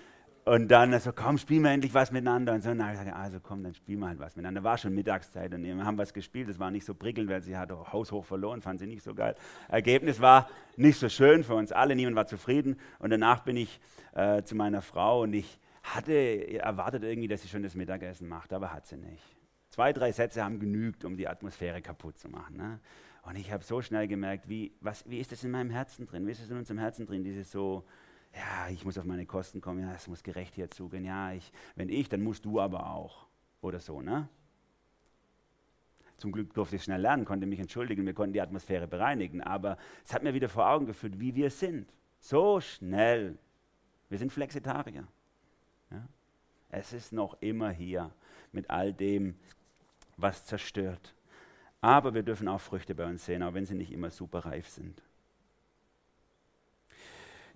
und 0.43 0.69
dann 0.69 0.99
so, 0.99 1.11
komm, 1.13 1.37
spielen 1.37 1.63
wir 1.63 1.71
endlich 1.71 1.93
was 1.93 2.11
miteinander. 2.11 2.53
Und 2.53 2.63
so, 2.63 2.73
na, 2.73 2.91
ich 2.91 2.97
sage, 2.97 3.15
also 3.15 3.39
komm, 3.39 3.63
dann 3.63 3.75
spielen 3.75 3.99
wir 3.99 4.07
halt 4.07 4.19
was 4.19 4.35
miteinander. 4.35 4.63
War 4.63 4.77
schon 4.77 4.93
Mittagszeit 4.93 5.53
und 5.53 5.63
wir 5.63 5.85
haben 5.85 5.97
was 5.99 6.13
gespielt. 6.13 6.49
Das 6.49 6.57
war 6.57 6.71
nicht 6.71 6.85
so 6.85 6.95
prickelnd, 6.95 7.29
weil 7.29 7.41
sie 7.41 7.55
hat 7.55 7.71
auch 7.71 7.93
haushoch 7.93 8.25
verloren, 8.25 8.61
fand 8.61 8.79
sie 8.79 8.87
nicht 8.87 9.03
so 9.03 9.13
geil. 9.13 9.35
Ergebnis 9.69 10.19
war 10.19 10.49
nicht 10.77 10.97
so 10.97 11.09
schön 11.09 11.43
für 11.43 11.53
uns 11.53 11.71
alle, 11.71 11.95
niemand 11.95 12.15
war 12.15 12.25
zufrieden. 12.25 12.77
Und 12.97 13.11
danach 13.11 13.41
bin 13.41 13.55
ich 13.55 13.79
äh, 14.13 14.41
zu 14.41 14.55
meiner 14.55 14.81
Frau 14.81 15.21
und 15.21 15.33
ich 15.33 15.59
hatte 15.83 16.13
erwartet 16.59 17.03
irgendwie, 17.03 17.27
dass 17.27 17.43
sie 17.43 17.47
schon 17.47 17.63
das 17.63 17.75
Mittagessen 17.75 18.27
macht, 18.27 18.51
aber 18.53 18.73
hat 18.73 18.87
sie 18.87 18.97
nicht. 18.97 19.23
Zwei, 19.69 19.93
drei 19.93 20.11
Sätze 20.11 20.43
haben 20.43 20.59
genügt, 20.59 21.05
um 21.05 21.17
die 21.17 21.27
Atmosphäre 21.27 21.81
kaputt 21.81 22.17
zu 22.17 22.29
machen. 22.29 22.57
Ne? 22.57 22.79
Und 23.23 23.37
ich 23.37 23.51
habe 23.51 23.63
so 23.63 23.81
schnell 23.81 24.07
gemerkt, 24.07 24.49
wie, 24.49 24.73
was, 24.81 25.07
wie 25.09 25.19
ist 25.19 25.31
das 25.31 25.43
in 25.43 25.51
meinem 25.51 25.69
Herzen 25.69 26.07
drin? 26.07 26.25
Wie 26.25 26.31
ist 26.31 26.41
das 26.41 26.49
in 26.49 26.57
unserem 26.57 26.79
Herzen 26.79 27.05
drin, 27.05 27.23
dieses 27.23 27.51
so 27.51 27.85
ja, 28.33 28.69
ich 28.69 28.85
muss 28.85 28.97
auf 28.97 29.05
meine 29.05 29.25
Kosten 29.25 29.61
kommen, 29.61 29.81
ja, 29.81 29.93
es 29.93 30.07
muss 30.07 30.23
gerecht 30.23 30.55
hier 30.55 30.69
zugehen, 30.69 31.03
ja, 31.03 31.33
ich, 31.33 31.51
wenn 31.75 31.89
ich, 31.89 32.09
dann 32.09 32.21
musst 32.21 32.45
du 32.45 32.59
aber 32.59 32.89
auch. 32.91 33.27
Oder 33.61 33.79
so, 33.79 34.01
ne? 34.01 34.27
Zum 36.17 36.31
Glück 36.31 36.53
durfte 36.53 36.75
ich 36.75 36.83
schnell 36.83 37.01
lernen, 37.01 37.25
konnte 37.25 37.45
mich 37.45 37.59
entschuldigen, 37.59 38.05
wir 38.05 38.13
konnten 38.13 38.33
die 38.33 38.41
Atmosphäre 38.41 38.87
bereinigen, 38.87 39.41
aber 39.41 39.77
es 40.05 40.13
hat 40.13 40.23
mir 40.23 40.33
wieder 40.33 40.49
vor 40.49 40.69
Augen 40.69 40.85
geführt, 40.85 41.19
wie 41.19 41.35
wir 41.35 41.49
sind. 41.49 41.91
So 42.19 42.61
schnell. 42.61 43.37
Wir 44.07 44.19
sind 44.19 44.31
Flexitarier. 44.31 45.07
Ja? 45.89 46.07
Es 46.69 46.93
ist 46.93 47.11
noch 47.11 47.41
immer 47.41 47.71
hier 47.71 48.11
mit 48.51 48.69
all 48.69 48.93
dem, 48.93 49.35
was 50.17 50.45
zerstört. 50.45 51.15
Aber 51.81 52.13
wir 52.13 52.21
dürfen 52.21 52.47
auch 52.47 52.61
Früchte 52.61 52.93
bei 52.93 53.05
uns 53.05 53.25
sehen, 53.25 53.41
auch 53.41 53.55
wenn 53.55 53.65
sie 53.65 53.73
nicht 53.73 53.91
immer 53.91 54.11
super 54.11 54.45
reif 54.45 54.69
sind. 54.69 55.01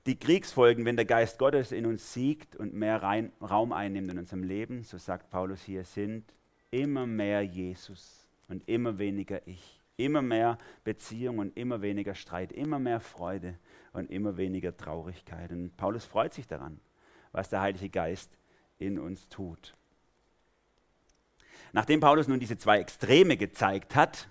Die 0.06 0.20
Kriegsfolgen, 0.20 0.86
wenn 0.86 0.98
der 0.98 1.06
Geist 1.06 1.40
Gottes 1.40 1.72
in 1.72 1.88
uns 1.88 2.14
siegt 2.14 2.56
und 2.56 2.74
mehr 2.76 3.02
rein, 3.02 3.32
Raum 3.42 3.74
einnimmt 3.74 4.12
in 4.12 4.20
unserem 4.20 4.44
Leben, 4.44 4.84
so 4.84 5.00
sagt 5.00 5.32
Paulus 5.32 5.64
hier, 5.64 5.84
sind 5.84 6.32
immer 6.70 7.08
mehr 7.08 7.42
Jesus 7.42 8.28
und 8.48 8.68
immer 8.70 9.00
weniger 9.00 9.42
ich. 9.48 9.82
Immer 9.98 10.22
mehr 10.22 10.58
Beziehung 10.84 11.40
und 11.40 11.58
immer 11.58 11.82
weniger 11.82 12.14
Streit, 12.14 12.52
immer 12.52 12.80
mehr 12.80 13.00
Freude 13.00 13.58
und 13.94 14.12
immer 14.12 14.38
weniger 14.38 14.76
Traurigkeit. 14.76 15.52
Und 15.52 15.76
Paulus 15.78 16.06
freut 16.06 16.34
sich 16.34 16.48
daran, 16.48 16.80
was 17.32 17.50
der 17.50 17.62
Heilige 17.62 17.90
Geist 17.90 18.30
in 18.78 19.00
uns 19.00 19.30
tut. 19.30 19.74
Nachdem 21.72 22.00
Paulus 22.00 22.28
nun 22.28 22.40
diese 22.40 22.58
zwei 22.58 22.80
Extreme 22.80 23.38
gezeigt 23.38 23.96
hat, 23.96 24.28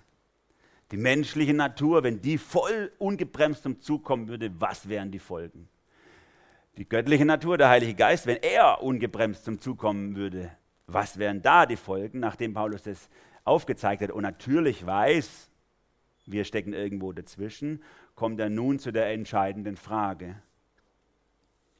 die 0.95 1.01
menschliche 1.01 1.53
Natur, 1.53 2.03
wenn 2.03 2.21
die 2.21 2.37
voll 2.37 2.89
ungebremst 2.99 3.63
zum 3.63 3.81
Zug 3.81 4.05
kommen 4.05 4.29
würde, 4.29 4.49
was 4.61 4.87
wären 4.87 5.11
die 5.11 5.19
Folgen? 5.19 5.67
Die 6.77 6.87
göttliche 6.87 7.25
Natur, 7.25 7.57
der 7.57 7.67
Heilige 7.67 7.95
Geist, 7.95 8.25
wenn 8.27 8.37
er 8.37 8.81
ungebremst 8.81 9.43
zum 9.43 9.59
Zug 9.59 9.77
kommen 9.77 10.15
würde, 10.15 10.51
was 10.87 11.17
wären 11.17 11.41
da 11.41 11.65
die 11.65 11.75
Folgen, 11.75 12.21
nachdem 12.21 12.53
Paulus 12.53 12.83
das 12.83 13.09
aufgezeigt 13.43 14.03
hat 14.03 14.11
und 14.11 14.21
natürlich 14.21 14.85
weiß, 14.85 15.49
wir 16.27 16.45
stecken 16.45 16.71
irgendwo 16.71 17.11
dazwischen, 17.11 17.83
kommt 18.15 18.39
er 18.39 18.49
nun 18.49 18.79
zu 18.79 18.93
der 18.93 19.11
entscheidenden 19.11 19.75
Frage. 19.75 20.41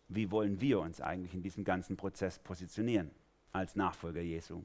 Wie 0.10 0.30
wollen 0.30 0.60
wir 0.60 0.82
uns 0.82 1.00
eigentlich 1.00 1.34
in 1.34 1.42
diesem 1.42 1.64
ganzen 1.64 1.96
Prozess 1.96 2.38
positionieren 2.40 3.12
als 3.54 3.78
Nachfolger 3.78 4.22
Jesu? 4.22 4.64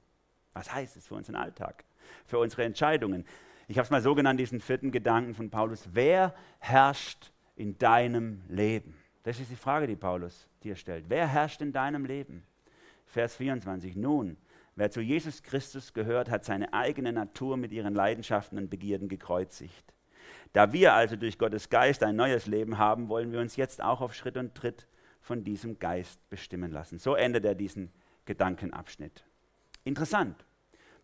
Was 0.55 0.75
heißt 0.75 0.97
es 0.97 1.07
für 1.07 1.15
unseren 1.15 1.37
Alltag, 1.37 1.85
für 2.27 2.39
unsere 2.41 2.65
Entscheidungen? 2.65 3.25
Ich 3.71 3.79
habe 3.79 3.85
es 3.85 3.91
mal 3.91 4.03
so 4.03 4.17
genannt, 4.17 4.41
diesen 4.41 4.59
vierten 4.59 4.91
Gedanken 4.91 5.33
von 5.33 5.49
Paulus. 5.49 5.91
Wer 5.93 6.35
herrscht 6.59 7.31
in 7.55 7.79
deinem 7.79 8.43
Leben? 8.49 8.97
Das 9.23 9.39
ist 9.39 9.49
die 9.49 9.55
Frage, 9.55 9.87
die 9.87 9.95
Paulus 9.95 10.49
dir 10.65 10.75
stellt. 10.75 11.05
Wer 11.07 11.29
herrscht 11.29 11.63
in 11.63 11.73
deinem 11.73 12.05
Leben? 12.05 12.43
Vers 13.07 13.37
24. 13.37 13.95
Nun, 13.95 14.39
wer 14.75 14.91
zu 14.91 15.01
Jesus 15.01 15.45
Christus 15.45 15.93
gehört, 15.93 16.31
hat 16.31 16.45
seine 16.45 16.73
eigene 16.73 17.13
Natur 17.13 17.57
mit 17.57 17.71
ihren 17.71 17.95
Leidenschaften 17.95 18.59
und 18.59 18.71
Begierden 18.71 19.09
gekreuzigt. 19.09 19.95
Da 20.53 20.73
wir 20.73 20.95
also 20.95 21.15
durch 21.15 21.39
Gottes 21.39 21.69
Geist 21.69 22.03
ein 22.03 22.17
neues 22.17 22.49
Leben 22.49 22.77
haben, 22.77 23.09
wollen 23.09 23.31
wir 23.31 23.39
uns 23.39 23.55
jetzt 23.55 23.81
auch 23.81 24.01
auf 24.01 24.15
Schritt 24.15 24.37
und 24.37 24.57
Tritt 24.57 24.89
von 25.21 25.45
diesem 25.45 25.79
Geist 25.79 26.29
bestimmen 26.29 26.73
lassen. 26.73 26.99
So 26.99 27.15
endet 27.15 27.45
er 27.45 27.55
diesen 27.55 27.93
Gedankenabschnitt. 28.25 29.23
Interessant. 29.85 30.45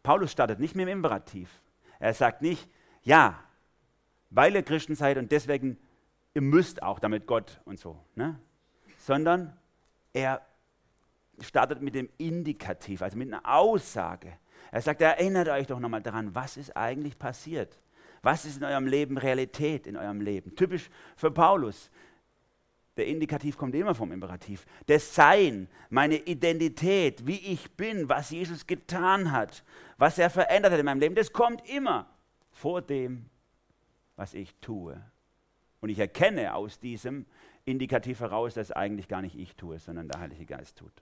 Paulus 0.02 0.32
startet 0.32 0.58
nicht 0.58 0.74
mit 0.74 0.88
dem 0.88 0.98
Imperativ. 0.98 1.62
Er 1.98 2.14
sagt 2.14 2.42
nicht, 2.42 2.68
ja, 3.02 3.42
weil 4.30 4.54
ihr 4.54 4.62
Christen 4.62 4.94
seid 4.94 5.18
und 5.18 5.32
deswegen, 5.32 5.78
ihr 6.34 6.42
müsst 6.42 6.82
auch 6.82 6.98
damit 6.98 7.26
Gott 7.26 7.60
und 7.64 7.78
so, 7.78 7.98
ne? 8.14 8.38
sondern 8.98 9.56
er 10.12 10.42
startet 11.40 11.82
mit 11.82 11.94
dem 11.94 12.08
Indikativ, 12.18 13.02
also 13.02 13.16
mit 13.16 13.32
einer 13.32 13.46
Aussage. 13.46 14.32
Er 14.70 14.82
sagt, 14.82 15.00
erinnert 15.00 15.48
euch 15.48 15.66
doch 15.66 15.78
nochmal 15.78 16.02
daran, 16.02 16.34
was 16.34 16.56
ist 16.56 16.76
eigentlich 16.76 17.18
passiert? 17.18 17.78
Was 18.22 18.44
ist 18.44 18.56
in 18.56 18.64
eurem 18.64 18.86
Leben 18.86 19.18
Realität 19.18 19.86
in 19.86 19.96
eurem 19.96 20.20
Leben? 20.20 20.56
Typisch 20.56 20.90
für 21.16 21.30
Paulus. 21.30 21.90
Der 22.96 23.06
Indikativ 23.06 23.58
kommt 23.58 23.74
immer 23.74 23.94
vom 23.94 24.10
Imperativ. 24.10 24.64
Das 24.86 25.14
Sein, 25.14 25.68
meine 25.90 26.16
Identität, 26.16 27.26
wie 27.26 27.38
ich 27.38 27.70
bin, 27.72 28.08
was 28.08 28.30
Jesus 28.30 28.66
getan 28.66 29.32
hat, 29.32 29.64
was 29.98 30.18
er 30.18 30.30
verändert 30.30 30.72
hat 30.72 30.80
in 30.80 30.86
meinem 30.86 31.00
Leben, 31.00 31.14
das 31.14 31.32
kommt 31.32 31.68
immer 31.68 32.08
vor 32.50 32.80
dem, 32.80 33.26
was 34.16 34.32
ich 34.32 34.54
tue. 34.60 35.00
Und 35.80 35.90
ich 35.90 35.98
erkenne 35.98 36.54
aus 36.54 36.80
diesem 36.80 37.26
Indikativ 37.66 38.20
heraus, 38.20 38.54
dass 38.54 38.72
eigentlich 38.72 39.08
gar 39.08 39.20
nicht 39.20 39.36
ich 39.38 39.54
tue, 39.56 39.78
sondern 39.78 40.08
der 40.08 40.20
Heilige 40.20 40.46
Geist 40.46 40.78
tut. 40.78 40.92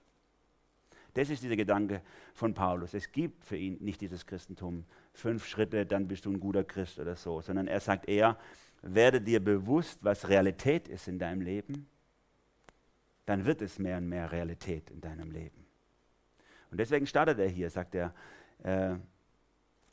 Das 1.13 1.29
ist 1.29 1.43
dieser 1.43 1.55
Gedanke 1.55 2.01
von 2.33 2.53
Paulus. 2.53 2.93
Es 2.93 3.09
gibt 3.13 3.45
für 3.45 3.55
ihn 3.55 3.77
nicht 3.79 4.01
dieses 4.01 4.25
Christentum, 4.25 4.83
fünf 5.13 5.47
Schritte, 5.47 5.85
dann 5.85 6.09
bist 6.09 6.25
du 6.25 6.31
ein 6.31 6.41
guter 6.41 6.65
Christ 6.65 6.99
oder 6.99 7.15
so, 7.15 7.39
sondern 7.39 7.67
er 7.67 7.79
sagt 7.79 8.09
eher, 8.09 8.37
werde 8.81 9.21
dir 9.21 9.43
bewusst, 9.43 10.03
was 10.03 10.27
Realität 10.29 10.87
ist 10.87 11.07
in 11.07 11.19
deinem 11.19 11.41
Leben, 11.41 11.87
dann 13.25 13.45
wird 13.45 13.61
es 13.61 13.79
mehr 13.79 13.97
und 13.97 14.07
mehr 14.07 14.31
Realität 14.31 14.89
in 14.91 15.01
deinem 15.01 15.31
Leben. 15.31 15.65
Und 16.71 16.79
deswegen 16.79 17.07
startet 17.07 17.39
er 17.39 17.47
hier, 17.47 17.69
sagt 17.69 17.95
er, 17.95 18.13
äh, 18.63 18.95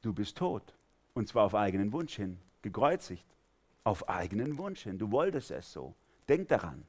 du 0.03 0.13
bist 0.13 0.37
tot. 0.37 0.75
Und 1.15 1.29
zwar 1.29 1.45
auf 1.45 1.55
eigenen 1.55 1.93
Wunsch 1.93 2.17
hin, 2.17 2.39
gekreuzigt. 2.63 3.27
Auf 3.85 4.09
eigenen 4.09 4.59
Wunsch 4.59 4.83
hin. 4.83 4.99
Du 4.99 5.11
wolltest 5.11 5.51
es 5.51 5.73
so. 5.73 5.95
Denk 6.29 6.49
daran 6.49 6.85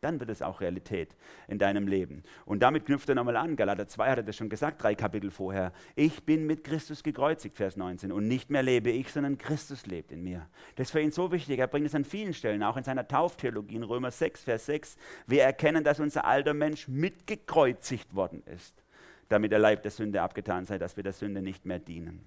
dann 0.00 0.20
wird 0.20 0.30
es 0.30 0.42
auch 0.42 0.60
Realität 0.60 1.16
in 1.48 1.58
deinem 1.58 1.86
Leben. 1.86 2.22
Und 2.44 2.62
damit 2.62 2.86
knüpft 2.86 3.08
er 3.08 3.14
nochmal 3.14 3.36
an. 3.36 3.56
Galater 3.56 3.86
2 3.86 4.10
hat 4.10 4.18
er 4.18 4.22
das 4.22 4.36
schon 4.36 4.48
gesagt, 4.48 4.82
drei 4.82 4.94
Kapitel 4.94 5.30
vorher. 5.30 5.72
Ich 5.94 6.24
bin 6.24 6.46
mit 6.46 6.64
Christus 6.64 7.02
gekreuzigt, 7.02 7.56
Vers 7.56 7.76
19. 7.76 8.12
Und 8.12 8.28
nicht 8.28 8.50
mehr 8.50 8.62
lebe 8.62 8.90
ich, 8.90 9.12
sondern 9.12 9.38
Christus 9.38 9.86
lebt 9.86 10.12
in 10.12 10.22
mir. 10.22 10.48
Das 10.76 10.88
ist 10.88 10.92
für 10.92 11.00
ihn 11.00 11.10
so 11.10 11.32
wichtig. 11.32 11.58
Er 11.58 11.66
bringt 11.66 11.86
es 11.86 11.94
an 11.94 12.04
vielen 12.04 12.34
Stellen, 12.34 12.62
auch 12.62 12.76
in 12.76 12.84
seiner 12.84 13.06
Tauftheologie 13.06 13.76
in 13.76 13.82
Römer 13.82 14.10
6, 14.10 14.44
Vers 14.44 14.66
6. 14.66 14.96
Wir 15.26 15.42
erkennen, 15.42 15.84
dass 15.84 16.00
unser 16.00 16.24
alter 16.24 16.54
Mensch 16.54 16.88
mitgekreuzigt 16.88 18.14
worden 18.14 18.42
ist, 18.46 18.84
damit 19.28 19.52
der 19.52 19.58
Leib 19.58 19.82
der 19.82 19.90
Sünde 19.90 20.22
abgetan 20.22 20.64
sei, 20.64 20.78
dass 20.78 20.96
wir 20.96 21.02
der 21.02 21.12
Sünde 21.12 21.42
nicht 21.42 21.64
mehr 21.64 21.78
dienen. 21.78 22.24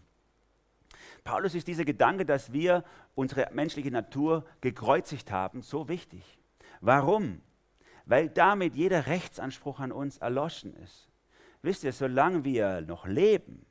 Paulus 1.24 1.56
ist 1.56 1.68
dieser 1.68 1.84
Gedanke, 1.86 2.26
dass 2.26 2.54
wir 2.54 2.84
unsere 3.14 3.50
menschliche 3.52 3.92
Natur 3.92 4.46
gekreuzigt 4.62 5.32
haben, 5.32 5.62
so 5.62 5.90
wichtig. 5.90 6.40
Warum? 6.80 7.42
Weil 8.08 8.30
damit 8.30 8.76
jeder 8.76 9.08
Rechtsanspruch 9.08 9.80
an 9.80 9.92
uns 9.92 10.18
erloschen 10.18 10.74
ist. 10.78 11.10
Wisst 11.62 11.84
ihr, 11.84 11.92
solange 11.92 12.44
wir 12.44 12.82
noch 12.82 13.06
leben 13.06 13.66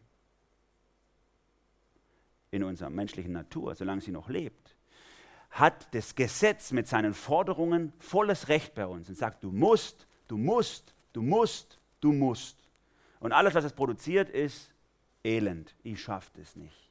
in 2.51 2.63
unserer 2.63 2.91
menschlichen 2.91 3.33
Natur, 3.33 3.75
solange 3.75 4.03
sie 4.03 4.13
noch 4.13 4.29
lebt, 4.29 4.77
hat 5.51 5.95
das 5.95 6.15
Gesetz 6.15 6.73
mit 6.73 6.87
seinen 6.87 7.15
Forderungen 7.15 7.93
volles 7.99 8.49
Recht 8.49 8.75
bei 8.75 8.87
uns 8.87 9.09
und 9.09 9.17
sagt, 9.17 9.43
du 9.43 9.51
musst, 9.51 10.07
du 10.29 10.37
musst, 10.37 10.95
du 11.15 11.23
musst, 11.23 11.79
du 12.01 12.13
musst. 12.13 12.59
Und 13.21 13.33
alles, 13.33 13.55
was 13.55 13.65
es 13.65 13.73
produziert, 13.73 14.29
ist 14.29 14.75
Elend. 15.25 15.75
Ich 15.83 16.03
schaffe 16.03 16.31
das 16.37 16.57
nicht. 16.57 16.91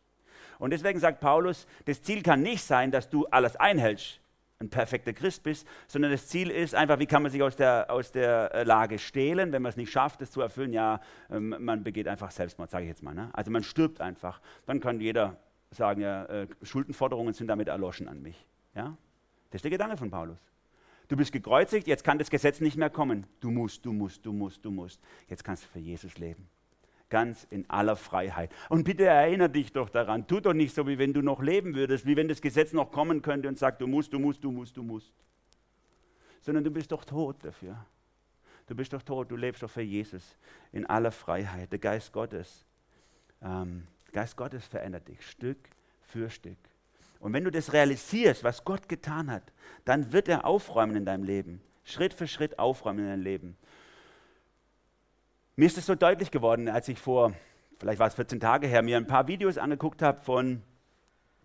Und 0.57 0.71
deswegen 0.71 0.99
sagt 0.99 1.19
Paulus, 1.19 1.67
das 1.85 2.01
Ziel 2.01 2.23
kann 2.23 2.41
nicht 2.41 2.63
sein, 2.63 2.89
dass 2.89 3.09
du 3.09 3.27
alles 3.27 3.55
einhältst, 3.55 4.19
ein 4.65 4.69
perfekter 4.69 5.13
Christ 5.13 5.43
bist, 5.43 5.67
sondern 5.87 6.11
das 6.11 6.27
Ziel 6.27 6.49
ist 6.49 6.75
einfach, 6.75 6.99
wie 6.99 7.05
kann 7.05 7.23
man 7.23 7.31
sich 7.31 7.41
aus 7.41 7.55
der, 7.55 7.89
aus 7.89 8.11
der 8.11 8.53
äh, 8.53 8.63
Lage 8.63 8.99
stehlen, 8.99 9.51
wenn 9.51 9.61
man 9.61 9.69
es 9.69 9.77
nicht 9.77 9.91
schafft, 9.91 10.21
es 10.21 10.31
zu 10.31 10.41
erfüllen. 10.41 10.73
Ja, 10.73 10.99
ähm, 11.29 11.55
man 11.59 11.83
begeht 11.83 12.07
einfach 12.07 12.31
Selbstmord, 12.31 12.69
sage 12.69 12.85
ich 12.85 12.89
jetzt 12.89 13.03
mal. 13.03 13.13
Ne? 13.13 13.29
Also 13.33 13.51
man 13.51 13.63
stirbt 13.63 14.01
einfach. 14.01 14.41
Dann 14.65 14.79
kann 14.79 14.99
jeder 14.99 15.37
sagen, 15.71 16.01
ja, 16.01 16.25
äh, 16.25 16.47
Schuldenforderungen 16.61 17.33
sind 17.33 17.47
damit 17.47 17.67
erloschen 17.67 18.07
an 18.07 18.21
mich. 18.21 18.45
Ja? 18.75 18.97
Das 19.51 19.59
ist 19.59 19.63
der 19.63 19.71
Gedanke 19.71 19.97
von 19.97 20.09
Paulus. 20.09 20.39
Du 21.07 21.15
bist 21.15 21.31
gekreuzigt, 21.31 21.87
jetzt 21.87 22.03
kann 22.03 22.17
das 22.17 22.29
Gesetz 22.29 22.61
nicht 22.61 22.77
mehr 22.77 22.89
kommen. 22.89 23.27
Du 23.39 23.51
musst, 23.51 23.85
du 23.85 23.93
musst, 23.93 24.25
du 24.25 24.33
musst, 24.33 24.65
du 24.65 24.71
musst. 24.71 24.99
Jetzt 25.27 25.43
kannst 25.43 25.63
du 25.63 25.67
für 25.67 25.79
Jesus 25.79 26.17
leben. 26.17 26.49
Ganz 27.09 27.45
in 27.49 27.69
aller 27.69 27.95
Freiheit. 27.95 28.51
Und 28.69 28.83
bitte 28.83 29.05
erinnere 29.05 29.49
dich 29.49 29.71
doch 29.71 29.89
daran. 29.89 30.27
Tu 30.27 30.39
doch 30.39 30.53
nicht 30.53 30.73
so, 30.73 30.87
wie 30.87 30.97
wenn 30.97 31.13
du 31.13 31.21
noch 31.21 31.41
leben 31.41 31.75
würdest, 31.75 32.05
wie 32.05 32.15
wenn 32.15 32.27
das 32.27 32.41
Gesetz 32.41 32.73
noch 32.73 32.91
kommen 32.91 33.21
könnte 33.21 33.47
und 33.47 33.57
sagt, 33.57 33.81
du 33.81 33.87
musst, 33.87 34.11
du 34.11 34.19
musst, 34.19 34.43
du 34.43 34.51
musst, 34.51 34.75
du 34.75 34.83
musst. 34.83 35.13
Sondern 36.41 36.63
du 36.63 36.71
bist 36.71 36.91
doch 36.91 37.05
tot 37.05 37.37
dafür. 37.43 37.85
Du 38.67 38.75
bist 38.75 38.93
doch 38.93 39.03
tot, 39.03 39.29
du 39.29 39.35
lebst 39.35 39.61
doch 39.61 39.69
für 39.69 39.81
Jesus 39.81 40.35
in 40.71 40.85
aller 40.87 41.11
Freiheit. 41.11 41.71
Der 41.71 41.79
Geist 41.79 42.11
Gottes, 42.11 42.65
ähm, 43.41 43.85
Geist 44.11 44.35
Gottes 44.35 44.65
verändert 44.65 45.07
dich 45.07 45.21
Stück 45.25 45.57
für 46.01 46.29
Stück. 46.29 46.57
Und 47.19 47.33
wenn 47.33 47.43
du 47.43 47.51
das 47.51 47.73
realisierst, 47.73 48.43
was 48.43 48.63
Gott 48.63 48.89
getan 48.89 49.31
hat, 49.31 49.51
dann 49.83 50.11
wird 50.11 50.27
er 50.27 50.45
aufräumen 50.45 50.95
in 50.95 51.05
deinem 51.05 51.23
Leben. 51.23 51.61
Schritt 51.83 52.13
für 52.13 52.27
Schritt 52.27 52.57
aufräumen 52.57 52.99
in 52.99 53.05
deinem 53.05 53.23
Leben. 53.23 53.57
Mir 55.57 55.67
ist 55.67 55.77
es 55.77 55.85
so 55.85 55.95
deutlich 55.95 56.31
geworden, 56.31 56.67
als 56.67 56.89
ich 56.89 56.99
vor, 56.99 57.31
vielleicht 57.79 57.99
war 57.99 58.07
es 58.07 58.15
14 58.15 58.41
Tage 58.41 58.67
her, 58.67 58.81
mir 58.81 58.97
ein 58.97 59.07
paar 59.07 59.29
Videos 59.29 59.57
angeguckt 59.57 60.01
habe 60.01 60.19
von, 60.19 60.61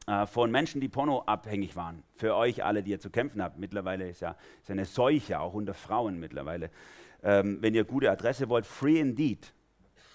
äh, 0.09 0.27
von 0.27 0.51
Menschen, 0.51 0.81
die 0.81 0.89
pornoabhängig 0.89 1.77
waren. 1.77 2.03
Für 2.15 2.35
euch 2.35 2.65
alle, 2.65 2.83
die 2.83 2.91
ihr 2.91 2.99
zu 2.99 3.11
kämpfen 3.11 3.41
habt. 3.41 3.61
Mittlerweile 3.61 4.09
ist 4.09 4.21
ja 4.21 4.35
ist 4.63 4.69
eine 4.69 4.85
Seuche, 4.85 5.39
auch 5.39 5.55
unter 5.55 5.75
Frauen 5.75 6.19
mittlerweile. 6.19 6.71
Ähm, 7.23 7.59
wenn 7.61 7.73
ihr 7.73 7.85
gute 7.85 8.11
Adresse 8.11 8.49
wollt, 8.49 8.67
Free 8.67 8.99
Indeed 8.99 9.53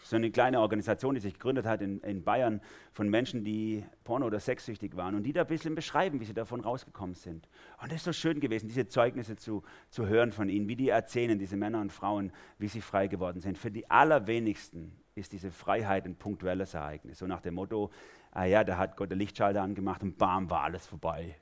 so 0.06 0.16
eine 0.16 0.30
kleine 0.30 0.60
Organisation, 0.60 1.16
die 1.16 1.22
sich 1.22 1.34
gegründet 1.34 1.66
hat 1.66 1.82
in, 1.82 2.00
in 2.02 2.24
Bayern 2.24 2.62
von 2.92 3.10
Menschen, 3.10 3.44
die 3.44 3.84
porno- 4.04 4.28
oder 4.28 4.40
sexsüchtig 4.40 4.96
waren 4.96 5.16
und 5.16 5.24
die 5.24 5.34
da 5.34 5.42
ein 5.42 5.48
bisschen 5.48 5.74
beschreiben, 5.74 6.20
wie 6.20 6.26
sie 6.26 6.34
davon 6.36 6.62
rausgekommen 6.62 7.16
sind. 7.16 7.50
Und 7.82 7.88
es 7.88 7.96
ist 7.98 8.04
so 8.04 8.14
schön 8.14 8.40
gewesen, 8.40 8.68
diese 8.68 8.88
Zeugnisse 8.88 9.36
zu, 9.36 9.64
zu 9.90 10.06
hören 10.06 10.32
von 10.32 10.48
ihnen, 10.48 10.68
wie 10.68 10.76
die 10.76 10.90
erzählen, 10.90 11.40
diese 11.40 11.58
Männer 11.58 11.82
und 11.82 11.92
Frauen, 11.92 12.32
wie 12.60 12.68
sie 12.68 12.82
frei 12.82 13.08
geworden 13.08 13.40
sind. 13.40 13.58
Für 13.58 13.72
die 13.72 13.90
allerwenigsten 13.90 14.96
ist 15.16 15.32
diese 15.32 15.50
Freiheit 15.50 16.06
ein 16.06 16.16
punktuelles 16.16 16.76
Ereignis. 16.76 17.18
So 17.18 17.26
nach 17.26 17.42
dem 17.42 17.56
Motto, 17.56 17.90
ah 18.30 18.46
ja, 18.46 18.64
da 18.64 18.78
hat 18.78 18.98
Gott 18.98 19.10
den 19.10 19.18
Lichtschalter 19.18 19.64
angemacht 19.64 20.04
und 20.04 20.20
bam, 20.20 20.52
war 20.52 20.62
alles 20.62 20.86
vorbei. 20.86 21.36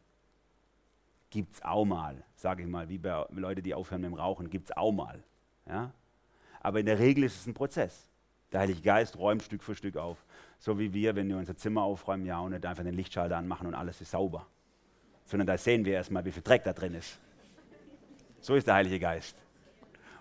Gibt's 1.32 1.62
auch 1.64 1.84
mal, 1.84 2.24
sage 2.36 2.64
ich 2.64 2.70
mal, 2.70 2.88
wie 2.88 2.98
bei 2.98 3.26
Leuten, 3.32 3.62
die 3.62 3.74
aufhören 3.74 4.02
mit 4.02 4.12
dem 4.12 4.14
Rauchen, 4.14 4.50
gibt's 4.50 4.72
auch 4.72 4.94
mal. 4.94 5.22
Ja? 5.68 5.92
Aber 6.62 6.80
in 6.80 6.86
der 6.86 7.00
Regel 7.00 7.26
ist 7.26 7.42
es 7.42 7.48
ein 7.48 7.54
Prozess. 7.54 8.13
Der 8.54 8.62
Heilige 8.62 8.82
Geist 8.82 9.18
räumt 9.18 9.42
Stück 9.44 9.64
für 9.64 9.76
Stück 9.76 9.98
auf. 9.98 10.24
So 10.60 10.78
wie 10.78 10.94
wir, 10.94 11.16
wenn 11.16 11.28
wir 11.28 11.38
unser 11.38 11.58
Zimmer 11.58 11.82
aufräumen, 11.82 12.26
ja, 12.26 12.40
und 12.40 12.52
nicht 12.52 12.66
einfach 12.66 12.84
den 12.84 12.94
Lichtschalter 12.94 13.36
anmachen 13.36 13.68
und 13.68 13.74
alles 13.74 14.00
ist 14.00 14.12
sauber. 14.12 14.46
Sondern 15.26 15.48
da 15.48 15.58
sehen 15.58 15.84
wir 15.86 15.94
erstmal, 15.94 16.24
wie 16.24 16.32
viel 16.32 16.44
Dreck 16.44 16.64
da 16.64 16.72
drin 16.72 16.94
ist. 16.94 17.20
So 18.40 18.56
ist 18.56 18.68
der 18.68 18.76
Heilige 18.76 19.00
Geist. 19.00 19.36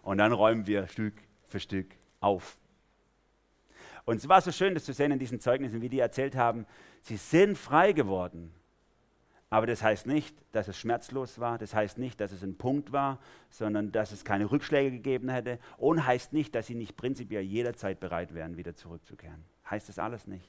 Und 0.01 0.19
dann 0.19 0.33
räumen 0.33 0.67
wir 0.67 0.87
Stück 0.89 1.15
für 1.45 1.61
Stück 1.61 1.95
auf. 2.21 2.57
Und 4.05 4.17
es 4.17 4.29
war 4.29 4.41
so 4.41 4.51
schön, 4.51 4.75
das 4.75 4.85
zu 4.85 4.93
sehen 4.93 5.13
in 5.13 5.19
diesen 5.19 5.39
Zeugnissen, 5.39 5.83
wie 5.83 5.89
die 5.89 6.01
erzählt 6.01 6.35
haben, 6.35 6.67
sie 7.03 7.17
sind 7.17 7.57
frei 7.57 7.93
geworden 7.93 8.53
aber 9.53 9.67
das 9.67 9.83
heißt 9.83 10.07
nicht, 10.07 10.35
dass 10.53 10.67
es 10.69 10.79
schmerzlos 10.79 11.39
war, 11.39 11.59
das 11.59 11.75
heißt 11.75 11.99
nicht, 11.99 12.19
dass 12.23 12.33
es 12.33 12.43
ein 12.43 12.57
Punkt 12.57 12.91
war, 12.91 13.19
sondern 13.51 13.93
dass 13.93 14.11
es 14.11 14.25
keine 14.25 14.51
Rückschläge 14.51 14.93
gegeben 14.93 15.29
hätte 15.29 15.59
und 15.77 16.07
heißt 16.07 16.33
nicht, 16.33 16.55
dass 16.55 16.69
sie 16.69 16.75
nicht 16.75 16.97
prinzipiell 16.97 17.43
jederzeit 17.43 18.01
bereit 18.01 18.33
wären, 18.33 18.57
wieder 18.57 18.75
zurückzukehren. 18.75 19.45
Heißt 19.69 19.91
das 19.91 19.99
alles 19.99 20.27
nicht. 20.27 20.49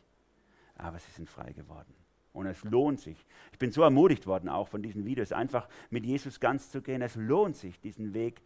Aber 0.78 1.00
sie 1.00 1.12
sind 1.12 1.30
frei 1.30 1.52
geworden. 1.52 1.94
Und 2.32 2.46
es 2.46 2.64
lohnt 2.64 3.02
sich. 3.02 3.18
Ich 3.52 3.60
bin 3.60 3.74
so 3.74 3.82
ermutigt 3.82 4.26
worden, 4.26 4.48
auch 4.48 4.70
von 4.70 4.82
diesen 4.82 5.04
Videos, 5.04 5.34
einfach 5.34 5.68
mit 5.90 6.06
Jesus 6.06 6.40
ganz 6.40 6.72
zu 6.72 6.82
gehen. 6.82 7.02
Es 7.02 7.18
lohnt 7.18 7.58
sich, 7.58 7.82
diesen 7.82 8.14
Weg 8.14 8.42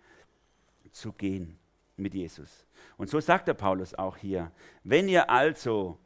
zu 0.89 1.14
gehen 1.14 1.60
mit 1.97 2.16
Jesus. 2.16 2.66
Und 2.97 3.12
so 3.12 3.20
sagt 3.20 3.47
der 3.47 3.53
Paulus 3.53 3.93
auch 3.93 4.18
hier, 4.18 4.51
wenn 4.84 5.08
ihr 5.08 5.30
also 5.30 5.99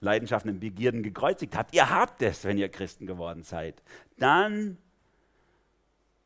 Leidenschaften 0.00 0.50
und 0.50 0.60
Begierden 0.60 1.02
gekreuzigt 1.02 1.56
habt, 1.56 1.74
ihr 1.74 1.88
habt 1.90 2.22
es, 2.22 2.44
wenn 2.44 2.58
ihr 2.58 2.68
Christen 2.68 3.06
geworden 3.06 3.42
seid, 3.42 3.82
dann 4.18 4.76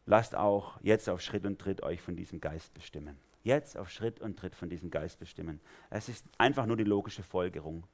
lasst 0.07 0.35
auch 0.35 0.79
jetzt 0.83 1.09
auf 1.09 1.21
Schritt 1.21 1.47
und 1.47 1.59
Tritt 1.59 1.83
euch 1.83 2.01
von 2.01 2.17
diesem 2.17 2.41
Geist 2.41 2.75
bestimmen. 2.75 3.17
Jetzt 3.43 3.77
auf 3.77 3.91
Schritt 3.91 4.21
und 4.21 4.39
Tritt 4.39 4.55
von 4.55 4.69
diesem 4.69 4.91
Geist 4.91 5.19
bestimmen. 5.19 5.61
Es 5.89 6.09
ist 6.09 6.27
einfach 6.37 6.67
nur 6.67 6.77
die 6.77 6.85
logische 6.85 7.23
Folgerung, 7.23 7.85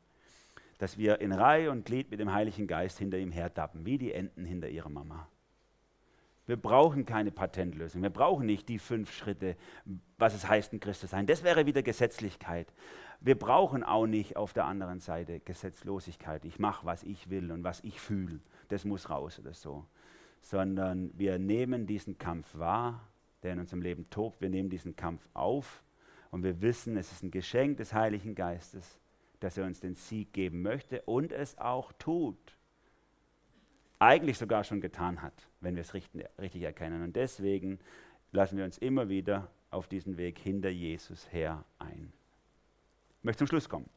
dass 0.79 0.99
wir 0.99 1.21
in 1.21 1.33
Reihe 1.33 1.71
und 1.71 1.85
Glied 1.85 2.11
mit 2.11 2.21
dem 2.21 2.33
Heiligen 2.33 2.67
Geist 2.67 2.99
hinter 2.99 3.19
ihm 3.19 3.31
hertappen, 3.31 3.87
wie 3.87 3.99
die 3.99 4.13
Enten 4.13 4.45
hinter 4.45 4.69
ihrer 4.69 4.89
Mama. 4.89 5.29
Wir 6.47 6.57
brauchen 6.57 7.05
keine 7.05 7.33
Patentlösung. 7.33 8.03
Wir 8.03 8.11
brauchen 8.11 8.47
nicht 8.47 8.69
die 8.69 8.79
fünf 8.79 9.13
Schritte, 9.13 9.57
was 10.17 10.35
es 10.35 10.49
heißt, 10.49 10.73
ein 10.73 10.81
Christ 10.81 11.01
zu 11.01 11.09
sein. 11.09 11.27
Das 11.27 11.43
wäre 11.43 11.67
wieder 11.67 11.83
Gesetzlichkeit. 11.83 12.73
Wir 13.21 13.37
brauchen 13.37 13.83
auch 13.83 14.07
nicht 14.07 14.37
auf 14.37 14.53
der 14.53 14.65
anderen 14.67 15.01
Seite 15.01 15.41
Gesetzlosigkeit. 15.41 16.45
Ich 16.45 16.61
mache, 16.61 16.87
was 16.87 17.03
ich 17.03 17.31
will 17.31 17.51
und 17.51 17.65
was 17.65 17.83
ich 17.83 18.01
fühle. 18.01 18.39
Das 18.69 18.85
muss 18.85 19.11
raus 19.11 19.41
oder 19.41 19.55
so. 19.55 19.87
Sondern 20.41 21.11
wir 21.19 21.41
nehmen 21.41 21.87
diesen 21.87 22.17
Kampf 22.19 22.57
wahr, 22.57 23.09
der 23.43 23.55
in 23.55 23.61
unserem 23.61 23.83
Leben 23.83 24.09
tobt. 24.11 24.41
Wir 24.41 24.51
nehmen 24.51 24.71
diesen 24.71 24.95
Kampf 24.95 25.29
auf 25.35 25.83
und 26.31 26.45
wir 26.45 26.61
wissen, 26.61 26.97
es 26.97 27.11
ist 27.11 27.25
ein 27.25 27.33
Geschenk 27.33 27.79
des 27.79 27.93
Heiligen 27.93 28.37
Geistes, 28.37 29.01
dass 29.41 29.59
er 29.59 29.65
uns 29.65 29.81
den 29.81 29.97
Sieg 29.97 30.33
geben 30.33 30.63
möchte 30.63 31.03
und 31.03 31.33
es 31.33 31.59
auch 31.59 31.93
tut 31.95 32.57
eigentlich 33.99 34.39
sogar 34.39 34.65
schon 34.65 34.81
getan 34.81 35.23
hat, 35.23 35.49
wenn 35.61 35.75
wir 35.75 35.83
es 35.83 35.95
richtig 35.95 36.63
erkennen. 36.63 37.03
Und 37.03 37.17
deswegen 37.17 37.79
lassen 38.33 38.59
wir 38.59 38.65
uns 38.65 38.79
immer 38.79 39.09
wieder 39.09 39.51
auf 39.71 39.89
diesen 39.89 40.17
Weg 40.17 40.39
hinter 40.39 40.69
Jesus 40.69 41.33
her 41.33 41.65
ein. 41.79 42.13
Ich 43.19 43.25
möchte 43.25 43.39
zum 43.39 43.49
Schluss 43.49 43.69
kommen. 43.69 43.89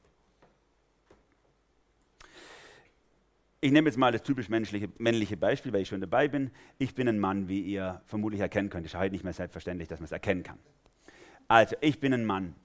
Ich 3.61 3.73
nehme 3.73 3.89
jetzt 3.89 3.97
mal 3.97 4.13
das 4.13 4.23
typisch 4.23 4.47
männliche 4.47 5.37
Beispiel, 5.37 5.73
weil 5.73 5.81
ich 5.81 5.89
schon 5.89 5.99
dabei 5.99 6.29
bin. 6.29 6.51
Ich 6.77 6.95
bin 6.95 7.09
ein 7.09 7.19
Mann, 7.19 7.49
wie 7.49 7.59
ihr 7.61 8.01
vermutlich 8.05 8.39
erkennen 8.39 8.69
könnt. 8.69 8.85
Es 8.85 8.93
ist 8.93 8.99
heute 8.99 9.11
nicht 9.11 9.25
mehr 9.25 9.33
selbstverständlich, 9.33 9.89
dass 9.89 9.99
man 9.99 10.05
es 10.05 10.13
erkennen 10.13 10.43
kann. 10.43 10.57
Also, 11.49 11.75
ich 11.81 11.99
bin 11.99 12.13
ein 12.13 12.25
Mann. 12.25 12.55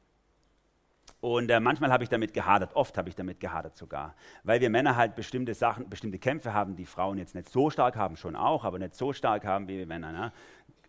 Und 1.25 1.51
äh, 1.51 1.59
manchmal 1.59 1.91
habe 1.91 2.05
ich 2.05 2.11
damit 2.11 2.35
gehadert, 2.35 2.77
oft 2.77 2.99
habe 2.99 3.09
ich 3.09 3.15
damit 3.15 3.41
gehadert 3.41 3.79
sogar, 3.79 4.15
weil 4.43 4.61
wir 4.61 4.69
Männer 4.69 4.95
halt 4.95 5.15
bestimmte 5.15 5.55
Sachen, 5.55 5.89
bestimmte 5.89 6.19
Kämpfe 6.19 6.53
haben, 6.53 6.77
die 6.77 6.85
Frauen 6.85 7.17
jetzt 7.17 7.35
nicht 7.35 7.49
so 7.49 7.71
stark 7.71 7.97
haben, 7.97 8.17
schon 8.17 8.37
auch, 8.37 8.63
aber 8.63 8.79
nicht 8.79 8.95
so 8.95 9.15
stark 9.15 9.47
haben 9.47 9.67
wie 9.67 9.79
wir 9.79 9.87
Männer. 9.87 10.13
Ne? 10.13 10.33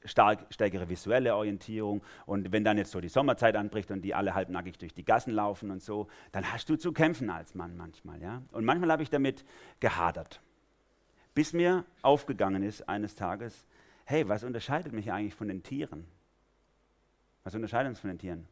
Stark, 0.04 0.46
stärkere 0.50 0.90
visuelle 0.90 1.34
Orientierung 1.36 2.04
und 2.26 2.52
wenn 2.52 2.66
dann 2.66 2.78
jetzt 2.78 2.92
so 2.92 3.00
die 3.00 3.08
Sommerzeit 3.08 3.56
anbricht 3.56 3.92
und 3.92 4.02
die 4.02 4.14
alle 4.14 4.36
halbnackig 4.36 4.78
durch 4.78 4.94
die 4.94 5.06
Gassen 5.06 5.32
laufen 5.34 5.72
und 5.72 5.82
so, 5.82 6.08
dann 6.34 6.52
hast 6.52 6.70
du 6.70 6.76
zu 6.76 6.92
kämpfen 6.92 7.30
als 7.30 7.56
Mann 7.56 7.78
manchmal. 7.78 8.22
Ja? 8.22 8.42
Und 8.52 8.66
manchmal 8.66 8.92
habe 8.92 9.04
ich 9.04 9.10
damit 9.10 9.46
gehadert, 9.80 10.42
bis 11.34 11.54
mir 11.54 11.86
aufgegangen 12.02 12.62
ist 12.62 12.90
eines 12.90 13.16
Tages, 13.16 13.66
hey, 14.04 14.28
was 14.28 14.44
unterscheidet 14.44 14.92
mich 14.92 15.14
eigentlich 15.14 15.34
von 15.34 15.48
den 15.48 15.64
Tieren? 15.64 16.06
Was 17.46 17.56
unterscheidet 17.56 17.90
uns 17.90 18.00
von 18.02 18.10
den 18.10 18.20
Tieren? 18.20 18.48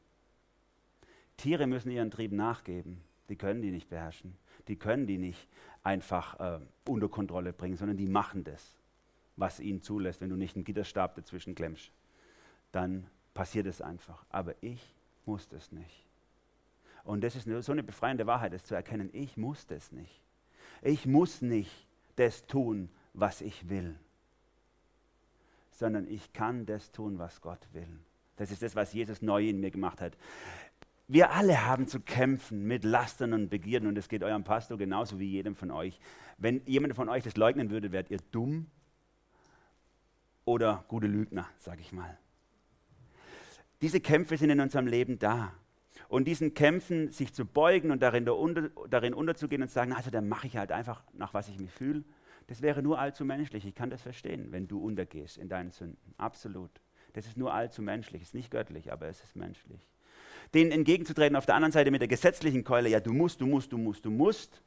Tiere 1.37 1.67
müssen 1.67 1.91
ihren 1.91 2.11
Trieb 2.11 2.31
nachgeben. 2.31 3.01
Die 3.29 3.35
können 3.35 3.61
die 3.61 3.71
nicht 3.71 3.89
beherrschen. 3.89 4.35
Die 4.67 4.75
können 4.75 5.07
die 5.07 5.17
nicht 5.17 5.47
einfach 5.83 6.39
äh, 6.39 6.59
unter 6.85 7.09
Kontrolle 7.09 7.53
bringen, 7.53 7.75
sondern 7.75 7.97
die 7.97 8.07
machen 8.07 8.43
das, 8.43 8.77
was 9.35 9.59
ihnen 9.59 9.81
zulässt. 9.81 10.21
Wenn 10.21 10.29
du 10.29 10.35
nicht 10.35 10.55
einen 10.55 10.65
Gitterstab 10.65 11.15
dazwischen 11.15 11.55
klemmst, 11.55 11.91
dann 12.71 13.07
passiert 13.33 13.67
es 13.67 13.81
einfach. 13.81 14.25
Aber 14.29 14.55
ich 14.61 14.93
muss 15.25 15.47
das 15.47 15.71
nicht. 15.71 16.05
Und 17.03 17.21
das 17.21 17.35
ist 17.35 17.47
so 17.65 17.71
eine 17.71 17.83
befreiende 17.83 18.27
Wahrheit, 18.27 18.53
das 18.53 18.65
zu 18.65 18.75
erkennen. 18.75 19.09
Ich 19.11 19.35
muss 19.35 19.67
das 19.67 19.91
nicht. 19.91 20.21
Ich 20.81 21.05
muss 21.05 21.41
nicht 21.41 21.87
das 22.15 22.45
tun, 22.45 22.89
was 23.13 23.41
ich 23.41 23.69
will, 23.69 23.95
sondern 25.71 26.07
ich 26.07 26.33
kann 26.33 26.65
das 26.65 26.91
tun, 26.91 27.19
was 27.19 27.41
Gott 27.41 27.67
will. 27.73 27.99
Das 28.35 28.51
ist 28.51 28.61
das, 28.61 28.75
was 28.75 28.93
Jesus 28.93 29.21
neu 29.21 29.47
in 29.47 29.59
mir 29.59 29.71
gemacht 29.71 30.01
hat. 30.01 30.17
Wir 31.07 31.31
alle 31.31 31.65
haben 31.65 31.87
zu 31.87 31.99
kämpfen 31.99 32.63
mit 32.63 32.83
Lastern 32.83 33.33
und 33.33 33.49
Begierden 33.49 33.87
und 33.89 33.97
es 33.97 34.07
geht 34.07 34.23
eurem 34.23 34.43
Pastor 34.43 34.77
genauso 34.77 35.19
wie 35.19 35.29
jedem 35.29 35.55
von 35.55 35.69
euch. 35.69 35.99
Wenn 36.37 36.65
jemand 36.65 36.95
von 36.95 37.09
euch 37.09 37.23
das 37.23 37.35
leugnen 37.35 37.69
würde, 37.69 37.91
wärt 37.91 38.09
ihr 38.09 38.19
dumm 38.31 38.67
oder 40.45 40.85
gute 40.87 41.07
Lügner, 41.07 41.47
sage 41.57 41.81
ich 41.81 41.91
mal. 41.91 42.17
Diese 43.81 43.99
Kämpfe 43.99 44.37
sind 44.37 44.49
in 44.49 44.61
unserem 44.61 44.87
Leben 44.87 45.19
da. 45.19 45.53
Und 46.07 46.25
diesen 46.25 46.53
Kämpfen 46.53 47.11
sich 47.11 47.33
zu 47.33 47.45
beugen 47.45 47.91
und 47.91 48.01
darin, 48.01 48.27
unter, 48.29 48.69
darin 48.89 49.13
unterzugehen 49.13 49.61
und 49.61 49.67
zu 49.67 49.73
sagen, 49.73 49.93
also 49.93 50.09
dann 50.09 50.29
mache 50.29 50.47
ich 50.47 50.57
halt 50.57 50.71
einfach 50.71 51.03
nach 51.13 51.33
was 51.33 51.49
ich 51.49 51.59
mich 51.59 51.71
fühle, 51.71 52.03
Das 52.47 52.61
wäre 52.61 52.81
nur 52.81 52.99
allzu 52.99 53.25
menschlich. 53.25 53.65
Ich 53.65 53.75
kann 53.75 53.89
das 53.89 54.01
verstehen, 54.01 54.51
wenn 54.51 54.67
du 54.67 54.79
untergehst 54.79 55.37
in 55.37 55.49
deinen 55.49 55.71
Sünden. 55.71 56.13
Absolut. 56.17 56.71
Das 57.13 57.25
ist 57.25 57.37
nur 57.37 57.53
allzu 57.53 57.81
menschlich. 57.81 58.21
Es 58.21 58.29
ist 58.29 58.35
nicht 58.35 58.51
göttlich, 58.51 58.91
aber 58.91 59.07
es 59.07 59.23
ist 59.23 59.35
menschlich. 59.35 59.92
Denen 60.53 60.71
entgegenzutreten 60.71 61.35
auf 61.35 61.45
der 61.45 61.55
anderen 61.55 61.71
Seite 61.71 61.91
mit 61.91 62.01
der 62.01 62.07
gesetzlichen 62.07 62.63
Keule, 62.63 62.89
ja, 62.89 62.99
du 62.99 63.11
musst, 63.11 63.41
du 63.41 63.47
musst, 63.47 63.71
du 63.71 63.77
musst, 63.77 64.05
du 64.05 64.11
musst, 64.11 64.61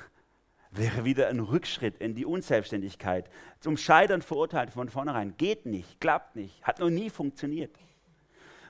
wäre 0.70 1.04
wieder 1.04 1.28
ein 1.28 1.40
Rückschritt 1.40 1.98
in 1.98 2.14
die 2.14 2.26
Unselbstständigkeit. 2.26 3.30
Zum 3.60 3.76
Scheitern 3.76 4.20
verurteilt 4.20 4.70
von 4.70 4.90
vornherein. 4.90 5.36
Geht 5.36 5.64
nicht, 5.64 6.00
klappt 6.00 6.36
nicht, 6.36 6.62
hat 6.62 6.80
noch 6.80 6.90
nie 6.90 7.08
funktioniert. 7.08 7.74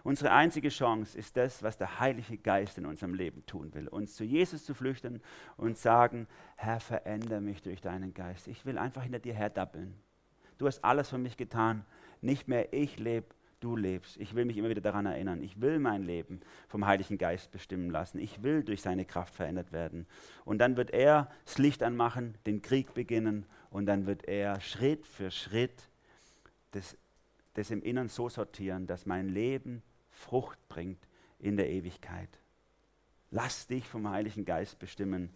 Unsere 0.06 0.30
einzige 0.30 0.68
Chance 0.68 1.18
ist 1.18 1.36
das, 1.36 1.64
was 1.64 1.78
der 1.78 1.98
Heilige 1.98 2.38
Geist 2.38 2.78
in 2.78 2.86
unserem 2.86 3.12
Leben 3.12 3.44
tun 3.44 3.74
will. 3.74 3.88
Uns 3.88 4.14
zu 4.14 4.22
Jesus 4.22 4.64
zu 4.64 4.72
flüchten 4.72 5.20
und 5.56 5.76
sagen, 5.76 6.28
Herr, 6.54 6.78
verändere 6.78 7.40
mich 7.40 7.60
durch 7.60 7.80
deinen 7.80 8.14
Geist. 8.14 8.46
Ich 8.46 8.64
will 8.64 8.78
einfach 8.78 9.02
hinter 9.02 9.18
dir 9.18 9.34
herdappeln. 9.34 9.94
Du 10.58 10.68
hast 10.68 10.84
alles 10.84 11.08
für 11.08 11.18
mich 11.18 11.36
getan. 11.36 11.84
Nicht 12.20 12.46
mehr 12.46 12.72
ich 12.72 13.00
lebe, 13.00 13.34
du 13.60 13.76
lebst. 13.76 14.16
Ich 14.18 14.34
will 14.34 14.44
mich 14.44 14.56
immer 14.56 14.68
wieder 14.68 14.80
daran 14.80 15.06
erinnern. 15.06 15.42
Ich 15.42 15.60
will 15.60 15.78
mein 15.78 16.02
Leben 16.02 16.40
vom 16.68 16.86
Heiligen 16.86 17.18
Geist 17.18 17.50
bestimmen 17.50 17.90
lassen. 17.90 18.18
Ich 18.18 18.42
will 18.42 18.62
durch 18.62 18.82
seine 18.82 19.04
Kraft 19.04 19.34
verändert 19.34 19.72
werden. 19.72 20.06
Und 20.44 20.58
dann 20.58 20.76
wird 20.76 20.90
er 20.90 21.30
das 21.44 21.58
Licht 21.58 21.82
anmachen, 21.82 22.36
den 22.46 22.62
Krieg 22.62 22.94
beginnen 22.94 23.46
und 23.70 23.86
dann 23.86 24.06
wird 24.06 24.26
er 24.28 24.60
Schritt 24.60 25.06
für 25.06 25.30
Schritt 25.30 25.88
das, 26.72 26.96
das 27.54 27.70
im 27.70 27.82
Innern 27.82 28.08
so 28.08 28.28
sortieren, 28.28 28.86
dass 28.86 29.06
mein 29.06 29.28
Leben 29.28 29.82
Frucht 30.10 30.58
bringt 30.68 31.06
in 31.38 31.56
der 31.56 31.70
Ewigkeit. 31.70 32.38
Lass 33.30 33.66
dich 33.66 33.86
vom 33.86 34.08
Heiligen 34.08 34.44
Geist 34.44 34.78
bestimmen. 34.78 35.30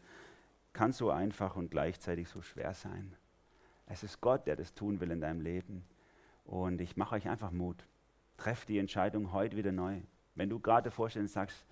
Kann 0.73 0.93
so 0.93 1.11
einfach 1.11 1.57
und 1.57 1.71
gleichzeitig 1.71 2.29
so 2.29 2.41
schwer 2.41 2.75
sein. 2.75 3.15
Es 3.87 4.05
ist 4.05 4.21
Gott, 4.21 4.47
der 4.47 4.57
das 4.57 4.73
tun 4.75 5.01
will 5.01 5.11
in 5.11 5.21
deinem 5.21 5.41
Leben. 5.41 5.85
Und 6.45 6.81
ich 6.81 6.97
mache 6.97 7.17
euch 7.17 7.29
einfach 7.29 7.51
Mut. 7.51 7.85
Treff 8.41 8.65
die 8.65 8.79
Entscheidung 8.79 9.33
heute 9.33 9.59
wieder 9.59 9.71
neu. 9.71 10.01
Wenn 10.35 10.49
du 10.49 10.59
gerade 10.61 10.91
vorstellst 10.91 11.29
und 11.29 11.33
sagst, 11.35 11.67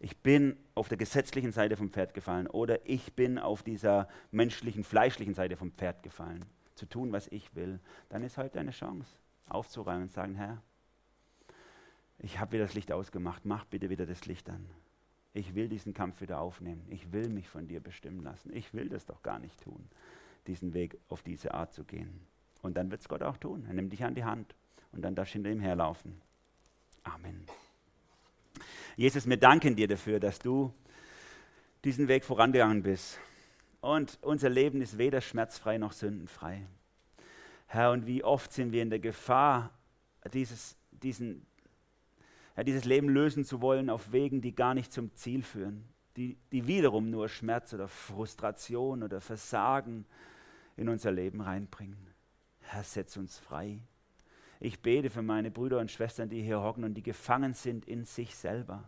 ich 0.00 0.16
bin 0.16 0.56
auf 0.74 0.88
der 0.88 0.98
gesetzlichen 0.98 1.52
Seite 1.52 1.76
vom 1.76 1.90
Pferd 1.90 2.14
gefallen 2.14 2.48
oder 2.48 2.84
ich 2.84 3.12
bin 3.12 3.38
auf 3.38 3.62
dieser 3.62 4.08
menschlichen, 4.32 4.82
fleischlichen 4.82 5.34
Seite 5.34 5.56
vom 5.56 5.70
Pferd 5.70 6.02
gefallen, 6.02 6.44
zu 6.74 6.86
tun, 6.86 7.12
was 7.12 7.28
ich 7.28 7.54
will, 7.54 7.78
dann 8.08 8.24
ist 8.24 8.38
heute 8.38 8.58
eine 8.58 8.72
Chance, 8.72 9.08
aufzuräumen 9.48 10.02
und 10.02 10.10
sagen, 10.10 10.34
Herr, 10.34 10.60
ich 12.18 12.40
habe 12.40 12.52
wieder 12.52 12.64
das 12.64 12.74
Licht 12.74 12.90
ausgemacht, 12.90 13.44
mach 13.44 13.64
bitte 13.66 13.88
wieder 13.88 14.04
das 14.04 14.26
Licht 14.26 14.50
an. 14.50 14.66
Ich 15.32 15.54
will 15.54 15.68
diesen 15.68 15.94
Kampf 15.94 16.20
wieder 16.20 16.40
aufnehmen. 16.40 16.84
Ich 16.88 17.12
will 17.12 17.28
mich 17.28 17.48
von 17.48 17.68
dir 17.68 17.78
bestimmen 17.78 18.24
lassen. 18.24 18.52
Ich 18.52 18.74
will 18.74 18.88
das 18.88 19.06
doch 19.06 19.22
gar 19.22 19.38
nicht 19.38 19.60
tun, 19.60 19.88
diesen 20.48 20.74
Weg 20.74 20.98
auf 21.08 21.22
diese 21.22 21.54
Art 21.54 21.72
zu 21.72 21.84
gehen. 21.84 22.26
Und 22.62 22.76
dann 22.76 22.90
wird 22.90 23.00
es 23.00 23.08
Gott 23.08 23.22
auch 23.22 23.36
tun. 23.36 23.64
Er 23.68 23.74
nimmt 23.74 23.92
dich 23.92 24.02
an 24.02 24.16
die 24.16 24.24
Hand 24.24 24.56
und 24.92 25.02
dann 25.02 25.14
darfst 25.14 25.34
du 25.34 25.38
hinter 25.38 25.50
ihm 25.50 25.60
herlaufen. 25.60 26.20
Amen. 27.04 27.46
Jesus, 28.96 29.28
wir 29.28 29.36
danken 29.36 29.76
dir 29.76 29.88
dafür, 29.88 30.20
dass 30.20 30.38
du 30.38 30.72
diesen 31.84 32.08
Weg 32.08 32.24
vorangegangen 32.24 32.82
bist. 32.82 33.18
Und 33.80 34.18
unser 34.20 34.50
Leben 34.50 34.82
ist 34.82 34.98
weder 34.98 35.20
schmerzfrei 35.20 35.78
noch 35.78 35.92
sündenfrei. 35.92 36.66
Herr, 37.66 37.92
und 37.92 38.06
wie 38.06 38.24
oft 38.24 38.52
sind 38.52 38.72
wir 38.72 38.82
in 38.82 38.90
der 38.90 38.98
Gefahr, 38.98 39.70
dieses, 40.34 40.76
diesen, 40.90 41.46
ja, 42.56 42.64
dieses 42.64 42.84
Leben 42.84 43.08
lösen 43.08 43.44
zu 43.44 43.62
wollen 43.62 43.88
auf 43.88 44.12
Wegen, 44.12 44.42
die 44.42 44.54
gar 44.54 44.74
nicht 44.74 44.92
zum 44.92 45.14
Ziel 45.14 45.42
führen, 45.42 45.84
die, 46.16 46.36
die 46.52 46.66
wiederum 46.66 47.10
nur 47.10 47.28
Schmerz 47.28 47.72
oder 47.72 47.88
Frustration 47.88 49.02
oder 49.02 49.20
Versagen 49.20 50.04
in 50.76 50.88
unser 50.88 51.12
Leben 51.12 51.40
reinbringen. 51.40 52.08
Herr, 52.60 52.82
setz 52.82 53.16
uns 53.16 53.38
frei. 53.38 53.80
Ich 54.60 54.80
bete 54.80 55.10
für 55.10 55.22
meine 55.22 55.50
Brüder 55.50 55.78
und 55.78 55.90
Schwestern, 55.90 56.28
die 56.28 56.42
hier 56.42 56.60
hocken 56.60 56.84
und 56.84 56.94
die 56.94 57.02
gefangen 57.02 57.54
sind 57.54 57.86
in 57.86 58.04
sich 58.04 58.36
selber, 58.36 58.84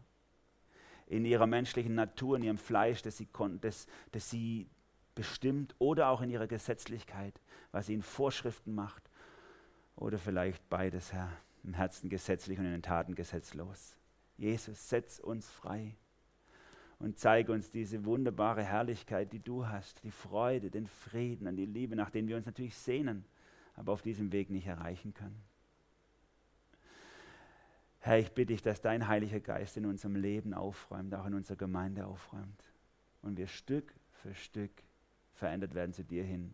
in 1.07 1.25
ihrer 1.25 1.47
menschlichen 1.47 1.95
Natur, 1.95 2.37
in 2.37 2.43
ihrem 2.43 2.59
Fleisch, 2.59 3.03
das 3.03 3.17
sie, 3.17 3.29
das, 3.61 3.87
das 4.13 4.31
sie 4.31 4.69
bestimmt 5.15 5.75
oder 5.79 6.09
auch 6.09 6.21
in 6.21 6.31
ihrer 6.31 6.47
Gesetzlichkeit, 6.47 7.41
was 7.71 7.89
ihnen 7.89 8.03
Vorschriften 8.03 8.75
macht 8.75 9.03
oder 9.97 10.19
vielleicht 10.19 10.69
beides, 10.69 11.13
Herr 11.13 11.31
im 11.65 11.75
Herzen 11.75 12.09
gesetzlich 12.09 12.59
und 12.59 12.67
in 12.67 12.73
den 12.73 12.83
Taten 12.83 13.15
gesetzlos. 13.15 13.97
Jesus, 14.37 14.89
setz 14.89 15.19
uns 15.19 15.49
frei 15.49 15.95
und 16.99 17.19
zeige 17.19 17.53
uns 17.53 17.71
diese 17.71 18.05
wunderbare 18.05 18.65
Herrlichkeit, 18.65 19.33
die 19.33 19.39
du 19.39 19.67
hast, 19.67 20.03
die 20.05 20.11
Freude, 20.11 20.71
den 20.71 20.87
Frieden 20.87 21.47
und 21.47 21.57
die 21.57 21.67
Liebe, 21.67 21.97
nach 21.97 22.11
denen 22.11 22.29
wir 22.29 22.37
uns 22.37 22.47
natürlich 22.47 22.77
sehnen, 22.77 23.25
aber 23.75 23.93
auf 23.93 24.03
diesem 24.03 24.33
Weg 24.33 24.51
nicht 24.51 24.67
erreichen 24.67 25.15
können. 25.15 25.41
Herr, 28.05 28.19
ich 28.19 28.33
bitte 28.33 28.53
dich, 28.53 28.63
dass 28.63 28.81
dein 28.81 29.07
Heiliger 29.07 29.39
Geist 29.39 29.77
in 29.77 29.87
unserem 29.87 30.17
Leben 30.17 30.55
aufräumt, 30.55 31.15
auch 31.15 31.25
in 31.25 31.35
unserer 31.35 31.57
Gemeinde 31.57 32.05
aufräumt 32.05 32.65
und 33.23 33.37
wir 33.39 33.47
Stück 33.47 33.95
für 34.11 34.35
Stück 34.35 34.73
verändert 35.35 35.75
werden 35.75 35.93
zu 35.93 36.03
dir 36.03 36.25
hin 36.25 36.53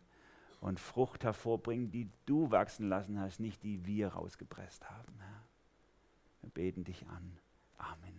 und 0.60 0.78
Frucht 0.78 1.24
hervorbringen, 1.24 1.90
die 1.90 2.10
du 2.26 2.50
wachsen 2.50 2.86
lassen 2.90 3.18
hast, 3.18 3.40
nicht 3.40 3.62
die 3.62 3.86
wir 3.86 4.08
rausgepresst 4.08 4.90
haben. 4.90 5.14
Herr. 5.20 5.42
Wir 6.42 6.50
beten 6.50 6.84
dich 6.84 7.06
an. 7.06 7.38
Amen. 7.78 8.18